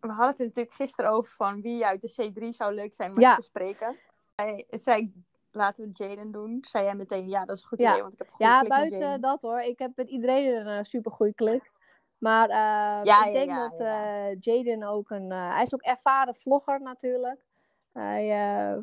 we 0.00 0.08
hadden 0.08 0.26
het 0.26 0.38
er 0.38 0.44
natuurlijk 0.46 0.74
gisteren 0.74 1.10
over 1.10 1.32
van 1.32 1.60
wie 1.60 1.86
uit 1.86 2.00
de 2.00 2.30
C3 2.32 2.48
zou 2.48 2.74
leuk 2.74 2.94
zijn 2.94 3.10
om 3.10 3.20
Ja. 3.20 3.34
te 3.36 3.42
spreken. 3.42 3.96
Hij 4.34 4.66
zei, 4.70 5.12
laten 5.50 5.84
we 5.84 5.90
Jaden 5.92 6.30
doen. 6.30 6.58
Zei 6.60 6.84
jij 6.84 6.94
meteen, 6.94 7.28
ja, 7.28 7.44
dat 7.44 7.56
is 7.56 7.62
een 7.62 7.68
goed 7.68 7.80
Ja. 7.80 7.90
idee, 7.90 8.02
want 8.02 8.12
ik 8.12 8.18
heb 8.18 8.26
een 8.28 8.34
goede 8.34 8.50
Ja, 8.52 8.58
klik 8.58 8.70
buiten 8.70 9.20
dat 9.20 9.42
hoor. 9.42 9.60
Ik 9.60 9.78
heb 9.78 9.90
met 9.94 10.08
iedereen 10.10 10.54
een 10.66 10.78
uh, 10.78 10.82
super 10.82 11.12
goede 11.12 11.34
klik. 11.34 11.70
Maar 12.18 12.48
eh, 12.48 13.04
Ja, 13.04 13.24
ik 13.24 13.32
denk 13.32 13.50
dat 13.50 13.78
ja. 13.78 14.28
eh, 14.28 14.36
Jaden 14.40 14.82
ook 14.82 15.10
een. 15.10 15.30
eh, 15.32 15.52
hij 15.54 15.62
is 15.62 15.74
ook 15.74 15.82
ervaren 15.82 16.34
vlogger 16.34 16.80
natuurlijk. 16.80 17.44
Hij 17.92 18.30
eh 18.30 18.72
eh, 18.72 18.78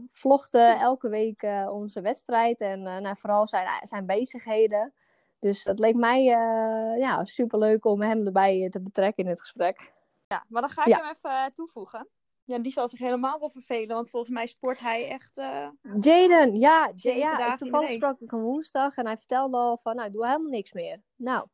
Precies. 0.50 0.82
elke 0.82 1.10
week 1.10 1.42
eh, 1.42 1.68
onze 1.72 2.02
wedstrijd 2.02 2.62
en 2.62 2.88
eh, 2.88 2.98
nou, 2.98 3.18
vooral 3.18 3.48
zijn, 3.48 3.68
zijn 3.88 4.06
bezigheden. 4.06 4.94
Dus 5.39 5.63
het 5.63 5.80
leek 5.80 5.95
mij 5.95 6.19
eh 6.19 7.00
ja, 7.00 7.26
super 7.26 7.60
leuk 7.60 7.86
om 7.86 8.02
hem 8.02 8.26
erbij 8.26 8.63
eh, 8.63 8.69
te 8.69 8.82
betrekken 8.82 9.23
in 9.23 9.30
het 9.30 9.39
gesprek. 9.39 9.93
Ja, 10.28 10.45
maar 10.47 10.62
dan 10.62 10.69
ga 10.71 10.82
ik 10.82 10.88
Ja. 10.88 10.97
hem 11.02 11.10
even 11.15 11.30
eh, 11.30 11.45
toevoegen. 11.54 12.08
Ja, 12.43 12.60
die 12.60 12.71
zal 12.71 12.89
zich 12.89 13.00
helemaal 13.00 13.39
wel 13.39 13.50
vervelen, 13.50 13.95
want 13.95 14.10
volgens 14.10 14.32
mij 14.32 14.45
sport 14.47 14.80
hij 14.80 15.10
echt... 15.10 15.38
eh, 15.38 15.67
Jaden, 16.00 16.56
ja, 16.56 16.91
ja 16.95 17.56
toevallig 17.56 17.91
sprak 17.91 18.19
ik 18.19 18.32
hem 18.32 18.41
woensdag 18.41 18.95
en 18.97 19.06
hij 19.06 19.17
vertelde 19.17 19.58
al 19.58 19.78
van, 19.78 19.95
nou, 19.95 20.08
ik 20.08 20.13
doe 20.13 20.26
helemaal 20.26 20.50
niks 20.52 20.73
meer. 20.73 21.02
Nou, 21.15 21.47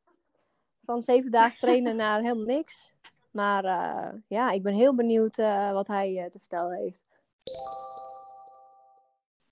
van 0.85 1.01
zeven 1.01 1.31
dagen 1.31 1.59
trainen 1.59 1.95
naar 1.95 2.21
helemaal 2.21 2.45
niks. 2.45 2.93
Maar 3.31 3.65
eh, 3.65 4.13
ja, 4.27 4.51
ik 4.51 4.63
ben 4.63 4.73
heel 4.73 4.95
benieuwd 4.95 5.37
eh, 5.37 5.71
wat 5.71 5.87
hij 5.87 6.27
te 6.31 6.39
vertellen 6.39 6.77
heeft. 6.77 7.09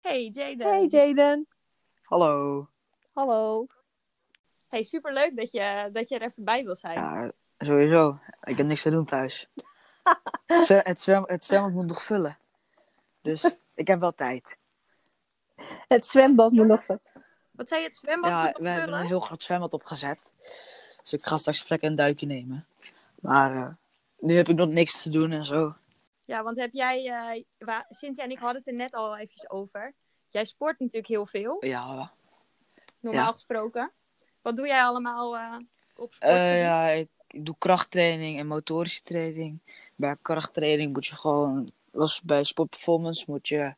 Hey 0.01 0.27
Jaden. 0.27 0.67
Hey 0.67 0.85
Jaden, 0.85 1.47
Hallo. 2.01 2.67
hallo. 3.13 3.65
Hey, 4.71 4.84
superleuk 4.84 5.36
dat 5.36 5.51
je, 5.51 5.89
dat 5.93 6.10
je 6.10 6.15
er 6.15 6.21
even 6.21 6.43
bij 6.43 6.63
wil 6.63 6.75
zijn. 6.75 6.93
Ja, 6.97 7.31
sowieso. 7.57 8.19
Ik 8.43 8.57
heb 8.57 8.65
niks 8.67 8.81
te 8.81 8.89
doen 8.89 9.05
thuis. 9.05 9.47
het, 10.45 10.63
zwem, 10.65 10.81
het, 10.84 10.99
zwem, 11.01 11.23
het 11.25 11.43
zwembad 11.43 11.71
moet 11.71 11.86
nog 11.88 12.03
vullen. 12.03 12.38
Dus 13.21 13.55
ik 13.75 13.88
heb 13.88 13.99
wel 13.99 14.15
tijd. 14.15 14.57
Het 15.88 16.05
zwembad 16.05 16.51
moet 16.51 16.67
nog... 16.67 16.86
Wat 17.51 17.67
zei 17.67 17.81
je, 17.81 17.88
het 17.88 17.95
zwembad 17.97 18.29
Ja, 18.29 18.41
moet 18.43 18.51
nog 18.51 18.62
we 18.62 18.67
hebben 18.67 18.84
vullen? 18.88 18.99
een 18.99 19.07
heel 19.07 19.19
groot 19.19 19.41
zwembad 19.41 19.73
opgezet. 19.73 20.31
Dus 21.01 21.13
ik 21.13 21.23
ga 21.23 21.38
straks 21.38 21.69
lekker 21.69 21.89
een 21.89 21.95
duikje 21.95 22.25
nemen. 22.25 22.65
Maar 23.21 23.55
eh, 23.55 23.73
nu 24.19 24.36
heb 24.36 24.49
ik 24.49 24.55
nog 24.55 24.69
niks 24.69 25.01
te 25.01 25.10
doen 25.10 25.31
en 25.31 25.45
zo. 25.45 25.75
Ja, 26.21 26.43
want 26.43 26.57
heb 26.57 26.73
jij... 26.73 27.05
eh, 27.10 27.43
wa- 27.67 27.86
Cynthia 27.89 28.23
en 28.23 28.31
ik 28.31 28.38
hadden 28.39 28.57
het 28.57 28.67
er 28.67 28.73
net 28.73 28.93
al 28.93 29.15
eventjes 29.15 29.49
over. 29.49 29.93
Jij 30.29 30.45
sport 30.45 30.79
natuurlijk 30.79 31.07
heel 31.07 31.25
veel, 31.25 31.65
Ja, 31.65 32.12
normaal 32.99 33.25
Ja. 33.25 33.31
gesproken. 33.31 33.91
Wat 34.41 34.56
doe 34.56 34.67
jij 34.67 34.84
allemaal 34.84 35.38
eh, 35.38 35.56
op 35.95 36.13
sport? 36.13 36.32
Eh, 36.32 36.62
ja 36.62 36.88
ik, 36.88 37.10
doe 37.27 37.56
krachttraining 37.58 38.39
en 38.39 38.47
motorische 38.47 39.01
training. 39.01 39.60
Bij 39.95 40.15
krachttraining 40.21 40.93
moet 40.93 41.06
je 41.06 41.15
gewoon, 41.15 41.71
was 41.91 42.21
bij 42.21 42.43
sportperformance 42.43 43.25
moet 43.27 43.47
je, 43.47 43.73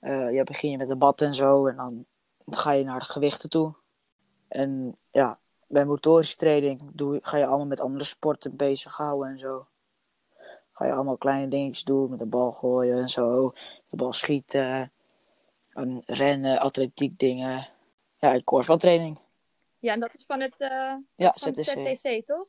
eh 0.00 0.32
ja, 0.32 0.42
begin 0.42 0.70
je 0.70 0.76
met 0.76 0.88
de 0.88 0.96
bad 0.96 1.20
en 1.22 1.34
zo 1.34 1.66
en 1.66 1.76
dan 1.76 2.06
ga 2.50 2.72
je 2.72 2.84
naar 2.84 2.98
de 2.98 3.04
gewichten 3.04 3.50
toe. 3.50 3.74
En 4.48 4.96
ja, 5.10 5.38
bij 5.66 5.84
motorische 5.84 6.36
training 6.36 6.80
doe, 6.92 7.18
ga 7.22 7.36
je 7.36 7.46
allemaal 7.46 7.66
met 7.66 7.80
andere 7.80 8.04
sporten 8.04 8.56
bezighouden 8.56 9.28
en 9.28 9.38
zo. 9.38 9.66
Ga 10.72 10.86
je 10.86 10.92
allemaal 10.92 11.16
kleine 11.16 11.48
dingetjes 11.48 11.84
doen, 11.84 12.10
met 12.10 12.18
de 12.18 12.26
bal 12.26 12.52
gooien 12.52 12.96
en 12.96 13.08
zo, 13.08 13.52
de 13.88 13.96
bal 13.96 14.12
schieten, 14.12 14.92
en 15.74 16.02
rennen, 16.06 16.58
atletiek 16.58 17.18
dingen. 17.18 17.68
Ja, 18.18 18.32
en 18.32 18.44
korfbaltraining. 18.44 19.18
Ja, 19.84 19.92
en 19.92 20.00
dat 20.00 20.14
is 20.14 20.24
van 20.26 20.40
het, 20.40 20.60
eh, 20.60 20.94
Ja, 21.16 21.32
van 21.32 21.52
het 21.52 21.64
ZTC. 21.64 21.96
ZTC, 21.96 22.26
toch? 22.26 22.48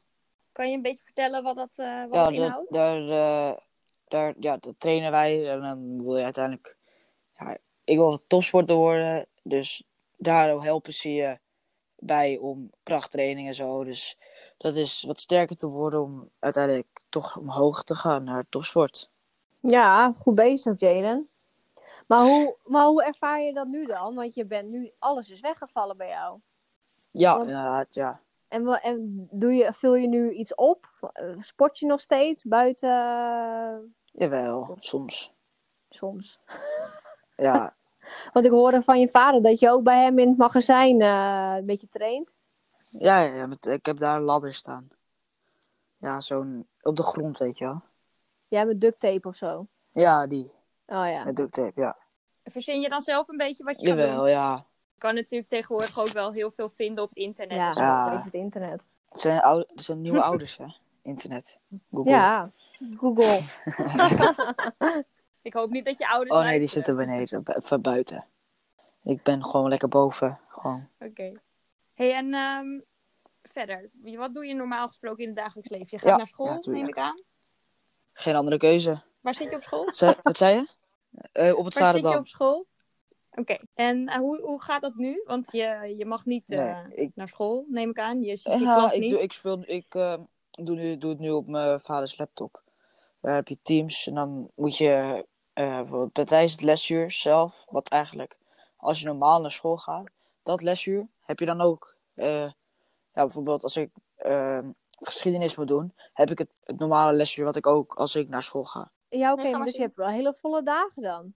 Kan 0.52 0.70
je 0.70 0.76
een 0.76 0.82
beetje 0.82 1.04
vertellen 1.04 1.44
wat 1.44 1.56
dat 1.56 1.70
eh, 1.76 2.06
wat 2.06 2.14
ja, 2.14 2.26
het 2.26 2.36
dat- 2.36 2.46
inhoudt? 2.46 2.72
daar, 2.72 3.10
eh, 3.10 3.58
daar, 4.08 4.34
ja, 4.40 4.58
dat 4.58 4.74
trainen 4.78 5.12
wij. 5.12 5.50
En 5.52 5.62
dan 5.62 6.04
wil 6.04 6.18
je 6.18 6.24
uiteindelijk... 6.24 6.78
Ja, 7.40 7.58
ik 7.84 7.98
wil 7.98 8.24
topsporter 8.28 8.76
worden. 8.76 9.28
Dus 9.44 9.84
daar 10.18 10.50
helpen 10.50 10.94
ze 10.94 11.14
je 11.14 11.40
bij 11.96 12.38
om 12.38 12.70
krachttraining 12.84 13.48
en 13.48 13.54
zo. 13.54 13.84
Dus 13.84 14.18
dat 14.58 14.76
is 14.76 15.04
wat 15.04 15.20
sterker 15.20 15.56
te 15.56 15.68
worden 15.68 16.02
om 16.02 16.30
uiteindelijk 16.40 16.88
toch 17.10 17.38
omhoog 17.38 17.84
te 17.84 17.96
gaan 17.96 18.24
naar 18.24 18.46
topsport. 18.50 19.10
Ja, 19.60 20.14
goed 20.14 20.36
bezig 20.36 20.80
Jaden. 20.80 21.30
Maar 22.08 22.26
hoe, 22.26 22.58
maar 22.64 22.86
hoe 22.86 23.04
ervaar 23.04 23.42
je 23.42 23.54
dat 23.54 23.68
nu 23.68 23.86
dan? 23.86 24.16
Want 24.16 24.36
je 24.36 24.46
bent 24.46 24.70
nu, 24.70 24.92
alles 25.00 25.30
is 25.30 25.40
weggevallen 25.40 25.98
bij 25.98 26.08
jou. 26.10 26.40
Ja, 27.20 27.36
Want- 27.38 27.48
inderdaad, 27.50 27.94
ja. 27.94 28.20
En, 28.48 28.68
en 28.68 29.28
doe 29.32 29.54
je, 29.54 29.74
vul 29.74 29.96
je 29.96 30.08
nu 30.08 30.32
iets 30.32 30.56
op? 30.56 30.90
Sport 31.38 31.80
je 31.80 31.86
nog 31.86 32.00
steeds 32.00 32.44
buiten? 32.44 32.90
Jawel, 34.12 34.78
soms. 34.80 35.34
soms. 35.90 36.40
Ja, 37.38 37.76
Want 38.34 38.46
ik 38.46 38.52
hoorde 38.52 38.82
van 38.82 39.00
je 39.00 39.08
vader 39.08 39.42
dat 39.42 39.60
je 39.60 39.70
ook 39.70 39.84
bij 39.84 40.04
hem 40.04 40.20
in 40.20 40.28
het 40.30 40.38
magazijn 40.38 41.02
eh, 41.02 41.54
een 41.58 41.66
beetje 41.66 41.88
traint. 41.88 42.34
ja, 42.90 43.20
ja, 43.20 43.48
ik 43.62 43.86
heb 43.86 43.98
daar 43.98 44.16
een 44.16 44.22
ladder 44.22 44.54
staan. 44.54 44.88
Ja, 45.98 46.20
zo'n... 46.20 46.68
Op 46.82 46.96
de 46.96 47.04
grond, 47.04 47.38
weet 47.38 47.58
je 47.58 47.66
wel. 47.66 47.82
Ja, 48.48 48.64
met 48.64 48.82
duct 48.82 49.00
tape 49.00 49.28
of 49.28 49.36
zo. 49.36 49.68
Ja, 49.92 50.28
die. 50.28 50.52
Oh 50.86 51.08
ja. 51.08 51.24
Met 51.24 51.36
duct 51.36 51.52
tape, 51.54 51.82
ja. 51.82 51.98
Verzin 52.44 52.82
je 52.82 52.90
dan 52.90 53.02
zelf 53.02 53.28
een 53.28 53.38
beetje 53.38 53.64
wat 53.64 53.80
je 53.80 53.88
gaat 53.88 53.98
doen? 53.98 54.06
Jawel, 54.06 54.28
ja. 54.28 54.66
Kan 54.98 55.16
natuurlijk 55.16 55.50
tegenwoordig 55.50 56.00
ook 56.00 56.08
wel 56.08 56.32
heel 56.32 56.52
veel 56.52 56.70
vinden 56.70 57.04
op 57.04 57.10
internet. 57.14 57.58
Ja. 57.58 57.74
Ja. 57.76 58.12
even 58.12 58.24
het 58.24 58.34
internet. 58.34 58.86
Het 59.10 59.22
zijn, 59.22 59.42
oude, 59.42 59.68
het 59.76 59.84
zijn 59.84 60.02
nieuwe 60.02 60.22
ouders, 60.30 60.58
hè? 60.58 60.66
Internet. 61.02 61.58
Google. 61.92 62.12
Ja, 62.12 62.52
Google. 62.98 63.42
Ik 65.42 65.54
hoop 65.54 65.70
niet 65.70 65.86
dat 65.86 65.98
je 65.98 66.08
ouders 66.10 66.38
Oh 66.38 66.44
nee, 66.44 66.60
die 66.60 66.68
zitten 66.68 66.96
beneden, 66.96 67.44
van 67.46 67.82
buiten. 67.82 68.26
Ik 69.04 69.24
ben 69.24 69.46
gewoon 69.46 69.70
lekker 69.70 69.88
boven. 69.88 70.40
Gewoon. 70.48 70.90
Oké. 71.00 71.32
hey, 71.94 72.14
en 72.14 72.34
ehm, 72.34 72.80
verder, 73.42 73.90
wat 74.18 74.34
doe 74.34 74.46
je 74.46 74.54
normaal 74.54 74.88
gesproken 74.88 75.24
in 75.24 75.30
het 75.30 75.38
dagelijks 75.38 75.70
leven? 75.70 75.88
Je 75.90 75.98
gaat 76.00 76.10
Ja, 76.10 76.18
naar 76.18 76.28
school, 76.28 76.48
ja, 76.48 76.60
neem 76.62 76.88
ik 76.88 76.98
aan. 76.98 77.22
Geen 78.14 78.36
andere 78.36 78.58
keuze. 78.58 79.02
Waar 79.22 79.36
zit 79.36 79.50
je 79.50 79.56
op 79.56 79.64
school? 79.64 79.86
Wat 79.86 79.96
zei, 79.96 80.16
wat 80.24 80.38
zei 80.38 80.56
je? 80.56 80.68
Eh, 81.32 81.58
op 81.58 81.66
het 81.66 81.80
Waar 81.80 81.94
zit 81.94 82.04
je 82.04 82.18
op 82.18 82.28
school? 82.28 82.66
Oké. 83.40 83.58
En 83.74 84.08
eh, 84.08 84.18
hoe, 84.18 84.42
hoe 84.42 84.62
gaat 84.62 84.82
dat 84.82 84.96
nu? 84.96 85.24
Want 85.26 85.52
je, 85.52 85.94
je 85.98 86.06
mag 86.06 86.26
niet 86.26 86.52
eh, 86.52 86.84
Nee, 86.88 86.96
ik, 86.96 87.12
naar 87.16 87.28
school, 87.30 87.66
neem 87.70 87.90
ik 87.90 88.00
aan. 88.00 88.22
Je 88.22 88.36
ziet 88.36 88.54
je 88.54 88.66
ja, 88.66 88.78
klas 88.78 88.94
ik, 88.94 89.02
niet. 89.02 89.10
doe, 89.10 89.22
ik, 89.22 89.34
speel, 89.34 89.64
ik 89.66 89.96
eh, 89.96 90.18
doe, 90.52 90.76
nu, 90.76 90.98
doe 90.98 91.10
het 91.10 91.20
nu 91.20 91.32
op 91.32 91.48
mijn 91.48 91.80
vaders 91.80 92.18
laptop. 92.18 92.64
Daar 93.22 93.36
heb 93.36 93.48
je 93.48 93.62
teams 93.62 94.08
en 94.08 94.14
dan 94.16 94.52
moet 94.56 94.78
je 94.78 95.26
eh, 95.54 95.80
bijvoorbeeld 95.80 96.28
tijdens 96.28 96.52
het 96.52 96.62
lesuur 96.62 97.12
zelf, 97.12 97.66
wat 97.70 97.90
eigenlijk 97.90 98.38
als 98.78 99.00
je 99.00 99.06
normaal 99.06 99.42
naar 99.42 99.52
school 99.52 99.78
gaat, 99.78 100.10
dat 100.44 100.62
lesuur 100.62 101.08
heb 101.22 101.40
je 101.40 101.46
dan 101.46 101.62
ook. 101.62 101.96
eh, 102.16 102.42
ja, 103.14 103.22
bijvoorbeeld 103.24 103.64
als 103.64 103.78
ik 103.78 103.92
eh, 104.16 104.60
geschiedenis 105.00 105.56
moet 105.56 105.68
doen, 105.68 105.94
heb 106.14 106.32
ik 106.32 106.38
het, 106.38 106.50
het 106.64 106.80
normale 106.80 107.14
lesuur 107.14 107.46
wat 107.46 107.56
ik 107.56 107.68
ook 107.68 107.94
als 107.96 108.16
ik 108.16 108.30
naar 108.30 108.44
school 108.44 108.64
ga. 108.64 108.92
Ja, 109.10 109.32
oké, 109.32 109.42
Nee, 109.42 109.52
maar 109.52 109.66
dus 109.66 109.76
je 109.76 109.82
hebt 109.82 109.96
wel 109.96 110.08
hele 110.08 110.34
volle 110.34 110.64
dagen 110.64 111.02
dan. 111.02 111.34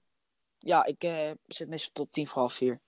Ja, 0.59 0.85
ik 0.85 1.03
eh, 1.03 1.31
zit 1.47 1.67
meestal 1.67 1.91
tot 1.93 2.11
tien 2.11 2.27
voor 2.27 2.39
half 2.41 2.53
vier. 2.53 2.79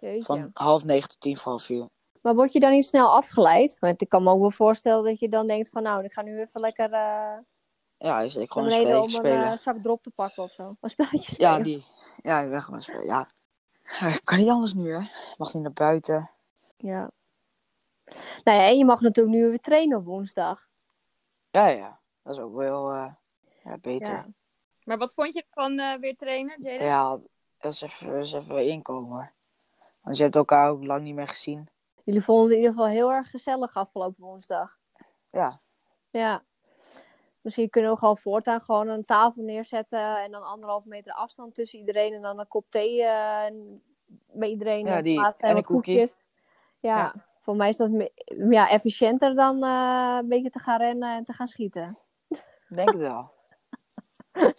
Jeetje. 0.00 0.22
Van 0.22 0.50
half 0.52 0.84
negen 0.84 1.08
tot 1.08 1.20
tien 1.20 1.36
voor 1.36 1.52
half 1.52 1.62
vier. 1.62 1.88
Maar 2.22 2.34
word 2.34 2.52
je 2.52 2.60
dan 2.60 2.70
niet 2.70 2.86
snel 2.86 3.14
afgeleid? 3.14 3.76
Want 3.78 4.02
ik 4.02 4.08
kan 4.08 4.22
me 4.22 4.30
ook 4.30 4.40
wel 4.40 4.50
voorstellen 4.50 5.04
dat 5.04 5.18
je 5.18 5.28
dan 5.28 5.46
denkt 5.46 5.68
van 5.68 5.82
nou, 5.82 6.04
ik 6.04 6.12
ga 6.12 6.22
nu 6.22 6.40
even 6.40 6.60
lekker 6.60 6.92
eh 6.92 7.38
Ja, 7.98 8.20
is 8.20 8.36
ik 8.36 8.52
gewoon 8.52 8.66
een 8.68 8.72
spelletje 8.74 8.96
om 8.96 9.02
een 9.04 9.10
spelen. 9.10 9.50
eh, 9.50 9.56
zak 9.56 9.82
drop 9.82 10.02
te 10.02 10.10
pakken 10.10 10.42
of 10.42 10.52
zo. 10.52 10.76
Een 10.80 10.90
spelletje 10.90 11.32
spelen. 11.32 11.50
Ja, 11.56 11.62
die. 11.62 11.86
Ja, 12.22 12.40
ik 12.40 12.50
ben 12.50 12.62
gewoon 12.62 12.82
spelen. 12.82 13.04
Ja. 13.06 13.30
Kan 14.24 14.38
niet 14.38 14.48
anders 14.48 14.74
nu, 14.74 14.94
hè? 14.94 15.08
Mag 15.36 15.54
niet 15.54 15.62
naar 15.62 15.72
buiten. 15.72 16.30
Ja. 16.76 17.10
Nou 18.44 18.58
ja, 18.58 18.66
en 18.66 18.78
je 18.78 18.84
mag 18.84 19.00
natuurlijk 19.00 19.36
nu 19.36 19.48
weer 19.48 19.60
trainen 19.60 19.98
op 19.98 20.04
woensdag. 20.04 20.68
Ja, 21.50 21.66
ja. 21.66 22.00
Dat 22.22 22.36
is 22.36 22.42
ook 22.42 22.54
wel 22.54 22.92
ja, 23.64 23.78
beter. 23.80 24.12
Ja. 24.12 24.26
Maar 24.84 24.98
wat 24.98 25.14
vond 25.14 25.34
je 25.34 25.44
van 25.50 25.78
eh, 25.78 25.98
weer 25.98 26.16
trainen, 26.16 26.54
Jaden? 26.62 26.86
Ja, 26.86 27.18
dat 27.58 27.72
is 27.72 27.80
even, 27.82 28.06
dat 28.12 28.24
is 28.24 28.32
even 28.32 28.66
inkomen 28.66 29.10
hoor. 29.10 29.32
Want 30.00 30.16
je 30.16 30.22
hebt 30.22 30.36
elkaar 30.36 30.70
ook 30.70 30.84
lang 30.84 31.02
niet 31.02 31.14
meer 31.14 31.28
gezien. 31.28 31.68
Jullie 32.04 32.22
vonden 32.24 32.44
het 32.44 32.52
in 32.52 32.58
ieder 32.58 32.72
geval 32.74 32.88
heel 32.88 33.12
erg 33.12 33.30
gezellig 33.30 33.74
afgelopen 33.74 34.24
woensdag. 34.24 34.78
Ja, 35.30 35.58
Ja. 36.10 36.42
Misschien 37.40 37.70
kunnen 37.70 37.90
we 37.90 37.98
gewoon 37.98 38.18
voortaan 38.18 38.60
gewoon 38.60 38.88
een 38.88 39.04
tafel 39.04 39.42
neerzetten 39.42 40.22
en 40.22 40.30
dan 40.30 40.42
anderhalf 40.42 40.84
meter 40.84 41.12
afstand 41.12 41.54
tussen 41.54 41.78
iedereen 41.78 42.12
en 42.12 42.22
dan 42.22 42.38
een 42.38 42.48
kop 42.48 42.66
thee 42.70 43.02
eh, 43.04 43.52
bij 44.26 44.48
iedereen 44.48 44.86
Ja, 44.86 44.96
in 44.96 45.04
die- 45.04 45.14
plaats 45.18 45.38
van 45.38 45.48
en 45.48 45.54
wat 45.54 45.64
een 45.64 45.70
koekje. 45.74 45.92
koekjes. 45.98 46.24
Ja, 46.78 46.96
Ja. 46.96 47.14
voor 47.40 47.56
mij 47.56 47.68
is 47.68 47.76
dat 47.76 47.90
ja, 48.50 48.68
efficiënter 48.68 49.34
dan 49.34 49.62
eh, 49.62 50.16
een 50.20 50.28
beetje 50.28 50.50
te 50.50 50.58
gaan 50.58 50.78
rennen 50.78 51.16
en 51.16 51.24
te 51.24 51.32
gaan 51.32 51.46
schieten. 51.46 51.98
Ik 52.28 52.76
denk 52.76 52.88
het 52.90 52.98
wel. 53.00 53.32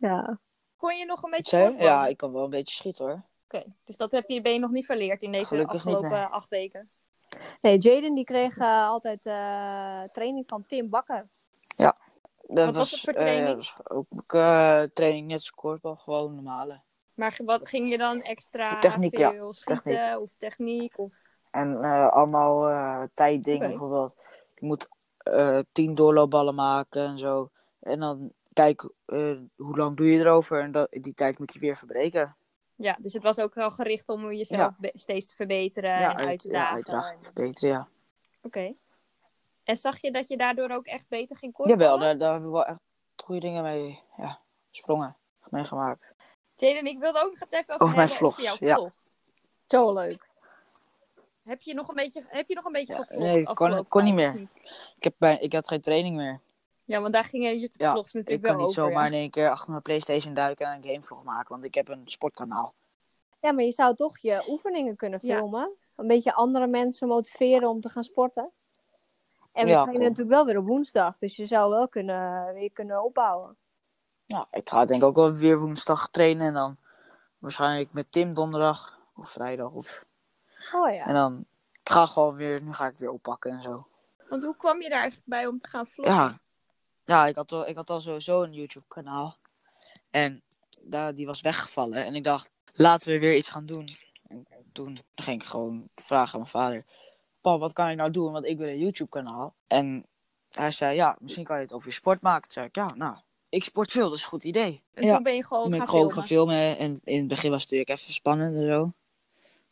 Ja. 0.00 0.38
Kon 0.76 0.96
je 0.96 1.04
nog 1.04 1.22
een 1.22 1.30
beetje 1.30 1.56
voorkomen? 1.56 1.84
Ja, 1.84 2.06
ik 2.06 2.16
kan 2.16 2.32
wel 2.32 2.44
een 2.44 2.50
beetje 2.50 2.74
schieten 2.74 3.04
hoor. 3.04 3.22
Oké, 3.44 3.64
dus 3.84 3.96
dat 3.96 4.12
heb 4.12 4.28
je, 4.28 4.40
ben 4.40 4.52
je 4.52 4.58
nog 4.58 4.70
niet 4.70 4.86
verleerd 4.86 5.22
in 5.22 5.32
deze 5.32 5.46
Gelukkig 5.46 5.84
niet, 5.84 5.94
afgelopen 5.94 6.18
nee. 6.18 6.28
acht 6.28 6.48
weken. 6.48 6.90
Nee, 7.60 7.78
Jaden 7.78 8.14
die 8.14 8.24
kreeg 8.24 8.58
eh, 8.58 8.86
altijd 8.86 9.26
eh, 9.26 10.02
training 10.12 10.46
van 10.46 10.66
Tim 10.66 10.88
Bakker. 10.88 11.28
Dat 12.52 12.64
Wat 12.64 12.74
was 12.74 12.90
het 12.90 13.00
voor 13.00 13.12
training? 13.12 13.46
dat 13.46 13.56
was 13.56 13.88
ook 13.88 14.34
eh, 14.34 14.82
training 14.82 15.26
net 15.26 15.36
als 15.36 15.50
korfbal, 15.50 15.96
gewoon 15.96 16.34
normale. 16.34 16.80
Maar 17.14 17.38
wat 17.44 17.68
ging 17.68 17.90
je 17.90 17.98
dan 17.98 18.22
extra 18.22 18.78
Techniek, 18.78 19.16
ja. 19.16 19.30
schieten 19.50 19.76
Techniek. 19.76 20.20
of 20.20 20.34
techniek? 20.34 20.98
Of... 20.98 21.12
En 21.50 21.82
eh, 21.82 22.08
allemaal 22.08 22.68
eh 22.68 23.02
tijddingen 23.14 23.68
bijvoorbeeld. 23.68 24.14
Je 24.54 24.66
moet 24.66 24.88
eh 25.16 25.58
tien 25.72 25.94
doorloopballen 25.94 26.54
maken 26.54 27.06
en 27.06 27.18
zo. 27.18 27.50
En 27.80 28.00
dan 28.00 28.32
kijk 28.52 28.90
eh, 29.06 29.36
hoe 29.56 29.76
lang 29.76 29.96
doe 29.96 30.06
je 30.06 30.18
erover. 30.18 30.60
En 30.62 30.72
dat, 30.72 30.88
die 30.90 31.14
tijd 31.14 31.38
moet 31.38 31.52
je 31.52 31.58
weer 31.58 31.76
verbreken. 31.76 32.36
Ja, 32.74 32.96
dus 33.00 33.12
het 33.12 33.22
was 33.22 33.38
ook 33.38 33.54
wel 33.54 33.70
gericht 33.70 34.08
om 34.08 34.32
jezelf 34.32 34.72
steeds 34.80 35.26
te 35.26 35.34
verbeteren 35.34 35.94
en 35.94 36.16
uit 36.16 36.38
te 36.40 36.48
ja, 36.48 36.54
dagen. 36.54 36.74
uiteraard. 36.74 37.12
En- 37.16 37.22
Verbeteren, 37.22 37.70
ja. 37.74 37.88
Oké. 38.42 38.74
En 39.64 39.76
zag 39.76 40.00
je 40.00 40.10
dat 40.12 40.28
je 40.28 40.36
daardoor 40.36 40.70
ook 40.70 40.86
echt 40.86 41.08
beter 41.08 41.36
ging 41.36 41.52
korfballen? 41.52 41.82
Jawel, 41.82 41.98
daar, 41.98 42.18
daar 42.18 42.30
hebben 42.32 42.50
we 42.50 42.56
wel 42.56 42.66
echt 42.66 42.80
goede 43.24 43.40
dingen 43.40 43.62
mee 43.62 44.02
ja, 44.16 44.40
sprongen. 44.70 45.16
Meegemaakt. 45.48 46.12
Jaden, 46.56 46.86
ik 46.86 46.98
wilde 46.98 47.18
ook 47.24 47.38
nog 47.38 47.48
even 47.50 47.74
over, 47.74 47.80
Over 47.84 47.96
mijn 47.96 48.08
vlogs, 48.08 48.58
ja. 48.58 48.74
vlog. 48.74 48.90
Zo 49.66 49.92
leuk. 49.92 50.28
Heb 51.42 51.60
je 51.60 51.74
nog 51.74 51.88
een 51.88 51.94
beetje, 51.94 52.22
heb 52.26 52.48
je 52.48 52.54
nog 52.54 52.64
een 52.64 52.72
beetje 52.72 52.94
Ja, 52.94 53.18
nee, 53.18 53.42
kon- 53.44 53.46
afgelopen 53.46 53.88
kon 53.88 54.04
niet 54.04 54.14
meer. 54.14 54.34
Ik, 54.96 55.02
heb 55.02 55.14
bij, 55.18 55.38
ik 55.38 55.52
had 55.52 55.68
geen 55.68 55.80
training 55.80 56.16
meer. 56.16 56.40
Ja, 56.90 57.00
want 57.00 57.12
daar 57.12 57.24
gingen 57.24 57.58
YouTube-vlogs 57.58 58.08
Ik 58.08 58.14
natuurlijk 58.14 58.42
kan 58.46 58.56
wel 58.56 58.66
niet 58.66 58.78
over. 58.78 58.90
zomaar 58.90 59.06
ja. 59.10 59.14
in 59.16 59.20
één 59.20 59.30
keer 59.30 59.50
achter 59.50 59.70
mijn 59.70 59.82
Playstation 59.82 60.34
duiken 60.34 60.66
en 60.66 60.82
een 60.82 60.88
gamevlog 60.90 61.22
maken. 61.22 61.48
Want 61.48 61.64
ik 61.64 61.74
heb 61.74 61.88
een 61.88 62.02
sportkanaal. 62.04 62.74
Ja, 63.40 63.52
maar 63.52 63.64
je 63.64 63.72
zou 63.72 63.94
toch 63.94 64.18
je 64.18 64.44
oefeningen 64.48 64.96
kunnen 64.96 65.18
Ja. 65.22 65.36
filmen. 65.36 65.70
Een 65.96 66.06
beetje 66.06 66.32
andere 66.34 66.66
mensen 66.66 67.08
motiveren 67.08 67.68
om 67.68 67.80
te 67.80 67.88
gaan 67.88 68.04
sporten. 68.04 68.50
En 69.52 69.64
we 69.64 69.70
Ja, 69.70 69.82
trainen 69.82 70.02
natuurlijk 70.08 70.36
wel 70.36 70.44
weer 70.44 70.58
op 70.58 70.66
woensdag. 70.66 71.18
Dus 71.18 71.36
je 71.36 71.46
zou 71.46 71.70
wel 71.70 71.88
kunnen, 71.88 72.54
weer 72.54 72.70
kunnen 72.72 73.04
opbouwen. 73.04 73.56
Nou, 74.26 74.46
ik 74.50 74.68
ga 74.68 74.84
denk 74.84 75.02
ik 75.02 75.08
ook 75.08 75.16
wel 75.16 75.32
weer 75.32 75.58
woensdag 75.58 76.08
trainen. 76.10 76.46
En 76.46 76.54
dan 76.54 76.76
waarschijnlijk 77.38 77.92
met 77.92 78.12
Tim 78.12 78.34
donderdag 78.34 79.00
of 79.14 79.28
vrijdag. 79.28 79.70
Of... 79.72 80.04
Oh 80.72 80.92
ja. 80.94 81.06
En 81.06 81.14
dan 81.14 81.44
ik 81.82 81.90
ga 81.90 82.06
gewoon 82.06 82.34
weer, 82.34 82.62
nu 82.62 82.72
ga 82.72 82.86
ik 82.86 82.98
weer 82.98 83.10
oppakken 83.10 83.50
en 83.50 83.62
zo. 83.62 83.86
Want 84.28 84.44
hoe 84.44 84.56
kwam 84.56 84.82
je 84.82 84.88
daar 84.88 85.00
eigenlijk 85.00 85.28
bij 85.28 85.46
om 85.46 85.58
te 85.58 85.68
gaan 85.68 85.86
vloggen? 85.86 86.14
Ja, 86.14 86.38
ja 87.10 87.26
ik, 87.26 87.36
had 87.36 87.52
al, 87.52 87.68
ik 87.68 87.76
had 87.76 87.90
al 87.90 88.00
sowieso 88.00 88.42
een 88.42 88.52
YouTube 88.52 88.86
kanaal. 88.88 89.36
En 90.10 90.42
daar, 90.80 91.14
die 91.14 91.26
was 91.26 91.40
weggevallen. 91.40 92.04
En 92.04 92.14
ik 92.14 92.24
dacht, 92.24 92.50
laten 92.72 93.12
we 93.12 93.18
weer 93.18 93.36
iets 93.36 93.50
gaan 93.50 93.66
doen. 93.66 93.96
En 94.28 94.46
toen 94.72 94.98
ging 95.14 95.42
ik 95.42 95.48
gewoon 95.48 95.88
vragen 95.94 96.32
aan 96.34 96.40
mijn 96.40 96.50
vader. 96.50 96.84
Pa, 97.40 97.58
wat 97.58 97.72
kan 97.72 97.88
ik 97.88 97.96
nou 97.96 98.10
doen? 98.10 98.32
Want 98.32 98.44
ik 98.44 98.58
wil 98.58 98.68
een 98.68 98.78
YouTube 98.78 99.10
kanaal. 99.10 99.54
En 99.66 100.06
hij 100.50 100.70
zei, 100.70 100.94
ja, 100.94 101.16
misschien 101.20 101.44
kan 101.44 101.56
je 101.56 101.62
het 101.62 101.72
over 101.72 101.88
je 101.88 101.94
sport 101.94 102.20
maken. 102.20 102.42
Toen 102.42 102.52
zei 102.52 102.66
ik, 102.66 102.74
ja, 102.74 102.90
nou, 102.94 103.16
ik 103.48 103.64
sport 103.64 103.90
veel, 103.90 104.08
dat 104.08 104.16
is 104.16 104.22
een 104.22 104.28
goed 104.28 104.44
idee. 104.44 104.82
En 104.94 105.04
ja. 105.04 105.14
toen 105.14 105.22
ben 105.22 105.34
je 105.34 105.44
gewoon 105.44 105.62
Toen 105.62 105.70
ben 105.70 105.80
gaan 105.80 105.88
gewoon 105.88 106.10
filmen. 106.10 106.28
gaan 106.28 106.36
filmen. 106.36 106.78
En 106.78 107.00
in 107.04 107.18
het 107.18 107.28
begin 107.28 107.50
was 107.50 107.62
het 107.62 107.70
natuurlijk 107.70 108.00
even 108.00 108.14
spannend 108.14 108.56
en 108.56 108.66
zo. 108.66 108.92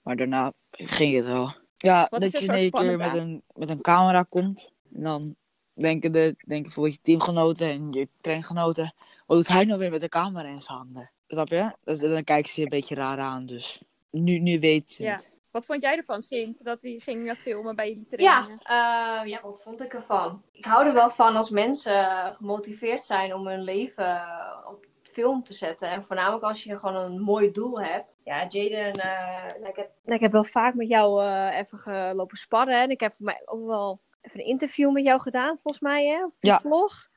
Maar 0.03 0.17
daarna 0.17 0.53
ging 0.71 1.17
het 1.17 1.27
wel. 1.27 1.53
Ja, 1.77 2.07
Wat 2.11 2.21
dat 2.21 2.33
je 2.33 2.39
in 2.39 2.51
één 2.51 2.71
keer 2.71 2.97
met 2.97 3.15
een, 3.15 3.43
met 3.55 3.71
een 3.71 3.81
camera 3.81 4.23
komt. 4.23 4.73
En 4.95 5.03
dan 5.03 5.37
denken, 5.81 6.13
de, 6.13 6.35
denken 6.39 6.63
bijvoorbeeld 6.63 6.95
je 6.95 7.03
teamgenoten 7.03 7.69
en 7.69 7.93
je 7.93 8.09
traingenoten. 8.21 8.93
Wat 9.27 9.37
doet 9.37 9.49
hij 9.49 9.65
nou 9.65 9.79
weer 9.79 9.91
met 9.91 10.01
de 10.01 10.09
camera 10.09 10.49
in 10.49 10.61
zijn 10.61 10.79
handen? 10.79 11.11
Snap 11.29 11.49
je? 11.49 11.73
Dus 11.85 12.01
dan 12.01 12.25
kijken 12.25 12.51
ze 12.51 12.57
je 12.61 12.63
een 12.63 12.79
beetje 12.79 12.95
raar 12.95 13.19
aan. 13.19 13.47
Dus 13.47 13.83
nu, 14.11 14.39
nu 14.39 14.61
weet 14.61 14.91
ze 14.91 15.03
Ja. 15.03 15.13
het. 15.13 15.33
Wat 15.51 15.67
vond 15.67 15.83
jij 15.83 15.97
ervan, 15.97 16.23
Sint, 16.23 16.65
dat 16.65 16.83
hij 16.83 16.97
ging 16.99 17.31
eh, 17.31 17.37
filmen 17.37 17.77
bij 17.77 17.89
jullie 17.89 18.05
Ja, 18.09 18.17
trainingen? 18.17 18.59
eh, 18.63 19.31
ja, 19.31 19.41
wat 19.43 19.63
vond 19.63 19.83
ik 19.83 19.95
ervan? 19.95 20.43
Ik 20.53 20.65
hou 20.65 20.87
er 20.87 20.93
wel 20.93 21.11
van 21.11 21.37
als 21.37 21.51
mensen 21.51 22.33
gemotiveerd 22.35 23.05
zijn 23.05 23.35
om 23.35 23.47
hun 23.47 23.63
leven 23.63 24.23
op 24.69 24.87
film 25.03 25.45
te 25.45 25.55
zetten. 25.55 25.91
En 25.91 26.05
voornamelijk 26.05 26.43
als 26.45 26.65
je 26.65 26.79
gewoon 26.79 26.97
een 26.97 27.21
mooi 27.21 27.51
doel 27.53 27.81
hebt. 27.81 28.19
Ja, 28.25 28.47
Jaden, 28.49 28.93
eh, 28.93 29.69
ik, 29.69 29.77
heb, 29.77 29.91
ik 30.05 30.21
heb 30.21 30.33
wel 30.33 30.45
vaak 30.45 30.75
met 30.75 30.89
jou 30.89 31.25
eh, 31.25 31.59
even 31.59 31.79
gelopen 31.79 32.37
sparren. 32.37 32.81
En 32.83 32.91
ik 32.91 33.01
heb 33.01 33.13
voor 33.13 33.25
mij 33.27 33.43
ook 33.45 33.67
wel 33.67 34.01
even 34.21 34.41
een 34.41 34.47
interview 34.47 34.91
met 34.93 35.05
jou 35.05 35.21
gedaan, 35.21 35.59
volgens 35.59 35.81
mij, 35.83 36.07
hè? 36.07 36.25
Op 36.25 36.35
de 36.41 36.49
Ja. 36.49 36.61
vlog. 36.61 37.09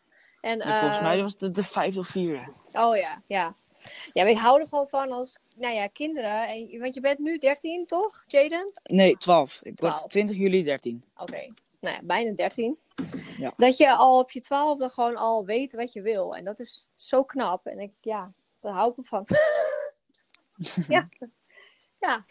En, 0.41 0.60
En 0.62 0.74
volgens 0.78 0.97
eh, 0.97 1.04
mij 1.04 1.22
was 1.22 1.36
het 1.39 1.56
de 1.56 1.64
vijfde 1.64 1.99
of 1.99 2.08
vierde. 2.08 2.54
Oh 2.72 2.97
ja, 2.97 3.22
ja. 3.28 3.56
Ja, 4.14 4.24
maar 4.24 4.32
ik 4.32 4.38
hou 4.38 4.62
er 4.62 4.68
gewoon 4.68 4.88
van 4.88 5.12
als, 5.12 5.39
nou 5.56 5.74
ja, 5.74 5.88
kinderen. 5.88 6.47
En, 6.47 6.80
want 6.80 6.95
je 6.95 7.02
bent 7.02 7.20
nu 7.20 7.38
13, 7.38 7.86
toch, 7.86 8.24
Jaden? 8.28 8.72
Nee, 8.84 9.18
twaalf. 9.18 9.60
Ik 9.62 9.80
word 9.80 9.93
12. 9.93 10.08
20 10.08 10.36
juli 10.38 10.64
13. 10.64 11.04
Oké, 11.18 11.54
nou 11.80 11.95
ja, 11.95 11.99
bijna 12.04 12.32
13. 12.36 12.78
Ja. 13.38 13.54
Dat 13.58 13.78
je 13.78 13.95
al 13.95 14.20
op 14.20 14.32
je 14.32 14.41
twaalfde 14.41 14.89
gewoon 14.89 15.16
al 15.16 15.45
weet 15.45 15.74
wat 15.74 15.93
je 15.93 16.02
wil. 16.02 16.36
En 16.36 16.43
dat 16.43 16.60
is 16.60 16.89
zo 16.93 17.24
knap. 17.24 17.66
En 17.66 17.80
ik, 17.80 17.91
ja, 18.02 18.32
daar 18.60 18.74
hou 18.74 18.91
ik 18.91 18.97
me 18.97 19.04
van. 19.04 19.26
ja. 20.95 21.10
ja. 21.99 22.26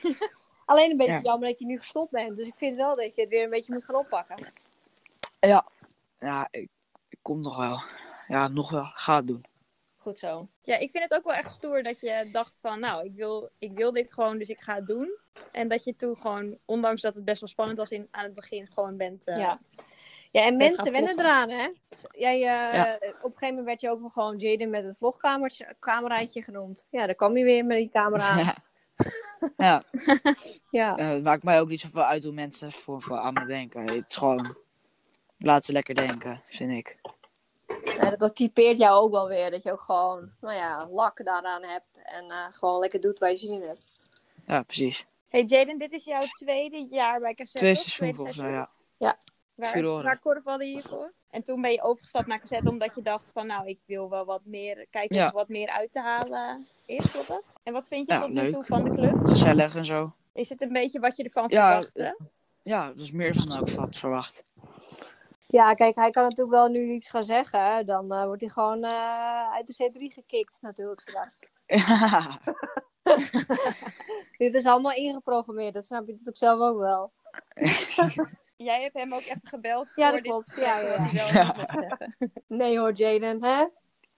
Alleen 0.70 0.90
een 0.90 0.96
beetje 0.96 1.12
Ja. 1.12 1.20
jammer 1.20 1.48
dat 1.48 1.58
je 1.58 1.66
nu 1.66 1.78
gestopt 1.78 2.10
bent. 2.10 2.36
Dus 2.36 2.46
ik 2.46 2.54
vind 2.54 2.76
wel 2.76 2.96
dat 2.96 3.14
je 3.14 3.20
het 3.20 3.30
weer 3.30 3.44
een 3.44 3.50
beetje 3.50 3.72
moet 3.72 3.84
gaan 3.84 3.94
oppakken. 3.96 4.52
Ja, 5.40 5.66
ja 6.18 6.48
ik, 6.50 6.68
ik 7.08 7.18
kom 7.22 7.40
nog 7.40 7.56
wel. 7.56 7.80
Ja, 8.28 8.48
nog 8.48 8.70
wel. 8.70 8.84
Ga 8.92 9.16
het 9.16 9.26
doen. 9.26 9.44
Goed 9.96 10.18
zo. 10.18 10.46
Ja, 10.62 10.76
ik 10.76 10.90
vind 10.90 11.02
het 11.04 11.14
ook 11.14 11.24
wel 11.24 11.34
echt 11.34 11.50
stoer 11.50 11.82
dat 11.82 12.00
je 12.00 12.28
dacht 12.32 12.58
van, 12.60 12.80
nou, 12.80 13.04
ik 13.04 13.14
wil, 13.14 13.50
ik 13.58 13.72
wil 13.72 13.92
dit 13.92 14.12
gewoon, 14.12 14.38
dus 14.38 14.48
ik 14.48 14.60
ga 14.60 14.74
het 14.74 14.86
doen. 14.86 15.18
En 15.52 15.68
dat 15.68 15.84
je 15.84 15.96
toen 15.96 16.16
gewoon, 16.16 16.58
ondanks 16.64 17.00
dat 17.00 17.14
het 17.14 17.24
best 17.24 17.40
wel 17.40 17.48
spannend 17.48 17.78
was 17.78 17.90
in, 17.90 18.08
aan 18.10 18.24
het 18.24 18.34
begin, 18.34 18.66
gewoon 18.72 18.96
bent... 18.96 19.26
eh, 19.26 19.36
Ja. 19.36 19.60
Ja, 20.32 20.44
en 20.44 20.56
mensen 20.56 20.92
wennen 20.92 21.18
eraan, 21.18 21.50
hè? 21.50 21.68
Jij, 22.10 22.34
eh, 22.34 22.74
Ja. 22.74 22.94
Op 22.94 23.02
een 23.02 23.12
gegeven 23.20 23.48
moment 23.48 23.64
werd 23.66 23.80
je 23.80 23.90
ook 23.90 24.00
wel 24.00 24.08
gewoon 24.08 24.36
Jaden 24.36 24.70
met 24.70 24.84
het 24.84 24.96
vlogkamertje, 24.96 25.74
cameraatje 25.80 26.42
genoemd. 26.42 26.86
Ja, 26.90 27.06
daar 27.06 27.14
kwam 27.14 27.36
je 27.36 27.44
weer 27.44 27.64
met 27.66 27.76
die 27.76 27.88
camera 27.88 28.38
ja. 28.38 28.54
Ja. 29.56 29.82
Ja. 30.70 30.96
Eh, 30.96 31.08
het 31.08 31.22
maakt 31.22 31.42
mij 31.42 31.60
ook 31.60 31.68
niet 31.68 31.80
zoveel 31.80 32.02
uit 32.02 32.24
hoe 32.24 32.32
mensen 32.32 32.72
voor, 32.72 33.02
voor 33.02 33.18
aan 33.18 33.32
me 33.32 33.46
denken. 33.46 33.80
Het 33.80 34.04
is 34.08 34.16
gewoon. 34.16 34.56
Laat 35.38 35.64
ze 35.64 35.72
lekker 35.72 35.94
denken, 35.94 36.42
vind 36.48 36.70
ik. 36.72 36.98
Ja, 37.84 38.10
dat, 38.10 38.18
dat 38.18 38.36
typeert 38.36 38.76
jou 38.76 39.02
ook 39.02 39.10
wel 39.10 39.28
weer. 39.28 39.50
Dat 39.50 39.62
je 39.62 39.72
ook 39.72 39.80
gewoon, 39.80 40.30
nou 40.40 40.54
ja, 40.54 40.86
lak 40.90 41.24
daaraan 41.24 41.62
hebt. 41.62 42.00
En 42.02 42.30
eh, 42.30 42.46
gewoon 42.50 42.80
lekker 42.80 43.00
doet 43.00 43.18
waar 43.18 43.30
je 43.30 43.36
zin 43.36 43.52
in 43.52 43.60
hebt. 43.60 44.08
Ja, 44.46 44.62
precies. 44.62 45.06
Hey 45.28 45.42
Jaden, 45.42 45.78
dit 45.78 45.92
is 45.92 46.04
jouw 46.04 46.26
tweede 46.26 46.86
jaar 46.90 47.20
bij 47.20 47.34
Cassette, 47.34 47.58
Twee 47.58 47.74
toch? 47.74 47.82
seizoenen 47.82 48.16
volgens 48.16 48.36
mij, 48.36 48.46
seizoen. 48.46 48.74
ja. 48.96 49.18
Waar, 50.02 50.18
korfbalde 50.18 50.64
je 50.64 50.72
hiervoor? 50.72 51.12
En 51.30 51.42
toen 51.42 51.60
ben 51.60 51.72
je 51.72 51.82
overgestapt 51.82 52.26
naar 52.26 52.40
cassette 52.40 52.68
omdat 52.70 52.94
je 52.94 53.02
dacht 53.02 53.30
van 53.32 53.46
nou, 53.46 53.68
ik 53.68 53.78
wil 53.86 54.10
wel 54.10 54.24
wat 54.24 54.44
meer, 54.44 54.86
kijken 54.90 55.16
Ja. 55.16 55.24
of 55.24 55.30
er 55.30 55.36
wat 55.36 55.48
meer 55.48 55.68
uit 55.68 55.92
te 55.92 56.00
halen 56.00 56.66
is, 56.86 57.10
klopt 57.10 57.28
dat? 57.28 57.42
En 57.62 57.72
wat 57.72 57.88
vind 57.88 58.06
je 58.06 58.12
Ja, 58.12 58.20
tot 58.20 58.30
nu 58.30 58.52
toe 58.52 58.64
van 58.64 58.84
de 58.84 58.90
club? 58.90 59.26
Gezellig 59.26 59.76
en 59.76 59.84
zo. 59.84 60.12
Is 60.32 60.48
het 60.48 60.60
een 60.60 60.72
beetje 60.72 61.00
wat 61.00 61.16
je 61.16 61.22
ervan 61.22 61.44
Ja, 61.48 61.66
verwachtte? 61.66 62.16
Ja, 62.62 62.86
dat 62.86 62.96
is 62.96 63.10
meer 63.12 63.46
dan 63.46 63.66
ik 63.66 63.74
had 63.74 63.96
verwacht. 63.96 64.44
Ja, 65.46 65.74
kijk, 65.74 65.94
hij 65.96 66.10
kan 66.10 66.22
natuurlijk 66.22 66.56
wel 66.56 66.68
nu 66.68 66.90
iets 66.90 67.08
gaan 67.08 67.24
zeggen. 67.24 67.86
Dan 67.86 68.12
eh, 68.12 68.24
wordt 68.24 68.40
hij 68.40 68.50
gewoon 68.50 68.84
eh, 68.84 69.52
uit 69.52 69.66
de 69.66 69.90
C3 69.92 70.14
gekikt 70.14 70.58
natuurlijk 70.60 71.00
straks. 71.00 71.42
Ja, 71.66 72.38
Dit 74.38 74.54
is 74.54 74.64
allemaal 74.64 74.92
ingeprogrammeerd. 74.92 75.74
Dat 75.74 75.84
snap 75.84 76.04
je 76.06 76.10
natuurlijk 76.10 76.36
zelf 76.36 76.60
ook 76.60 76.78
wel. 76.78 77.12
Jij 78.64 78.82
hebt 78.82 78.94
hem 78.94 79.12
ook 79.12 79.20
even 79.20 79.40
gebeld 79.42 79.92
Ja, 79.94 80.04
voor 80.04 80.12
dat 80.14 80.22
dit 80.22 80.32
klopt. 80.32 80.52
Ja, 80.56 80.78
ja, 80.80 81.06
ja. 81.12 81.98
Nee 82.46 82.78
hoor, 82.78 82.92
Jaden, 82.92 83.42
hè? 83.44 83.64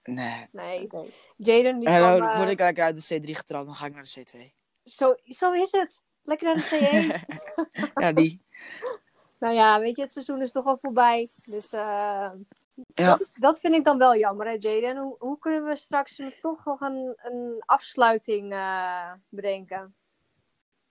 nee. 0.03 0.47
Nee. 0.51 0.89
Jaden, 1.37 1.79
die 1.79 1.89
En 1.89 1.99
kwam, 1.99 2.19
dan 2.19 2.29
eh, 2.29 2.37
word 2.37 2.49
ik 2.49 2.59
lekker 2.59 2.83
uit 2.83 3.07
de 3.07 3.19
C3 3.21 3.29
getrapt, 3.29 3.65
dan 3.65 3.75
ga 3.75 3.85
ik 3.85 3.93
naar 3.93 4.03
de 4.03 4.23
C2. 4.25 4.53
zo, 4.83 5.15
zo 5.23 5.51
is 5.51 5.71
het. 5.71 6.01
Lekker 6.23 6.47
naar 6.47 6.55
de 6.55 7.25
C1. 7.25 7.35
ja, 8.03 8.11
die. 8.11 8.41
nou 9.39 9.53
ja, 9.53 9.79
weet 9.79 9.95
je, 9.95 10.01
het 10.01 10.11
seizoen 10.11 10.41
is 10.41 10.51
toch 10.51 10.65
al 10.65 10.77
voorbij. 10.77 11.19
Dus 11.45 11.73
eh, 11.73 12.31
Ja. 12.85 13.05
dat, 13.05 13.29
dat 13.39 13.59
vind 13.59 13.73
ik 13.75 13.83
dan 13.83 13.97
wel 13.97 14.15
jammer, 14.17 14.45
hè, 14.47 14.55
Jaden. 14.57 14.97
Hoe, 14.97 15.15
hoe 15.19 15.39
kunnen 15.39 15.65
we 15.65 15.75
straks 15.75 16.21
toch 16.41 16.65
nog 16.65 16.81
een, 16.81 17.13
een 17.17 17.61
afsluiting 17.65 18.53
eh, 18.53 19.11
bedenken? 19.29 19.95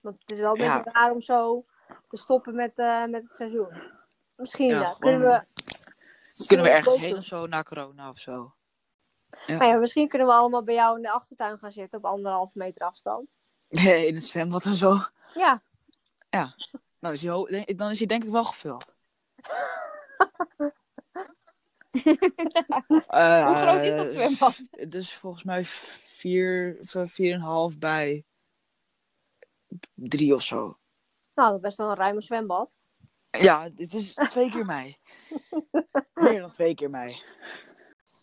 Want 0.01 0.19
het 0.19 0.31
is 0.31 0.39
wel 0.39 0.53
een 0.55 0.63
Ja. 0.63 0.75
beetje 0.77 0.91
raar 0.99 1.11
om 1.11 1.19
zo 1.21 1.65
te 2.07 2.17
stoppen 2.17 2.55
met, 2.55 2.79
eh, 2.79 3.05
met 3.05 3.23
het 3.23 3.35
seizoen. 3.35 3.91
Misschien 4.35 4.67
Ja, 4.69 4.81
eh, 4.81 4.99
kunnen 4.99 5.19
we... 5.19 5.45
Kunnen 6.47 6.65
we 6.65 6.71
ergens 6.71 6.97
heen 6.97 7.15
of 7.17 7.23
zo 7.23 7.47
na 7.47 7.63
corona 7.63 8.09
of 8.09 8.19
zo? 8.19 8.53
Maar 9.47 9.65
ja, 9.67 9.75
misschien 9.75 10.07
kunnen 10.07 10.27
we 10.27 10.33
allemaal 10.33 10.63
bij 10.63 10.73
jou 10.73 10.95
in 10.95 11.01
de 11.01 11.11
achtertuin 11.11 11.57
gaan 11.57 11.71
zitten 11.71 11.99
op 11.99 12.05
anderhalve 12.05 12.57
meter 12.57 12.81
afstand. 12.87 13.27
Nee, 13.69 14.05
in 14.07 14.15
het 14.15 14.23
zwembad 14.23 14.65
en 14.65 14.75
zo. 14.75 14.97
Ja, 15.33 15.61
Nou, 16.99 17.13
is 17.13 17.21
hij 17.23 17.73
dan 17.75 17.89
is 17.89 17.97
hij 17.97 18.07
denk 18.07 18.23
ik 18.23 18.29
wel 18.29 18.45
gevuld. 18.45 18.95
Eh, 23.07 23.47
Hoe 23.47 23.55
groot 23.55 23.81
is 23.83 23.95
dat 23.95 24.13
zwembad? 24.13 24.59
Dus 24.91 25.13
volgens 25.13 25.43
mij 25.43 25.63
vier, 25.63 26.77
v- 26.81 27.09
vier 27.11 27.33
en 27.33 27.39
een 27.39 27.45
half 27.45 27.77
bij 27.77 28.25
drie 29.93 30.33
of 30.33 30.41
zo. 30.41 30.77
Nou, 31.35 31.47
dat 31.47 31.55
is 31.55 31.61
best 31.61 31.77
wel 31.77 31.89
een 31.89 31.95
ruime 31.95 32.21
zwembad. 32.21 32.77
Ja, 33.29 33.69
dit 33.69 33.93
is 33.93 34.13
twee 34.29 34.49
keer 34.49 34.65
mij. 34.65 34.97
Meer 36.13 36.39
dan 36.39 36.51
twee 36.51 36.75
keer 36.75 36.89
mij. 36.89 37.21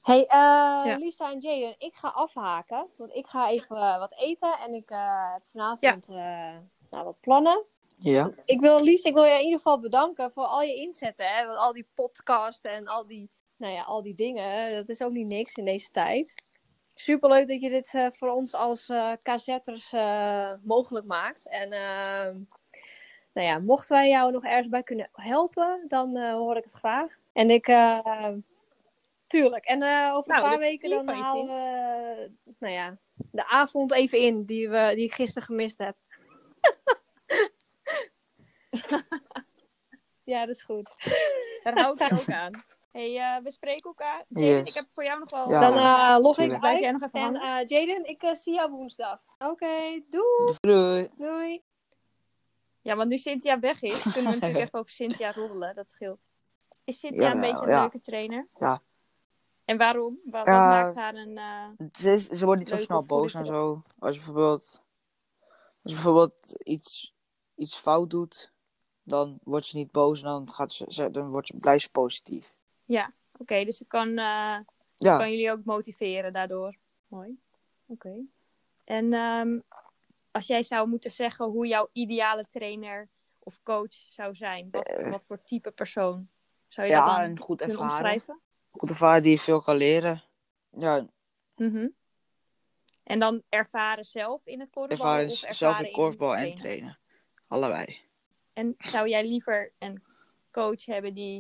hey, 0.03 0.27
eh, 0.27 0.99
Lisa 0.99 1.31
en 1.33 1.39
Jaden, 1.39 1.75
ik 1.79 1.95
ga 1.95 2.09
afhaken. 2.09 2.87
Want 2.97 3.15
ik 3.15 3.27
ga 3.27 3.51
even 3.51 3.77
eh, 3.77 3.99
wat 3.99 4.19
eten 4.19 4.59
en 4.59 4.75
ik 4.75 4.91
eh, 4.91 5.33
heb 5.33 5.43
vanavond 5.45 6.09
eh, 6.09 6.57
nou, 6.91 7.05
wat 7.05 7.21
plannen. 7.21 7.65
Ja. 7.99 8.31
Ik 8.45 8.61
wil, 8.61 8.83
Lies, 8.83 9.03
ik 9.03 9.15
wil 9.15 9.25
je 9.25 9.35
in 9.35 9.45
ieder 9.45 9.57
geval 9.57 9.81
bedanken 9.81 10.31
voor 10.31 10.45
al 10.45 10.63
je 10.63 10.75
inzetten. 10.75 11.27
Hè? 11.27 11.47
Want 11.47 11.59
al 11.59 11.73
die 11.73 11.89
podcasts 11.95 12.65
en 12.65 12.87
al 12.87 13.07
die, 13.07 13.31
nou 13.57 13.73
ja, 13.73 13.83
al 13.83 14.03
die 14.03 14.15
dingen. 14.15 14.75
Dat 14.75 14.89
is 14.89 15.03
ook 15.03 15.13
niet 15.13 15.27
niks 15.27 15.57
in 15.57 15.65
deze 15.65 15.91
tijd. 15.91 16.35
Superleuk 17.01 17.49
dat 17.49 17.61
je 17.61 17.71
dit 17.71 17.95
eh, 17.95 18.07
voor 18.11 18.29
ons 18.29 18.55
als 18.55 18.89
eh 18.89 19.13
KZ'ers 19.23 19.93
eh, 19.93 20.53
mogelijk 20.63 21.07
maakt. 21.07 21.49
En 21.49 21.73
ehm, 21.73 22.37
nou 23.33 23.47
ja, 23.47 23.59
mochten 23.59 23.97
wij 23.97 24.09
jou 24.09 24.33
nog 24.33 24.45
ergens 24.45 24.69
bij 24.69 24.83
kunnen 24.83 25.09
helpen, 25.13 25.85
dan 25.89 26.17
eh, 26.17 26.33
hoor 26.33 26.57
ik 26.57 26.65
het 26.65 26.73
graag. 26.73 27.17
En 27.33 27.51
ik, 27.51 27.67
eh, 27.69 28.29
tuurlijk. 29.27 29.65
En 29.65 29.83
eh, 29.83 30.11
over 30.15 30.31
Nou, 30.31 30.43
een 30.43 30.49
paar 30.51 30.59
dat 30.59 30.61
is 30.61 30.67
weken 30.69 30.91
dan 30.91 31.09
halen 31.09 31.47
we, 31.47 32.31
nou 32.59 32.73
ja, 32.75 32.97
de 33.15 33.47
avond 33.49 33.93
even 33.93 34.19
in 34.19 34.45
die, 34.45 34.69
we, 34.71 34.93
die 34.95 35.05
ik 35.05 35.13
gisteren 35.15 35.47
gemist 35.47 35.79
heb. 35.79 35.97
ja, 40.25 40.47
dat 40.47 40.55
is 40.57 40.63
goed. 40.63 40.95
Daar 41.63 41.79
hou 41.79 41.93
ik 41.93 42.09
je 42.09 42.15
ook 42.15 42.29
aan. 42.43 42.53
hey, 42.93 43.19
eh, 43.19 43.43
we 43.43 43.51
spreken 43.51 43.85
elkaar. 43.85 44.25
Jaden, 44.29 44.49
Yes. 44.59 44.69
ik 44.69 44.75
heb 44.75 44.87
voor 44.91 45.05
jou 45.05 45.19
nog 45.19 45.31
wel... 45.31 45.51
Ja. 45.51 45.61
Dan 45.61 45.77
eh, 45.79 46.23
log 46.23 46.39
ik 46.39 46.65
uit. 46.65 46.81
jij 46.81 46.91
nog 46.93 47.03
even 47.03 47.21
en 47.21 47.35
hangen? 47.37 47.61
eh, 47.61 47.67
Jaden, 47.67 48.09
ik 48.09 48.31
zie 48.33 48.55
jou 48.55 48.71
woensdag. 48.71 49.19
Oké, 49.39 50.03
doei. 50.11 50.55
Doei. 50.61 51.09
Doei. 51.17 51.63
Ja, 52.83 52.97
want 52.97 53.09
nu 53.09 53.19
Cynthia 53.19 53.59
weg 53.61 53.83
is, 53.83 54.03
kunnen 54.13 54.33
we 54.33 54.39
natuurlijk 54.39 54.65
even 54.65 54.79
over 54.79 54.91
Cynthia 54.91 55.33
roddelen. 55.33 55.75
Dat 55.75 55.91
scheelt. 55.91 56.29
Is 56.85 56.99
Cynthia 56.99 57.33
een 57.35 57.41
beetje 57.41 57.63
een 57.63 57.69
ja. 57.69 57.81
leuke 57.81 58.01
trainer? 58.01 58.49
Ja. 58.59 58.83
En 59.65 59.77
waarom? 59.77 60.19
Wat, 60.25 60.33
wat 60.33 60.47
Ja. 60.55 60.69
maakt 60.69 60.97
haar 60.97 61.15
een... 61.15 61.39
eh, 61.39 61.87
Ze, 61.93 62.13
is, 62.13 62.27
ze 62.27 62.45
wordt 62.45 62.61
niet 62.61 62.69
zo 62.69 62.77
snel 62.77 63.05
boos 63.05 63.35
en 63.35 63.47
zo. 63.47 63.83
Als 63.99 64.15
je 64.17 64.21
bijvoorbeeld, 64.23 64.83
als 65.83 65.93
je 65.93 65.95
bijvoorbeeld 65.95 66.61
iets, 66.65 67.15
iets 67.55 67.77
fout 67.77 68.11
doet, 68.11 68.53
dan 69.03 69.39
wordt 69.43 69.67
ze 69.67 69.77
niet 69.77 69.91
boos 69.91 70.19
en 70.23 70.29
dan, 70.29 70.51
gaat 70.51 70.73
ze, 70.73 71.11
dan 71.11 71.29
wordt 71.31 71.47
ze, 71.47 71.57
blijft 71.57 71.83
ze 71.83 71.91
positief. 71.91 72.53
Oké, 73.39 73.65
dus 73.65 73.77
ze 73.77 73.85
kan, 73.87 74.15
Ja, 74.15 74.65
kan 74.97 75.31
jullie 75.31 75.51
ook 75.51 75.65
motiveren 75.65 76.33
daardoor. 76.33 76.75
Mooi. 77.07 77.41
Oké. 77.87 78.15
En 78.85 79.13
ehm, 79.13 79.59
als 80.31 80.47
jij 80.47 80.63
zou 80.63 80.89
moeten 80.89 81.11
zeggen 81.11 81.45
hoe 81.47 81.67
jouw 81.67 81.89
ideale 81.93 82.47
trainer 82.49 83.09
of 83.39 83.61
coach 83.63 83.93
zou 83.95 84.35
zijn, 84.35 84.69
wat, 84.71 84.89
Eh. 84.89 85.11
wat 85.11 85.25
voor 85.25 85.43
type 85.43 85.71
persoon 85.71 86.29
zou 86.69 86.87
je 86.87 86.93
dat 86.95 87.07
ja 87.07 87.17
dan 87.17 87.31
en 87.31 87.39
goed 87.39 87.61
ervaren. 87.61 87.83
omschrijven? 87.83 88.41
Goed 88.71 88.91
ervaren 88.91 89.23
die 89.23 89.31
je 89.33 89.39
veel 89.39 89.61
kan 89.63 89.77
leren. 89.77 90.23
Ja, 90.77 91.07
Mhm. 91.57 91.89
En 93.03 93.19
dan 93.19 93.43
ervaren 93.49 94.05
zelf 94.05 94.47
in 94.47 94.61
het 94.61 94.71
korfbal 94.71 94.97
ervaren 94.97 95.27
of 95.27 95.33
ervaren 95.33 95.55
zelf 95.57 95.81
in 95.81 95.93
korfbal 95.93 96.29
en 96.29 96.37
trainen? 96.37 96.55
trainen. 96.57 96.99
Allebei. 97.49 97.99
En 98.53 98.75
zou 98.79 99.09
jij 99.09 99.27
liever 99.27 99.73
een 99.79 100.03
coach 100.51 100.85
hebben 100.87 101.15
die 101.15 101.39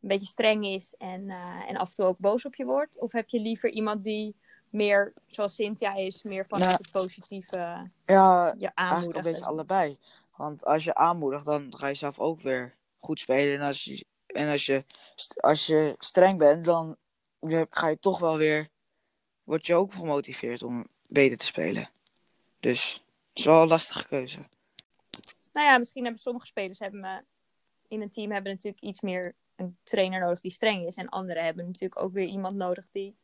een 0.00 0.08
beetje 0.08 0.26
streng 0.26 0.64
is 0.64 0.94
en, 0.98 1.30
eh, 1.30 1.68
en 1.68 1.76
af 1.76 1.88
en 1.88 1.94
toe 1.94 2.04
ook 2.04 2.18
boos 2.18 2.44
op 2.44 2.54
je 2.54 2.64
wordt? 2.64 2.98
Of 3.00 3.12
heb 3.12 3.28
je 3.28 3.40
liever 3.40 3.70
iemand 3.70 4.04
die 4.04 4.36
meer, 4.70 5.12
zoals 5.26 5.54
Cynthia 5.54 5.94
is, 5.94 6.22
meer 6.22 6.46
Nou, 6.48 6.70
het 6.70 6.90
positieve 6.92 7.90
Ja, 8.04 8.54
je 8.58 8.70
eigenlijk 8.74 9.16
een 9.16 9.32
beetje 9.32 9.44
allebei. 9.44 9.98
Want 10.36 10.64
als 10.64 10.84
je 10.84 10.94
aanmoedigt, 10.94 11.44
dan 11.44 11.72
ga 11.76 11.86
je 11.86 11.94
zelf 11.94 12.18
ook 12.18 12.40
weer 12.40 12.74
goed 12.98 13.20
spelen. 13.20 13.60
En 13.60 13.66
als 13.66 13.84
je, 13.84 14.04
en 14.26 14.48
als 14.48 14.66
je, 14.66 14.84
als 15.36 15.66
je 15.66 15.94
streng 15.98 16.38
bent, 16.38 16.64
dan 16.64 16.96
ga 17.70 17.88
je 17.88 17.98
toch 17.98 18.18
wel 18.18 18.36
weer... 18.36 18.68
Word 19.44 19.66
je 19.66 19.74
ook 19.74 19.94
gemotiveerd 19.94 20.62
om 20.62 20.86
beter 21.06 21.38
te 21.38 21.46
spelen. 21.46 21.88
Dus 22.60 22.92
het 23.28 23.38
is 23.38 23.44
wel 23.44 23.62
een 23.62 23.68
lastige 23.68 24.06
keuze. 24.06 24.38
Nou 25.52 25.66
ja, 25.66 25.78
misschien 25.78 26.02
hebben 26.02 26.20
sommige 26.20 26.46
spelers 26.46 26.78
hebben, 26.78 27.24
in 27.88 28.02
een 28.02 28.10
team 28.10 28.30
hebben 28.30 28.52
natuurlijk 28.52 28.82
iets 28.82 29.00
meer 29.00 29.34
een 29.56 29.76
trainer 29.82 30.20
nodig 30.20 30.40
die 30.40 30.50
streng 30.50 30.86
is. 30.86 30.96
En 30.96 31.08
anderen 31.08 31.44
hebben 31.44 31.66
natuurlijk 31.66 32.00
ook 32.02 32.12
weer 32.12 32.26
iemand 32.26 32.56
nodig 32.56 32.86
die 32.92 33.14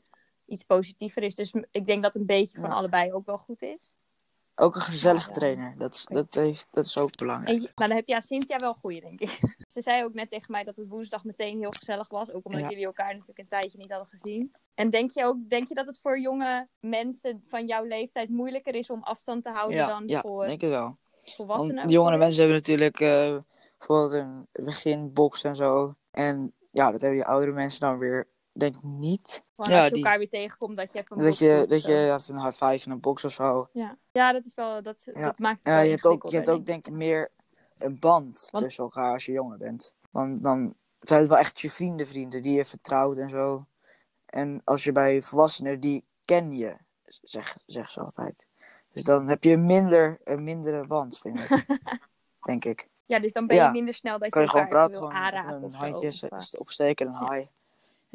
iets 0.46 0.64
positiever 0.64 1.22
is. 1.22 1.34
Dus 1.34 1.52
ik 1.70 1.86
denk 1.86 2.02
dat 2.02 2.14
een 2.14 2.26
beetje 2.26 2.58
van 2.60 2.68
Ja. 2.70 2.74
allebei 2.76 3.12
ook 3.12 3.26
wel 3.26 3.38
goed 3.38 3.62
is. 3.62 3.94
Ook 4.58 4.74
een 4.74 4.80
gezellige 4.80 5.28
Ja, 5.28 5.32
ja. 5.34 5.38
trainer. 5.38 5.74
Dat, 5.78 5.94
is- 5.94 6.04
dat, 6.08 6.34
heeft, 6.34 6.66
dat 6.70 6.84
is 6.84 6.98
ook 6.98 7.16
belangrijk. 7.16 7.72
Maar 7.74 7.86
dan 7.88 7.96
heb 7.96 8.06
je 8.06 8.12
ja, 8.12 8.20
Cynthia 8.20 8.56
wel 8.56 8.68
een 8.68 8.74
goeie, 8.74 9.00
denk 9.00 9.20
ik. 9.20 9.28
Ze 9.74 9.82
zei 9.82 10.04
ook 10.04 10.14
net 10.14 10.30
tegen 10.30 10.52
mij 10.52 10.64
dat 10.64 10.76
het 10.76 10.88
woensdag 10.88 11.24
meteen 11.24 11.58
heel 11.58 11.70
gezellig 11.70 12.08
was. 12.08 12.32
Ook 12.32 12.44
omdat 12.46 12.60
Ja. 12.60 12.68
jullie 12.68 12.84
elkaar 12.84 13.10
natuurlijk 13.12 13.38
een 13.38 13.48
tijdje 13.48 13.78
niet 13.78 13.90
hadden 13.90 14.08
gezien. 14.08 14.54
En 14.74 14.90
denk 14.90 15.10
je 15.10 15.24
ook 15.24 15.36
denk 15.48 15.68
je 15.68 15.74
dat 15.74 15.86
het 15.86 15.98
voor 15.98 16.20
jonge 16.20 16.68
mensen 16.80 17.42
van 17.48 17.66
jouw 17.66 17.84
leeftijd 17.84 18.28
moeilijker 18.28 18.74
is 18.74 18.90
om 18.90 19.02
afstand 19.02 19.44
te 19.44 19.50
houden 19.50 19.76
Ja, 19.76 19.86
dan 19.86 20.02
ja 20.06 20.20
voor 20.20 20.46
denk 20.46 20.60
het 20.60 20.70
wel. 20.70 20.96
volwassenen? 21.18 21.76
Want 21.76 21.90
jongere 21.90 22.16
mensen 22.18 22.38
hebben 22.40 22.56
natuurlijk 22.58 23.00
eh, 23.00 23.36
bijvoorbeeld 23.78 24.12
een 24.12 24.64
beginbox 24.64 25.44
en 25.44 25.56
zo. 25.56 25.94
En 26.10 26.52
ja, 26.70 26.90
dat 26.90 27.00
hebben 27.00 27.18
die 27.18 27.28
oudere 27.28 27.52
mensen 27.52 27.80
dan 27.80 27.98
weer, 27.98 28.28
denk 28.60 28.82
niet. 28.82 29.44
Gewoon 29.56 29.72
ja, 29.74 29.76
als 29.80 29.88
je 29.88 29.94
die- 29.94 30.02
elkaar 30.04 30.18
weer 30.18 30.28
tegenkomt, 30.28 30.76
dat 30.76 30.92
je 30.92 30.98
even 30.98 31.18
een 31.18 31.24
Dat 31.24 31.38
je, 31.38 31.56
doet 31.58 31.68
dat 31.68 31.84
je 31.84 31.92
ja, 31.92 32.18
een 32.28 32.40
high 32.44 32.64
five 32.64 32.86
in 32.86 32.92
een 32.92 33.00
box 33.00 33.24
of 33.24 33.32
zo. 33.32 33.68
Ja. 33.72 33.96
ja, 34.12 34.32
dat 34.32 34.44
is 34.44 34.54
wel, 34.54 34.82
dat, 34.82 35.08
Ja. 35.14 35.24
dat 35.24 35.38
maakt 35.38 35.58
het 35.58 35.66
Ja, 35.66 35.80
je 35.80 35.90
hebt 35.90 36.06
ook, 36.06 36.28
je 36.28 36.36
hebt 36.36 36.48
ook 36.50 36.66
denk 36.66 36.86
ik 36.86 36.92
meer 36.92 37.30
een 37.78 37.98
band 37.98 38.48
Want- 38.50 38.64
tussen 38.64 38.84
elkaar 38.84 39.12
als 39.12 39.26
je 39.26 39.32
jonger 39.32 39.58
bent. 39.58 39.94
Want 40.10 40.42
dan 40.42 40.74
zijn 41.00 41.20
het 41.20 41.28
wel 41.28 41.38
echt 41.38 41.60
je 41.60 41.70
vrienden, 41.70 42.06
vrienden 42.06 42.42
die 42.42 42.54
je 42.56 42.64
vertrouwt 42.64 43.16
en 43.16 43.28
zo. 43.28 43.66
En 44.26 44.60
als 44.64 44.84
je 44.84 44.92
bij 44.92 45.22
volwassenen, 45.22 45.80
die 45.80 46.04
ken 46.24 46.52
je, 46.56 46.76
zeg, 47.04 47.56
zeg 47.66 47.90
ze 47.90 48.00
altijd. 48.00 48.46
Dus 48.92 49.04
dan 49.04 49.28
heb 49.28 49.44
je 49.44 49.56
minder, 49.56 50.18
een 50.24 50.44
mindere 50.44 50.86
band, 50.86 51.18
vind 51.18 51.38
ik. 51.38 51.66
denk 52.46 52.64
ik. 52.64 52.88
Ja, 53.06 53.18
dus 53.18 53.32
dan 53.32 53.46
ben 53.46 53.56
je 53.56 53.62
Ja. 53.62 53.70
minder 53.70 53.94
snel 53.94 54.18
dat 54.18 54.28
Kan 54.30 54.40
je 54.40 54.46
je 54.46 54.52
gewoon 54.52 54.68
praten, 54.68 54.94
gewoon 54.98 55.12
aanraken 55.12 55.62
een 55.62 55.72
handje 55.72 56.28
eh. 56.28 56.38
opsteken, 56.60 57.06
een 57.06 57.26
hi. 57.32 57.44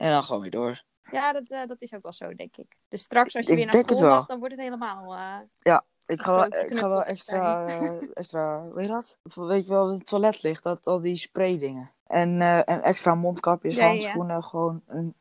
En 0.02 0.12
dan 0.12 0.24
gewoon 0.24 0.42
weer 0.42 0.52
door. 0.52 0.84
Ja, 1.12 1.34
dat, 1.34 1.48
eh, 1.50 1.66
dat 1.66 1.82
is 1.82 1.94
ook 1.94 2.02
wel 2.02 2.14
zo, 2.14 2.36
denk 2.36 2.58
ik. 2.58 2.76
Dus 2.90 3.02
straks 3.02 3.36
als 3.36 3.46
je 3.46 3.52
Ik 3.52 3.58
weer 3.58 3.66
naar 3.66 3.84
school 3.98 4.10
mag, 4.10 4.26
dan 4.26 4.40
wordt 4.40 4.54
het 4.54 4.64
helemaal... 4.64 5.16
eh, 5.16 5.78
Ik 6.06 6.22
ga 6.22 6.34
wel, 6.36 6.46
ik 6.46 6.76
ga 6.78 6.90
wel 6.90 7.04
extra, 7.04 7.66
eh, 7.68 8.02
extra, 8.14 8.64
weet 8.74 8.86
je 8.86 8.92
dat? 8.92 9.18
Weet 9.36 9.66
je 9.66 9.72
wel, 9.72 9.92
het 9.94 10.06
toilet 10.06 10.42
ligt, 10.44 10.64
dat, 10.64 10.88
al 10.88 11.00
die 11.02 11.16
spraydingen. 11.16 11.92
En, 12.08 12.42
eh, 12.42 12.58
en 12.58 12.82
extra 12.84 13.16
mondkapjes, 13.16 13.76
Ja, 13.76 13.82
ja, 13.86 13.88
ja. 13.92 13.96
handschoenen, 13.96 14.44
gewoon 14.44 14.82
een 14.88 15.16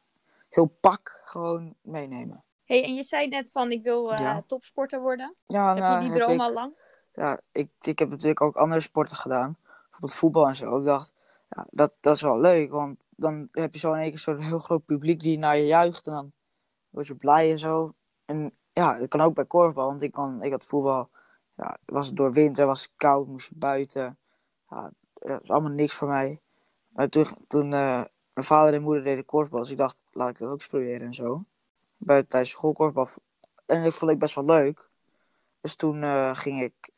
heel 0.49 0.67
pak 0.81 1.21
gewoon 1.25 1.75
meenemen. 1.83 2.45
hey, 2.65 2.85
en 2.85 2.95
je 2.95 3.03
zei 3.03 3.29
net 3.29 3.51
van, 3.51 3.71
ik 3.73 3.83
wil 3.83 4.13
Ja. 4.13 4.43
topsporter 4.47 5.01
worden. 5.01 5.35
Ja, 5.47 5.69
Heb 5.75 5.79
nou, 5.79 6.03
je 6.03 6.09
die 6.09 6.19
droom 6.19 6.41
al 6.41 6.53
lang? 6.53 6.75
Ja, 7.13 7.41
ik, 7.53 7.71
ik 7.81 7.99
heb 7.99 8.09
natuurlijk 8.09 8.41
ook 8.41 8.57
andere 8.57 8.81
sporten 8.81 9.17
gedaan. 9.17 9.57
Bijvoorbeeld 9.83 10.15
voetbal 10.15 10.49
en 10.49 10.57
zo. 10.57 10.79
Ik 10.79 10.85
dacht, 10.85 11.13
ja, 11.51 11.67
dat, 11.71 11.93
dat 12.01 12.15
is 12.15 12.23
wel 12.23 12.41
leuk. 12.41 12.71
Want 12.71 13.05
dan 13.11 13.49
heb 13.53 13.75
je 13.75 13.81
zo 13.81 13.93
in 13.93 14.03
één 14.03 14.15
keer 14.15 14.45
heel 14.45 14.59
groot 14.59 14.85
publiek 14.85 15.21
die 15.21 15.39
naar 15.39 15.57
je 15.57 15.67
juicht. 15.67 16.07
En 16.07 16.13
dan 16.13 16.33
word 16.91 17.07
je 17.07 17.15
blij 17.15 17.51
en 17.51 17.59
zo. 17.59 17.95
En 18.25 18.53
ja, 18.73 18.99
dat 18.99 19.09
kan 19.09 19.21
ook 19.21 19.35
bij 19.35 19.45
korfbal. 19.45 19.87
Want 19.87 20.03
ik, 20.03 20.13
kan, 20.13 20.43
ik 20.43 20.51
had 20.51 20.65
voetbal. 20.65 21.11
Ja, 21.55 21.79
was 21.85 22.07
het 22.07 22.17
door 22.17 22.33
winter, 22.33 22.67
was 22.67 22.93
koud, 22.97 23.27
moest 23.27 23.49
je 23.49 23.55
buiten. 23.57 24.19
Ja, 24.69 24.93
dat 25.13 25.43
is 25.43 25.51
allemaal 25.51 25.71
niks 25.71 25.95
voor 25.95 26.09
mij. 26.09 26.41
Maar 26.89 27.09
toen, 27.09 27.27
toen 27.47 27.73
eh, 27.73 28.05
mijn 28.33 28.47
vader 28.47 28.75
en 28.75 28.83
moeder 28.83 29.05
deden 29.05 29.25
korfbal. 29.25 29.61
Dus 29.61 29.71
ik 29.71 29.77
dacht, 29.77 30.03
laat 30.13 30.29
ik 30.29 30.39
dat 30.39 30.49
ook 30.49 30.55
eens 30.55 30.67
proberen 30.67 31.07
en 31.07 31.15
zo. 31.15 31.45
Buiten 31.97 32.31
tijdens 32.31 32.53
schoolkorfbal. 32.53 33.09
En 33.67 33.85
dat 33.85 33.95
vond 33.95 34.11
ik 34.11 34.19
best 34.19 34.35
wel 34.35 34.45
leuk. 34.45 34.91
Dus 35.61 35.77
toen 35.77 36.03
eh, 36.03 36.35
ging 36.35 36.63
ik 36.63 36.91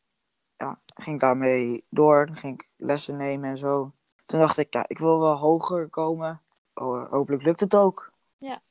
ja, 0.57 0.79
ging 0.95 1.19
daarmee 1.19 1.83
door. 1.89 2.29
Ging 2.33 2.53
ik 2.53 2.69
lessen 2.75 3.17
nemen 3.17 3.49
en 3.49 3.57
zo. 3.57 3.91
Toen 4.25 4.39
dacht 4.39 4.57
ik, 4.57 4.73
ja, 4.73 4.85
ik 4.87 4.97
wil 4.97 5.19
wel 5.19 5.35
hoger 5.35 5.89
komen. 5.89 6.41
Oh, 6.73 7.11
hopelijk 7.11 7.43
lukt 7.43 7.59
het 7.59 7.75
ook. 7.75 8.11
Ja, 8.37 8.61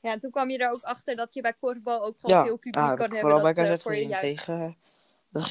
en 0.00 0.20
toen 0.20 0.30
kwam 0.30 0.50
je 0.50 0.58
er 0.58 0.70
ook 0.70 0.82
achter 0.82 1.14
dat 1.16 1.34
je 1.34 1.40
bij 1.40 1.52
korfbal 1.52 2.02
ook 2.04 2.18
gewoon 2.20 2.36
Ja, 2.36 2.44
veel 2.44 2.56
publiek 2.56 2.74
ja, 2.74 2.88
heb 2.88 2.96
kan 2.96 3.04
hebben. 3.10 3.20
vooral 3.20 3.52
bij 3.52 3.64
eh, 3.68 3.72
KZ 3.74 3.82
voor 3.82 3.94
je. 3.94 4.18
Tegen, 4.18 4.74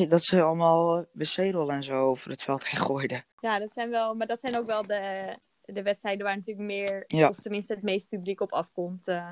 dat, 0.09 0.23
ze 0.23 0.41
allemaal 0.41 1.05
wc-rollen 1.11 1.75
en 1.75 1.83
zo 1.83 2.05
over 2.05 2.31
het 2.31 2.43
veld 2.43 2.67
heen 2.67 2.79
gooiden. 2.79 3.25
Ja, 3.39 3.59
dat 3.59 3.73
zijn 3.73 3.89
wel, 3.89 4.15
maar 4.15 4.27
dat 4.27 4.39
zijn 4.39 4.57
ook 4.57 4.65
wel 4.65 4.81
de, 4.81 5.35
de 5.65 5.83
wedstrijden 5.83 6.25
waar 6.25 6.35
natuurlijk 6.35 6.67
meer, 6.67 7.03
Ja. 7.07 7.29
of 7.29 7.35
tenminste 7.41 7.73
het 7.73 7.83
meeste 7.83 8.07
publiek 8.07 8.41
op 8.41 8.51
afkomt. 8.51 9.07
eh, 9.07 9.31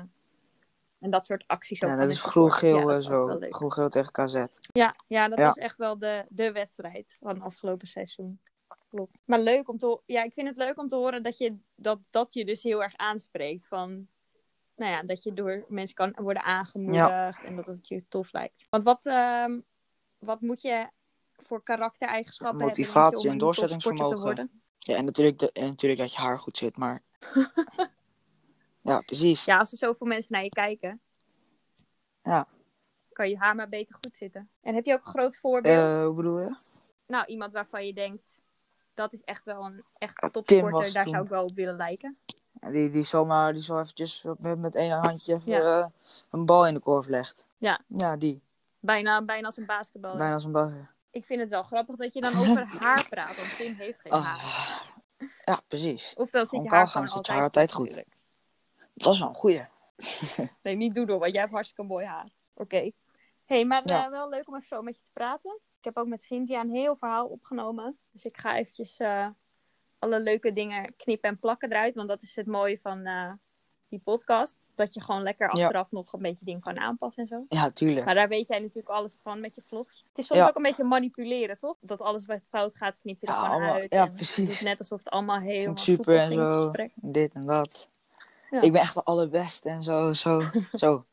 en 0.98 1.10
dat 1.10 1.26
soort 1.26 1.44
acties 1.46 1.82
ook. 1.84 1.90
Ja, 1.90 1.96
dat 1.96 2.10
is 2.10 2.22
groen-geel 2.22 2.90
Ja, 2.90 3.00
zo. 3.00 3.38
Groen-geel 3.50 3.88
tegen 3.88 4.12
KZ. 4.12 4.34
Ja, 4.72 4.94
ja 5.06 5.28
dat 5.28 5.38
Ja. 5.38 5.46
was 5.46 5.56
echt 5.56 5.76
wel 5.76 5.98
de, 5.98 6.24
de 6.28 6.52
wedstrijd 6.52 7.16
van 7.20 7.34
het 7.34 7.42
afgelopen 7.42 7.86
seizoen. 7.88 8.40
Klopt. 8.88 9.22
Maar 9.24 9.40
leuk 9.40 9.68
om 9.68 9.78
te 9.78 10.00
Ja, 10.06 10.22
ik 10.22 10.32
vind 10.32 10.48
het 10.48 10.56
leuk 10.56 10.78
om 10.78 10.88
te 10.88 10.96
horen 10.96 11.22
dat 11.22 11.38
je 11.38 11.56
dat, 11.74 11.98
dat 12.10 12.34
je 12.34 12.44
dus 12.44 12.62
heel 12.62 12.82
erg 12.82 12.96
aanspreekt. 12.96 13.66
Van, 13.66 14.08
nou 14.76 14.90
ja, 14.90 15.02
dat 15.02 15.22
je 15.22 15.32
door 15.32 15.64
mensen 15.68 15.94
kan 15.94 16.14
worden 16.16 16.42
aangemoedigd 16.42 17.44
en 17.44 17.56
dat 17.56 17.66
het 17.66 17.88
je 17.88 18.08
tof 18.08 18.32
lijkt. 18.32 18.66
Want 18.70 18.84
wat, 18.84 19.06
ehm, 19.06 19.60
wat 20.18 20.40
moet 20.40 20.60
je 20.60 20.88
voor 21.36 21.62
karaktereigenschappen 21.62 22.58
hebben 22.58 22.78
Motivatie 22.78 23.30
en 23.30 23.38
doorzettingsvermogen. 23.38 24.62
Ja, 24.78 24.96
en 24.96 25.04
natuurlijk, 25.04 25.38
de, 25.38 25.52
en 25.52 25.66
natuurlijk 25.66 26.00
dat 26.00 26.12
je 26.12 26.18
haar 26.18 26.38
goed 26.38 26.56
zit, 26.56 26.76
maar... 26.76 27.02
ja, 28.80 29.00
precies. 29.00 29.44
Ja, 29.44 29.58
als 29.58 29.72
er 29.72 29.78
zoveel 29.78 30.06
mensen 30.06 30.32
naar 30.32 30.42
je 30.42 30.48
kijken, 30.48 31.00
Ja. 32.20 32.48
kan 33.12 33.28
je 33.28 33.38
haar 33.38 33.54
maar 33.54 33.68
beter 33.68 33.94
goed 33.94 34.16
zitten. 34.16 34.50
En 34.60 34.74
heb 34.74 34.84
je 34.84 34.92
ook 34.92 35.04
een 35.04 35.10
groot 35.12 35.36
voorbeeld? 35.36 35.76
Eh, 35.76 36.04
hoe 36.04 36.14
bedoel 36.14 36.40
je? 36.40 36.56
Nou, 37.06 37.26
iemand 37.26 37.52
waarvan 37.52 37.86
je 37.86 37.94
denkt, 37.94 38.42
dat 38.96 39.12
is 39.12 39.22
echt 39.24 39.44
wel 39.44 39.64
een 39.64 39.84
echt 39.98 40.28
topsporter, 40.32 40.92
daar 40.92 41.04
toen. 41.04 41.12
zou 41.12 41.24
ik 41.24 41.30
wel 41.30 41.42
op 41.42 41.54
willen 41.54 41.76
lijken. 41.76 42.16
Ja, 42.60 42.70
Die, 42.70 42.90
die 42.90 43.02
zomaar, 43.02 43.52
die 43.52 43.62
zo 43.62 43.80
eventjes 43.80 44.24
met, 44.38 44.58
met 44.58 44.74
één 44.74 44.90
handje 44.90 45.34
even, 45.34 45.50
Ja. 45.52 45.80
eh, 45.80 45.86
een 46.30 46.44
bal 46.44 46.66
in 46.66 46.74
de 46.74 46.80
korf 46.80 47.06
legt. 47.06 47.44
Ja. 47.58 47.80
Ja, 47.86 48.16
die. 48.16 48.40
Bijna, 48.80 49.22
bijna 49.22 49.46
als 49.46 49.56
een 49.56 49.66
basketballer. 49.66 50.16
Bijna 50.18 50.32
als 50.32 50.44
een 50.44 50.52
bal. 50.52 50.72
Ik 51.10 51.24
vind 51.24 51.40
het 51.40 51.48
wel 51.48 51.62
grappig 51.62 51.96
dat 51.96 52.14
je 52.14 52.20
dan 52.20 52.36
over 52.38 52.64
haar 52.80 53.06
praat, 53.08 53.36
want 53.36 53.56
Tim 53.56 53.74
heeft 53.74 54.00
geen 54.00 54.12
haar. 54.12 54.22
Ah. 54.38 54.80
Ja, 55.44 55.60
precies. 55.68 56.14
Of 56.16 56.30
dan 56.30 56.46
zit 56.46 56.62
je 56.62 56.68
haar 56.68 56.88
gaan, 56.88 57.08
zit 57.08 57.26
haar 57.26 57.42
altijd 57.42 57.72
goed. 57.72 57.84
natuurlijk. 57.86 58.14
Dat 58.94 59.12
is 59.12 59.18
wel 59.20 59.28
een 59.28 59.34
goeie. 59.34 59.64
Nee, 60.62 60.74
niet 60.76 60.94
doodle, 60.94 61.18
want 61.18 61.32
jij 61.32 61.40
hebt 61.40 61.52
hartstikke 61.52 61.82
mooi 61.82 62.06
haar. 62.06 62.28
Oké. 62.54 62.90
Hey, 63.46 63.64
maar 63.64 63.82
Ja. 63.84 64.04
eh, 64.04 64.10
wel 64.10 64.28
leuk 64.28 64.48
om 64.48 64.54
even 64.54 64.66
zo 64.68 64.82
met 64.82 64.96
je 64.96 65.02
te 65.02 65.10
praten. 65.12 65.58
Ik 65.78 65.84
heb 65.84 65.96
ook 65.96 66.06
met 66.06 66.24
Cynthia 66.24 66.60
een 66.60 66.70
heel 66.70 66.96
verhaal 66.96 67.26
opgenomen. 67.26 67.98
Dus 68.10 68.24
ik 68.24 68.36
ga 68.36 68.56
eventjes 68.56 68.96
eh, 68.96 69.26
alle 69.98 70.20
leuke 70.20 70.52
dingen 70.52 70.96
knippen 70.96 71.30
en 71.30 71.38
plakken 71.38 71.70
eruit. 71.70 71.94
Want 71.94 72.08
dat 72.08 72.22
is 72.22 72.36
het 72.36 72.46
mooie 72.46 72.78
van 72.78 73.06
eh, 73.06 73.32
die 73.88 74.00
podcast. 74.04 74.70
Dat 74.74 74.94
je 74.94 75.00
gewoon 75.00 75.22
lekker 75.22 75.56
Ja. 75.56 75.62
achteraf 75.62 75.90
nog 75.90 76.12
een 76.12 76.22
beetje 76.22 76.44
dingen 76.44 76.60
kan 76.60 76.78
aanpassen 76.78 77.22
en 77.22 77.28
zo. 77.28 77.44
Ja, 77.48 77.70
tuurlijk. 77.70 78.04
Maar 78.04 78.14
daar 78.14 78.28
weet 78.28 78.48
jij 78.48 78.58
natuurlijk 78.58 78.88
alles 78.88 79.16
van 79.22 79.40
met 79.40 79.54
je 79.54 79.62
vlogs. 79.66 80.04
Het 80.08 80.18
is 80.18 80.26
soms 80.26 80.40
Ja. 80.40 80.48
ook 80.48 80.56
een 80.56 80.62
beetje 80.62 80.84
manipuleren, 80.84 81.58
toch? 81.58 81.76
Dat 81.80 82.00
alles 82.00 82.26
wat 82.26 82.48
fout 82.50 82.76
gaat, 82.76 82.98
knip 82.98 83.20
je 83.20 83.26
er 83.26 83.32
Ja, 83.32 83.38
gewoon 83.38 83.54
allemaal- 83.56 83.74
uit. 83.74 83.92
ja, 83.92 84.06
precies. 84.06 84.48
doet 84.48 84.60
net 84.60 84.78
alsof 84.78 84.98
het 84.98 85.10
allemaal 85.10 85.38
helemaal 85.40 85.64
Ging 85.76 85.78
super 85.98 86.16
en 86.18 86.28
ging, 86.28 86.40
zo. 86.40 86.72
Dit 86.94 87.32
en 87.32 87.46
dat. 87.46 87.88
Ja. 88.50 88.60
Ik 88.60 88.72
ben 88.72 88.80
echt 88.80 88.94
de 88.94 89.02
allerbeste 89.02 89.68
en 89.68 89.82
zo, 89.82 90.12
zo, 90.12 90.42
zo. 90.72 91.04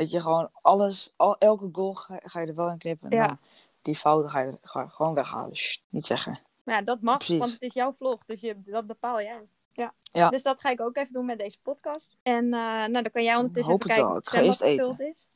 Dat 0.00 0.10
je 0.10 0.20
gewoon 0.20 0.50
alles, 0.62 1.12
al, 1.16 1.38
elke 1.38 1.68
goal 1.72 1.94
ga, 1.94 2.20
ga 2.22 2.40
je 2.40 2.46
er 2.46 2.54
wel 2.54 2.70
in 2.70 2.78
knippen. 2.78 3.10
En 3.10 3.16
Ja. 3.16 3.26
dan 3.26 3.38
die 3.82 3.96
fouten 3.96 4.30
ga 4.30 4.40
je, 4.40 4.58
ga 4.62 4.80
je 4.80 4.88
gewoon 4.88 5.14
weghalen. 5.14 5.56
Niet 5.88 6.04
zeggen. 6.04 6.40
Maar 6.64 6.74
ja, 6.74 6.82
dat 6.82 7.00
mag, 7.00 7.16
Precies. 7.16 7.38
want 7.38 7.52
het 7.52 7.62
is 7.62 7.74
jouw 7.74 7.92
vlog. 7.92 8.24
Dus 8.24 8.40
je, 8.40 8.62
dat 8.64 8.86
bepaal 8.86 9.20
jij. 9.22 9.48
Ja. 9.72 9.94
Ja. 10.00 10.28
Dus 10.30 10.42
dat 10.42 10.60
ga 10.60 10.70
ik 10.70 10.80
ook 10.80 10.96
even 10.96 11.12
doen 11.12 11.26
met 11.26 11.38
deze 11.38 11.60
podcast. 11.62 12.16
En 12.22 12.44
eh, 12.44 12.50
nou, 12.60 12.92
dan 12.92 13.10
kan 13.10 13.22
jij 13.22 13.36
ondertussen 13.36 13.70
Hoop 13.72 13.82
kijken 13.82 14.04
wel. 14.04 14.12
of 14.12 14.18
Ik 14.18 14.24
het 14.24 14.34
ga 14.34 14.40
eerst 14.42 14.60
eten. 14.60 14.84
gevuld 14.84 15.00
is. 15.14 15.28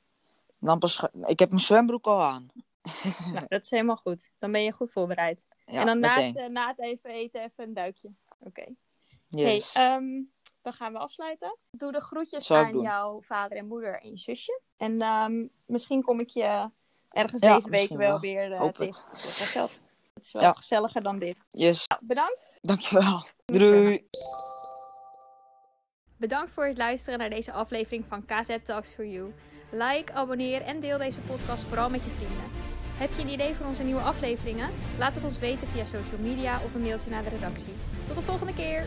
Dan 0.58 0.78
pas, 0.78 1.06
ik 1.24 1.38
heb 1.38 1.48
mijn 1.48 1.60
zwembroek 1.60 2.06
al 2.06 2.22
aan. 2.22 2.48
Nou, 3.32 3.46
dat 3.48 3.62
is 3.62 3.70
helemaal 3.70 3.96
goed. 3.96 4.30
Dan 4.38 4.52
ben 4.52 4.62
je 4.62 4.72
goed 4.72 4.90
voorbereid. 4.92 5.46
Ja, 5.66 5.80
en 5.80 5.86
dan 5.86 5.98
na 5.98 6.20
het, 6.20 6.36
eh, 6.36 6.46
na 6.48 6.68
het 6.68 6.78
even 6.80 7.10
eten 7.10 7.42
even 7.42 7.64
een 7.64 7.74
duikje. 7.74 8.10
Oké. 8.38 8.64
Yes. 9.28 9.72
Hey, 9.74 9.84
ehm, 9.94 10.04
dan 10.64 10.72
gaan 10.72 10.92
we 10.92 10.98
afsluiten. 10.98 11.56
Doe 11.70 11.92
de 11.92 12.00
groetjes 12.00 12.50
aan 12.50 12.72
doen. 12.72 12.82
jouw 12.82 13.20
vader 13.22 13.56
en 13.58 13.66
moeder 13.66 14.00
en 14.00 14.10
je 14.10 14.18
zusje. 14.18 14.60
En 14.76 15.00
ehm, 15.02 15.46
misschien 15.66 16.02
kom 16.02 16.20
ik 16.20 16.28
je 16.28 16.70
ergens 17.10 17.42
Ja, 17.42 17.54
deze 17.56 17.70
week 17.70 17.88
wel 17.88 17.98
wel. 17.98 18.20
weer 18.20 18.50
uh, 18.50 18.62
tegen. 18.68 18.86
het. 18.86 19.04
Dat 19.10 19.18
is 19.24 19.38
wel 19.38 19.46
geld. 19.46 19.70
Het 20.14 20.24
is 20.24 20.32
wel 20.32 20.42
Ja. 20.42 20.52
gezelliger 20.52 21.02
dan 21.02 21.18
dit. 21.18 21.36
yes. 21.50 21.86
Nou, 21.86 22.00
bedankt. 22.04 22.58
Dankjewel. 22.60 23.22
Doei. 23.44 24.08
Bedankt 26.18 26.50
voor 26.50 26.66
het 26.66 26.76
luisteren 26.76 27.18
naar 27.18 27.30
deze 27.30 27.52
aflevering 27.52 28.04
van 28.08 28.24
KZ 28.24 28.56
Talks 28.64 28.94
for 28.94 29.06
You. 29.06 29.34
Like, 29.70 30.12
abonneer 30.12 30.62
en 30.62 30.80
deel 30.80 30.98
deze 30.98 31.20
podcast 31.20 31.62
vooral 31.62 31.90
met 31.90 32.02
je 32.02 32.10
vrienden. 32.10 32.44
Heb 32.96 33.10
je 33.16 33.22
een 33.22 33.28
idee 33.28 33.54
voor 33.54 33.66
onze 33.66 33.82
nieuwe 33.82 34.00
afleveringen? 34.00 34.70
Laat 34.98 35.14
het 35.14 35.24
ons 35.24 35.38
weten 35.38 35.66
via 35.68 35.84
social 35.84 36.20
media 36.20 36.56
of 36.64 36.74
een 36.74 36.82
mailtje 36.82 37.10
naar 37.10 37.22
de 37.22 37.28
redactie. 37.28 37.72
Tot 38.06 38.16
de 38.16 38.22
volgende 38.22 38.54
keer! 38.54 38.86